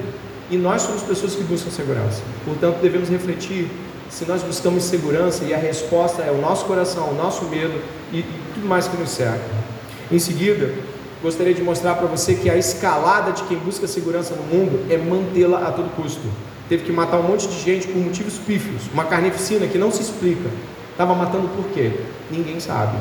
e 0.49 0.57
nós 0.57 0.81
somos 0.81 1.03
pessoas 1.03 1.35
que 1.35 1.43
buscam 1.43 1.69
segurança. 1.69 2.21
Portanto, 2.43 2.79
devemos 2.81 3.09
refletir 3.09 3.69
se 4.09 4.25
nós 4.25 4.43
buscamos 4.43 4.83
segurança 4.83 5.45
e 5.45 5.53
a 5.53 5.57
resposta 5.57 6.21
é 6.21 6.31
o 6.31 6.41
nosso 6.41 6.65
coração, 6.65 7.11
o 7.11 7.15
nosso 7.15 7.45
medo 7.45 7.81
e, 8.11 8.23
tudo 8.53 8.67
mais 8.67 8.87
que 8.87 8.97
nos 8.97 9.11
cerca. 9.11 9.39
Em 10.11 10.19
seguida, 10.19 10.73
gostaria 11.23 11.53
de 11.53 11.63
mostrar 11.63 11.95
para 11.95 12.07
você 12.07 12.35
que 12.35 12.49
a 12.49 12.57
escalada 12.57 13.31
de 13.31 13.43
quem 13.43 13.57
busca 13.57 13.87
segurança 13.87 14.35
no 14.35 14.43
mundo 14.43 14.85
é 14.91 14.97
mantê-la 14.97 15.65
a 15.65 15.71
todo 15.71 15.95
custo. 15.95 16.27
Teve 16.71 16.85
que 16.85 16.91
matar 16.93 17.17
um 17.17 17.23
monte 17.23 17.49
de 17.49 17.59
gente 17.59 17.85
por 17.85 17.97
motivos 17.97 18.35
pífios, 18.37 18.83
uma 18.93 19.03
carnificina 19.03 19.67
que 19.67 19.77
não 19.77 19.91
se 19.91 20.03
explica. 20.03 20.49
Estava 20.89 21.13
matando 21.13 21.49
por 21.49 21.65
quê? 21.73 21.91
Ninguém 22.31 22.61
sabe. 22.61 22.97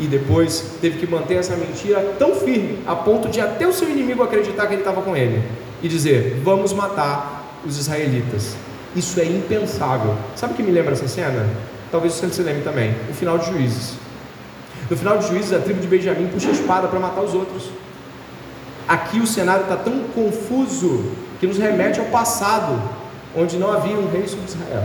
E 0.00 0.08
depois 0.08 0.72
teve 0.80 0.98
que 0.98 1.06
manter 1.06 1.36
essa 1.36 1.54
mentira 1.54 2.00
tão 2.18 2.34
firme, 2.34 2.80
a 2.84 2.96
ponto 2.96 3.28
de 3.28 3.40
até 3.40 3.64
o 3.64 3.72
seu 3.72 3.88
inimigo 3.88 4.24
acreditar 4.24 4.66
que 4.66 4.72
ele 4.72 4.80
estava 4.80 5.02
com 5.02 5.16
ele 5.16 5.40
e 5.80 5.86
dizer: 5.86 6.40
Vamos 6.42 6.72
matar 6.72 7.60
os 7.64 7.78
israelitas. 7.78 8.56
Isso 8.96 9.20
é 9.20 9.24
impensável. 9.24 10.16
Sabe 10.34 10.54
o 10.54 10.56
que 10.56 10.62
me 10.64 10.72
lembra 10.72 10.94
essa 10.94 11.06
cena? 11.06 11.48
Talvez 11.92 12.12
você 12.12 12.28
se 12.28 12.42
lembre 12.42 12.62
também. 12.62 12.92
O 13.08 13.14
final 13.14 13.38
de 13.38 13.46
Juízes. 13.46 13.92
No 14.90 14.96
final 14.96 15.16
de 15.18 15.28
Juízes, 15.28 15.52
a 15.52 15.60
tribo 15.60 15.80
de 15.80 15.86
Benjamim 15.86 16.26
puxa 16.26 16.48
a 16.48 16.52
espada 16.52 16.88
para 16.88 16.98
matar 16.98 17.20
os 17.20 17.34
outros. 17.34 17.70
Aqui 18.88 19.20
o 19.20 19.26
cenário 19.28 19.62
está 19.62 19.76
tão 19.76 20.00
confuso 20.12 21.04
que 21.38 21.46
nos 21.46 21.58
remete 21.58 22.00
ao 22.00 22.06
passado, 22.06 22.80
onde 23.36 23.56
não 23.56 23.72
havia 23.72 23.96
um 23.96 24.10
rei 24.10 24.26
sobre 24.26 24.46
Israel. 24.46 24.84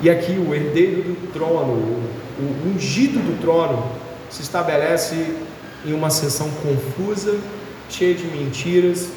E 0.00 0.10
aqui 0.10 0.32
o 0.32 0.54
herdeiro 0.54 1.02
do 1.02 1.32
trono, 1.32 2.02
o 2.38 2.68
ungido 2.68 3.18
do 3.18 3.40
trono, 3.40 3.84
se 4.30 4.42
estabelece 4.42 5.36
em 5.84 5.92
uma 5.92 6.10
sessão 6.10 6.48
confusa, 6.50 7.38
cheia 7.88 8.14
de 8.14 8.24
mentiras, 8.24 9.08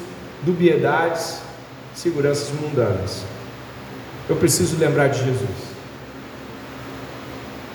dubiedades, 0.42 1.40
seguranças 1.94 2.50
mundanas. 2.50 3.24
Eu 4.28 4.36
preciso 4.36 4.76
lembrar 4.78 5.08
de 5.08 5.18
Jesus. 5.24 5.68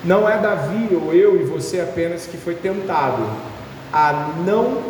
Não 0.05 0.29
é 0.29 0.37
Davi 0.37 0.95
ou 0.95 1.13
eu 1.13 1.39
e 1.41 1.43
você 1.43 1.79
apenas 1.79 2.27
que 2.27 2.37
foi 2.37 2.55
tentado 2.55 3.25
a 3.91 4.33
não 4.45 4.81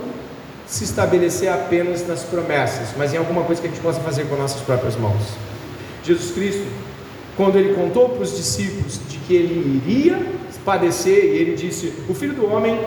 se 0.66 0.84
estabelecer 0.84 1.52
apenas 1.52 2.08
nas 2.08 2.24
promessas, 2.24 2.90
mas 2.98 3.14
em 3.14 3.18
alguma 3.18 3.44
coisa 3.44 3.62
que 3.62 3.68
a 3.68 3.70
gente 3.70 3.82
possa 3.82 4.00
fazer 4.00 4.26
com 4.26 4.36
nossas 4.36 4.62
próprias 4.62 4.96
mãos. 4.96 5.53
Jesus 6.04 6.32
Cristo, 6.32 6.66
quando 7.36 7.58
ele 7.58 7.74
contou 7.74 8.10
para 8.10 8.24
os 8.24 8.36
discípulos 8.36 9.00
de 9.10 9.18
que 9.20 9.34
ele 9.34 9.82
iria 9.86 10.34
padecer, 10.64 11.26
e 11.26 11.38
ele 11.38 11.56
disse: 11.56 11.94
O 12.10 12.14
filho 12.14 12.34
do 12.34 12.52
homem 12.52 12.80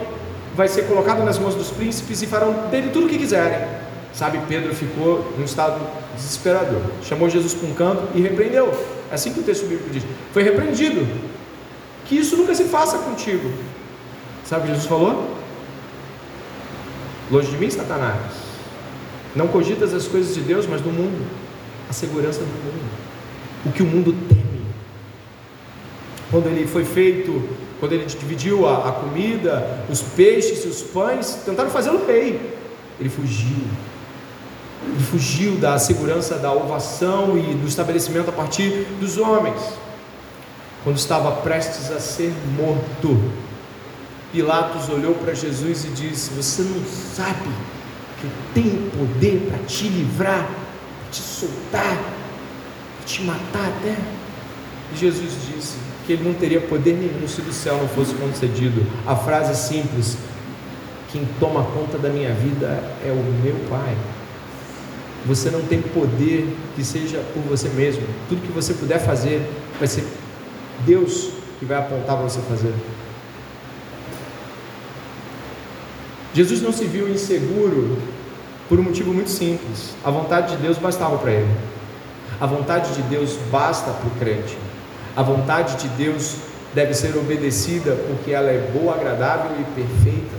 vai 0.55 0.69
ser 0.69 0.83
colocado 0.83 1.25
nas 1.25 1.39
mãos 1.39 1.55
dos 1.55 1.71
príncipes 1.71 2.23
e 2.23 2.27
farão 2.27 2.69
dele 2.71 2.91
tudo 2.91 3.07
o 3.07 3.09
que 3.09 3.19
quiserem. 3.19 3.67
Sabe, 4.13 4.41
Pedro 4.49 4.75
ficou 4.75 5.31
num 5.37 5.45
estado 5.45 5.79
desesperador. 6.15 6.81
Chamou 7.03 7.29
Jesus 7.29 7.53
para 7.53 7.69
um 7.69 7.75
canto 7.75 8.03
e 8.15 8.21
repreendeu. 8.21 8.73
É 9.11 9.15
assim 9.15 9.33
que 9.33 9.41
o 9.41 9.43
texto 9.43 9.67
bíblico 9.67 9.91
diz. 9.91 10.03
Foi 10.33 10.43
repreendido. 10.43 11.07
Que 12.07 12.17
isso 12.17 12.37
nunca 12.37 12.55
se 12.55 12.65
faça 12.65 12.97
contigo. 12.99 13.51
Sabe 14.45 14.63
o 14.63 14.67
que 14.67 14.69
Jesus 14.69 14.87
falou? 14.87 15.37
Longe 17.31 17.51
de 17.51 17.59
mim, 17.59 17.69
Satanás. 17.69 18.17
Não 19.35 19.49
cogitas 19.49 19.93
as 19.93 20.09
coisas 20.09 20.35
de 20.35 20.41
Deus, 20.41 20.67
mas 20.67 20.81
do 20.81 20.89
mundo. 20.89 21.27
A 21.91 21.93
segurança 21.93 22.39
do 22.39 22.47
mundo. 22.47 22.96
O 23.67 23.73
que 23.73 23.83
o 23.83 23.87
mundo 23.87 24.15
teme. 24.29 24.63
Quando 26.31 26.47
ele 26.47 26.67
foi 26.67 26.85
feito, 26.85 27.43
quando 27.79 27.93
ele 27.93 28.05
dividiu 28.07 28.67
a, 28.67 28.89
a 28.89 28.93
comida, 28.93 29.85
os 29.91 30.01
peixes 30.01 30.65
e 30.65 30.69
os 30.69 30.83
pães, 30.83 31.43
tentaram 31.45 31.71
fazê-lo 31.71 32.07
rei. 32.07 32.41
Ele 32.99 33.09
fugiu. 33.09 33.57
Ele 34.85 35.05
fugiu 35.05 35.57
da 35.57 35.79
segurança 35.79 36.37
da 36.37 36.53
ovação 36.53 37.37
e 37.37 37.55
do 37.55 37.67
estabelecimento 37.67 38.31
a 38.31 38.33
partir 38.33 38.87
dos 39.01 39.19
homens. 39.19 39.61
Quando 40.85 40.97
estava 40.97 41.33
prestes 41.43 41.91
a 41.91 41.99
ser 41.99 42.33
morto, 42.57 43.21
Pilatos 44.33 44.89
olhou 44.89 45.15
para 45.15 45.35
Jesus 45.35 45.85
e 45.85 45.89
disse: 45.89 46.31
Você 46.35 46.63
não 46.63 46.85
sabe 46.85 47.51
que 48.21 48.27
eu 48.27 48.31
tenho 48.55 48.91
poder 48.91 49.49
para 49.49 49.59
te 49.67 49.89
livrar, 49.89 50.47
para 50.47 51.11
te 51.11 51.21
soltar, 51.21 51.99
te 53.07 53.23
matar 53.23 53.69
até? 53.69 53.97
Jesus 54.95 55.33
disse 55.47 55.77
que 56.07 56.13
ele 56.13 56.25
não 56.25 56.35
teria 56.35 56.61
poder 56.61 56.95
nenhum 56.95 57.27
se 57.27 57.41
do 57.41 57.53
céu 57.53 57.77
não 57.79 57.89
fosse 57.89 58.15
concedido. 58.15 58.85
A 59.07 59.17
frase 59.17 59.57
simples: 59.69 60.19
Quem 61.11 61.27
toma 61.41 61.65
conta 61.65 61.97
da 61.97 62.09
minha 62.09 62.33
vida 62.35 62.67
é 63.05 63.11
o 63.11 63.43
meu 63.43 63.57
Pai. 63.71 63.97
Você 65.25 65.51
não 65.51 65.63
tem 65.63 65.81
poder 65.83 66.47
que 66.77 66.85
seja 66.85 67.19
por 67.33 67.43
você 67.43 67.69
mesmo. 67.71 68.03
Tudo 68.29 68.43
que 68.43 68.53
você 68.53 68.75
puder 68.75 68.99
fazer 68.99 69.43
vai 69.79 69.89
ser 69.89 70.05
Deus 70.85 71.31
que 71.59 71.65
vai 71.65 71.79
apontar 71.79 72.17
para 72.17 72.29
você 72.29 72.41
fazer. 72.43 72.75
Jesus 76.35 76.61
não 76.61 76.71
se 76.71 76.85
viu 76.85 77.09
inseguro 77.09 77.97
Por 78.69 78.79
um 78.79 78.83
motivo 78.83 79.13
muito 79.13 79.31
simples: 79.31 79.95
a 80.05 80.11
vontade 80.11 80.57
de 80.57 80.63
Deus 80.63 80.79
bastava 80.79 81.17
para 81.19 81.33
ele. 81.33 81.76
A 82.39 82.45
vontade 82.45 82.93
de 82.93 83.03
Deus 83.03 83.39
basta 83.51 83.91
para 83.91 84.07
o 84.09 84.11
crente. 84.19 84.57
A 85.17 85.23
vontade 85.23 85.77
de 85.77 85.89
Deus 85.97 86.37
deve 86.75 86.93
ser 86.93 87.17
obedecida 87.17 87.97
porque 88.07 88.33
ela 88.33 88.51
é 88.51 88.59
boa, 88.59 88.95
agradável 88.95 89.53
e 89.59 89.65
perfeita. 89.75 90.37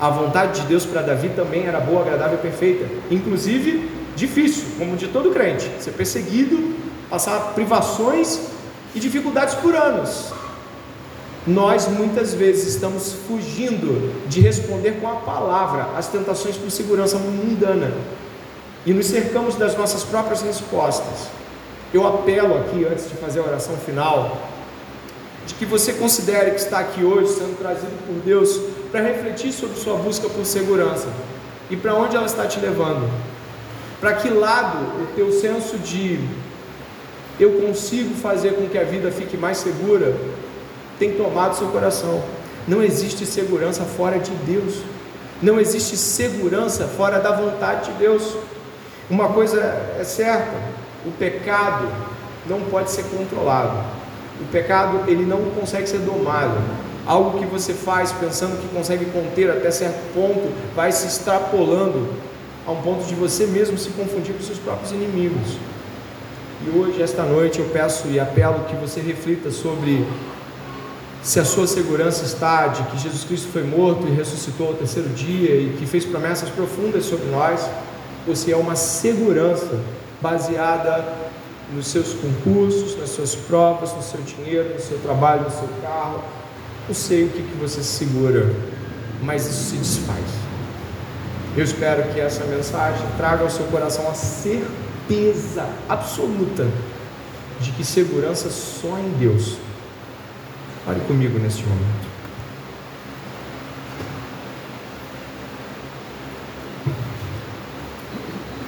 A 0.00 0.08
vontade 0.08 0.60
de 0.60 0.68
Deus 0.68 0.86
para 0.86 1.02
Davi 1.02 1.30
também 1.30 1.66
era 1.66 1.80
boa, 1.80 2.02
agradável 2.02 2.38
e 2.38 2.42
perfeita, 2.42 2.86
inclusive 3.10 3.90
difícil, 4.14 4.64
como 4.78 4.96
de 4.96 5.08
todo 5.08 5.32
crente, 5.32 5.68
ser 5.80 5.90
perseguido, 5.92 6.76
passar 7.10 7.54
privações 7.54 8.40
e 8.94 9.00
dificuldades 9.00 9.54
por 9.56 9.74
anos. 9.74 10.32
Nós 11.44 11.88
muitas 11.88 12.32
vezes 12.32 12.68
estamos 12.68 13.14
fugindo 13.26 14.14
de 14.28 14.40
responder 14.40 14.92
com 15.00 15.08
a 15.08 15.16
palavra 15.16 15.88
às 15.96 16.06
tentações 16.06 16.56
por 16.56 16.70
segurança 16.70 17.18
mundana 17.18 17.90
e 18.86 18.92
nos 18.92 19.06
cercamos 19.06 19.56
das 19.56 19.76
nossas 19.76 20.02
próprias 20.04 20.42
respostas. 20.42 21.28
Eu 21.92 22.06
apelo 22.06 22.58
aqui, 22.58 22.84
antes 22.84 23.08
de 23.08 23.14
fazer 23.16 23.40
a 23.40 23.44
oração 23.44 23.76
final, 23.76 24.36
de 25.46 25.54
que 25.54 25.64
você 25.64 25.92
considere 25.92 26.50
que 26.52 26.60
está 26.60 26.78
aqui 26.78 27.04
hoje 27.04 27.34
sendo 27.34 27.58
trazido 27.58 27.92
por 28.06 28.16
Deus 28.24 28.60
para 28.90 29.00
refletir 29.02 29.52
sobre 29.52 29.76
sua 29.76 29.96
busca 29.96 30.28
por 30.28 30.44
segurança 30.44 31.08
e 31.70 31.76
para 31.76 31.94
onde 31.94 32.16
ela 32.16 32.26
está 32.26 32.46
te 32.46 32.58
levando. 32.60 33.08
Para 34.00 34.14
que 34.14 34.28
lado 34.28 34.78
o 35.02 35.06
teu 35.14 35.32
senso 35.32 35.78
de 35.78 36.18
eu 37.38 37.60
consigo 37.60 38.14
fazer 38.14 38.54
com 38.54 38.68
que 38.68 38.78
a 38.78 38.84
vida 38.84 39.10
fique 39.10 39.36
mais 39.36 39.58
segura 39.58 40.14
tem 40.98 41.12
tomado 41.12 41.56
seu 41.56 41.68
coração. 41.68 42.22
Não 42.66 42.82
existe 42.82 43.26
segurança 43.26 43.84
fora 43.84 44.18
de 44.18 44.30
Deus. 44.46 44.76
Não 45.42 45.60
existe 45.60 45.96
segurança 45.96 46.86
fora 46.86 47.18
da 47.18 47.32
vontade 47.32 47.90
de 47.90 47.98
Deus. 47.98 48.34
Uma 49.10 49.28
coisa 49.28 49.60
é 49.98 50.04
certa, 50.04 50.52
o 51.04 51.10
pecado 51.12 51.88
não 52.46 52.60
pode 52.62 52.90
ser 52.90 53.04
controlado. 53.04 53.76
O 54.40 54.44
pecado 54.46 55.02
ele 55.06 55.24
não 55.24 55.42
consegue 55.50 55.86
ser 55.86 55.98
domado. 55.98 56.56
Algo 57.06 57.38
que 57.38 57.44
você 57.44 57.74
faz 57.74 58.12
pensando 58.12 58.60
que 58.60 58.74
consegue 58.74 59.04
conter 59.06 59.50
até 59.50 59.70
certo 59.70 60.00
ponto 60.14 60.50
vai 60.74 60.90
se 60.90 61.06
extrapolando 61.06 62.08
a 62.66 62.72
um 62.72 62.80
ponto 62.80 63.04
de 63.04 63.14
você 63.14 63.46
mesmo 63.46 63.76
se 63.76 63.90
confundir 63.90 64.34
com 64.34 64.42
seus 64.42 64.58
próprios 64.58 64.90
inimigos. 64.90 65.58
E 66.66 66.78
hoje, 66.78 67.02
esta 67.02 67.22
noite, 67.22 67.58
eu 67.58 67.66
peço 67.66 68.08
e 68.08 68.18
apelo 68.18 68.64
que 68.64 68.74
você 68.76 69.00
reflita 69.00 69.50
sobre 69.50 70.06
se 71.22 71.38
a 71.38 71.44
sua 71.44 71.66
segurança 71.66 72.24
está 72.24 72.68
de 72.68 72.82
que 72.84 72.98
Jesus 72.98 73.24
Cristo 73.24 73.48
foi 73.52 73.64
morto 73.64 74.06
e 74.06 74.10
ressuscitou 74.10 74.68
ao 74.68 74.74
terceiro 74.74 75.10
dia 75.10 75.54
e 75.54 75.76
que 75.78 75.86
fez 75.86 76.04
promessas 76.04 76.48
profundas 76.48 77.04
sobre 77.04 77.26
nós, 77.26 77.68
ou 78.26 78.34
se 78.34 78.52
é 78.52 78.56
uma 78.56 78.76
segurança 78.76 79.78
baseada 80.20 81.04
nos 81.72 81.88
seus 81.88 82.14
concursos, 82.14 82.98
nas 82.98 83.10
suas 83.10 83.34
provas, 83.34 83.94
no 83.94 84.02
seu 84.02 84.20
dinheiro, 84.20 84.74
no 84.74 84.80
seu 84.80 84.98
trabalho, 84.98 85.42
no 85.42 85.50
seu 85.50 85.68
carro. 85.82 86.22
Não 86.86 86.94
sei 86.94 87.24
o 87.24 87.28
que, 87.28 87.42
que 87.42 87.56
você 87.56 87.82
segura, 87.82 88.54
mas 89.22 89.46
isso 89.46 89.70
se 89.70 89.76
desfaz. 89.76 90.24
Eu 91.56 91.64
espero 91.64 92.12
que 92.12 92.20
essa 92.20 92.44
mensagem 92.44 93.06
traga 93.16 93.44
ao 93.44 93.50
seu 93.50 93.64
coração 93.66 94.08
a 94.10 94.14
certeza 94.14 95.66
absoluta 95.88 96.66
de 97.60 97.70
que 97.72 97.84
segurança 97.84 98.50
só 98.50 98.98
em 98.98 99.10
Deus. 99.18 99.56
Ore 100.86 101.00
comigo 101.06 101.38
neste 101.38 101.62
momento. 101.62 102.13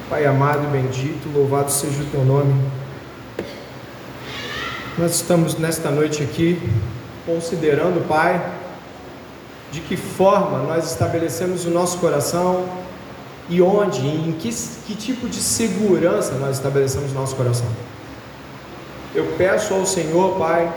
Pai 0.09 0.25
amado 0.25 0.63
e 0.63 0.67
bendito, 0.69 1.29
louvado 1.35 1.69
seja 1.69 2.01
o 2.01 2.07
teu 2.07 2.25
nome. 2.25 2.55
Nós 4.97 5.17
estamos 5.17 5.59
nesta 5.59 5.91
noite 5.91 6.23
aqui 6.23 6.63
considerando, 7.27 8.07
Pai, 8.07 8.41
de 9.73 9.81
que 9.81 9.97
forma 9.97 10.59
nós 10.59 10.93
estabelecemos 10.93 11.65
o 11.65 11.71
nosso 11.71 11.99
coração 11.99 12.69
e 13.49 13.61
onde, 13.61 14.07
em 14.07 14.31
que, 14.39 14.49
que 14.87 14.95
tipo 14.95 15.29
de 15.29 15.41
segurança 15.41 16.35
nós 16.35 16.59
estabelecemos 16.59 17.11
o 17.11 17.15
nosso 17.15 17.35
coração. 17.35 17.67
Eu 19.13 19.35
peço 19.37 19.75
ao 19.75 19.85
Senhor, 19.85 20.39
Pai, 20.39 20.73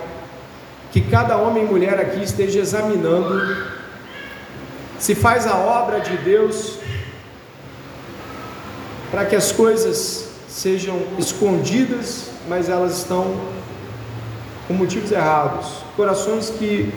que 0.91 1.01
cada 1.01 1.38
homem 1.38 1.65
e 1.65 1.67
mulher 1.67 1.99
aqui 1.99 2.23
esteja 2.23 2.61
examinando 2.61 3.67
se 4.97 5.13
faz 5.13 5.45
a 5.45 5.55
obra 5.55 5.99
de 5.99 6.17
Deus 6.17 6.78
para 9.12 9.26
que 9.26 9.36
as 9.36 9.51
coisas 9.51 10.30
sejam 10.47 10.99
escondidas, 11.18 12.26
mas 12.47 12.70
elas 12.70 12.97
estão 12.97 13.36
com 14.68 14.74
motivos 14.74 15.12
errados, 15.12 15.68
corações 15.95 16.49
que 16.49 16.93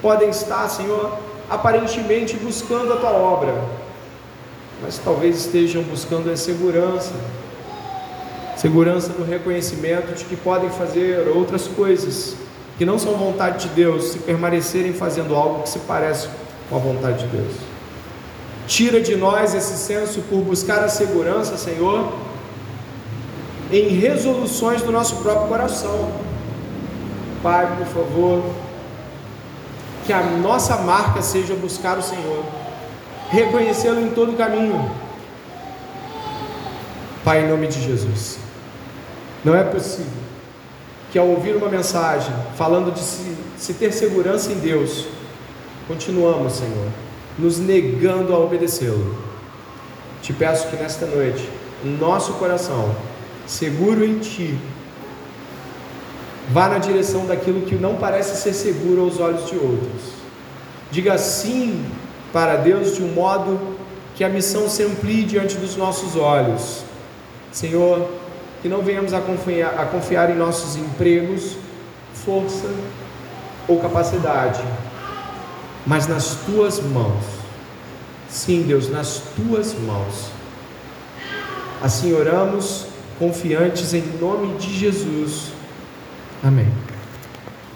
podem 0.00 0.30
estar, 0.30 0.68
Senhor, 0.68 1.18
aparentemente 1.50 2.36
buscando 2.36 2.92
a 2.92 2.96
tua 2.96 3.12
obra, 3.12 3.54
mas 4.82 4.98
talvez 4.98 5.36
estejam 5.36 5.82
buscando 5.82 6.30
a 6.30 6.36
segurança, 6.36 7.12
segurança 8.56 9.12
no 9.18 9.24
reconhecimento 9.24 10.14
de 10.14 10.24
que 10.24 10.36
podem 10.36 10.70
fazer 10.70 11.28
outras 11.28 11.68
coisas 11.68 12.34
que 12.78 12.84
não 12.84 12.98
são 12.98 13.14
vontade 13.14 13.68
de 13.68 13.74
Deus, 13.74 14.12
se 14.12 14.18
permanecerem 14.18 14.92
fazendo 14.92 15.34
algo 15.34 15.62
que 15.62 15.68
se 15.68 15.78
parece 15.80 16.28
com 16.70 16.76
a 16.76 16.78
vontade 16.78 17.26
de 17.26 17.36
Deus. 17.36 17.71
Tira 18.66 19.00
de 19.00 19.16
nós 19.16 19.54
esse 19.54 19.76
senso 19.76 20.22
por 20.22 20.40
buscar 20.42 20.78
a 20.84 20.88
segurança, 20.88 21.56
Senhor, 21.56 22.12
em 23.70 23.88
resoluções 23.88 24.82
do 24.82 24.92
nosso 24.92 25.16
próprio 25.16 25.48
coração 25.48 26.10
Pai, 27.42 27.76
por 27.76 27.86
favor, 27.86 28.44
que 30.06 30.12
a 30.12 30.22
nossa 30.22 30.76
marca 30.76 31.20
seja 31.20 31.54
buscar 31.56 31.98
o 31.98 32.02
Senhor, 32.02 32.44
reconhecê-lo 33.30 34.00
em 34.00 34.10
todo 34.10 34.32
o 34.32 34.36
caminho. 34.36 34.88
Pai, 37.24 37.44
em 37.44 37.48
nome 37.48 37.66
de 37.66 37.82
Jesus, 37.82 38.38
não 39.44 39.56
é 39.56 39.64
possível 39.64 40.22
que 41.10 41.18
ao 41.18 41.26
ouvir 41.26 41.56
uma 41.56 41.68
mensagem 41.68 42.32
falando 42.56 42.94
de 42.94 43.00
se, 43.00 43.36
se 43.58 43.74
ter 43.74 43.92
segurança 43.92 44.52
em 44.52 44.60
Deus, 44.60 45.06
continuamos, 45.88 46.52
Senhor, 46.52 46.88
nos 47.38 47.58
negando 47.58 48.34
a 48.34 48.38
obedecê-lo. 48.38 49.16
Te 50.22 50.32
peço 50.32 50.68
que 50.68 50.76
nesta 50.76 51.06
noite, 51.06 51.48
nosso 51.84 52.34
coração, 52.34 52.94
seguro 53.46 54.04
em 54.04 54.18
Ti, 54.18 54.58
Vá 56.50 56.68
na 56.68 56.78
direção 56.78 57.24
daquilo 57.24 57.62
que 57.62 57.76
não 57.76 57.96
parece 57.96 58.36
ser 58.42 58.52
seguro 58.52 59.02
aos 59.02 59.20
olhos 59.20 59.48
de 59.48 59.56
outros. 59.56 60.12
Diga 60.90 61.16
sim 61.16 61.84
para 62.32 62.56
Deus 62.56 62.96
de 62.96 63.02
um 63.02 63.08
modo 63.08 63.58
que 64.14 64.24
a 64.24 64.28
missão 64.28 64.68
se 64.68 64.82
amplie 64.82 65.24
diante 65.24 65.56
dos 65.56 65.76
nossos 65.76 66.16
olhos. 66.16 66.84
Senhor, 67.50 68.08
que 68.60 68.68
não 68.68 68.82
venhamos 68.82 69.14
a 69.14 69.20
confiar, 69.20 69.78
a 69.78 69.86
confiar 69.86 70.30
em 70.30 70.34
nossos 70.34 70.76
empregos, 70.76 71.56
força 72.12 72.68
ou 73.68 73.80
capacidade, 73.80 74.60
mas 75.86 76.06
nas 76.06 76.36
tuas 76.46 76.80
mãos. 76.80 77.24
Sim, 78.28 78.62
Deus, 78.62 78.88
nas 78.88 79.22
tuas 79.36 79.74
mãos. 79.74 80.30
Assim 81.82 82.12
oramos, 82.12 82.86
confiantes 83.18 83.92
em 83.92 84.02
nome 84.20 84.56
de 84.56 84.72
Jesus. 84.72 85.52
Amém. 86.42 86.70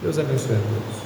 Deus 0.00 0.18
abençoe 0.18 0.54
a 0.54 0.58
todos. 0.58 1.05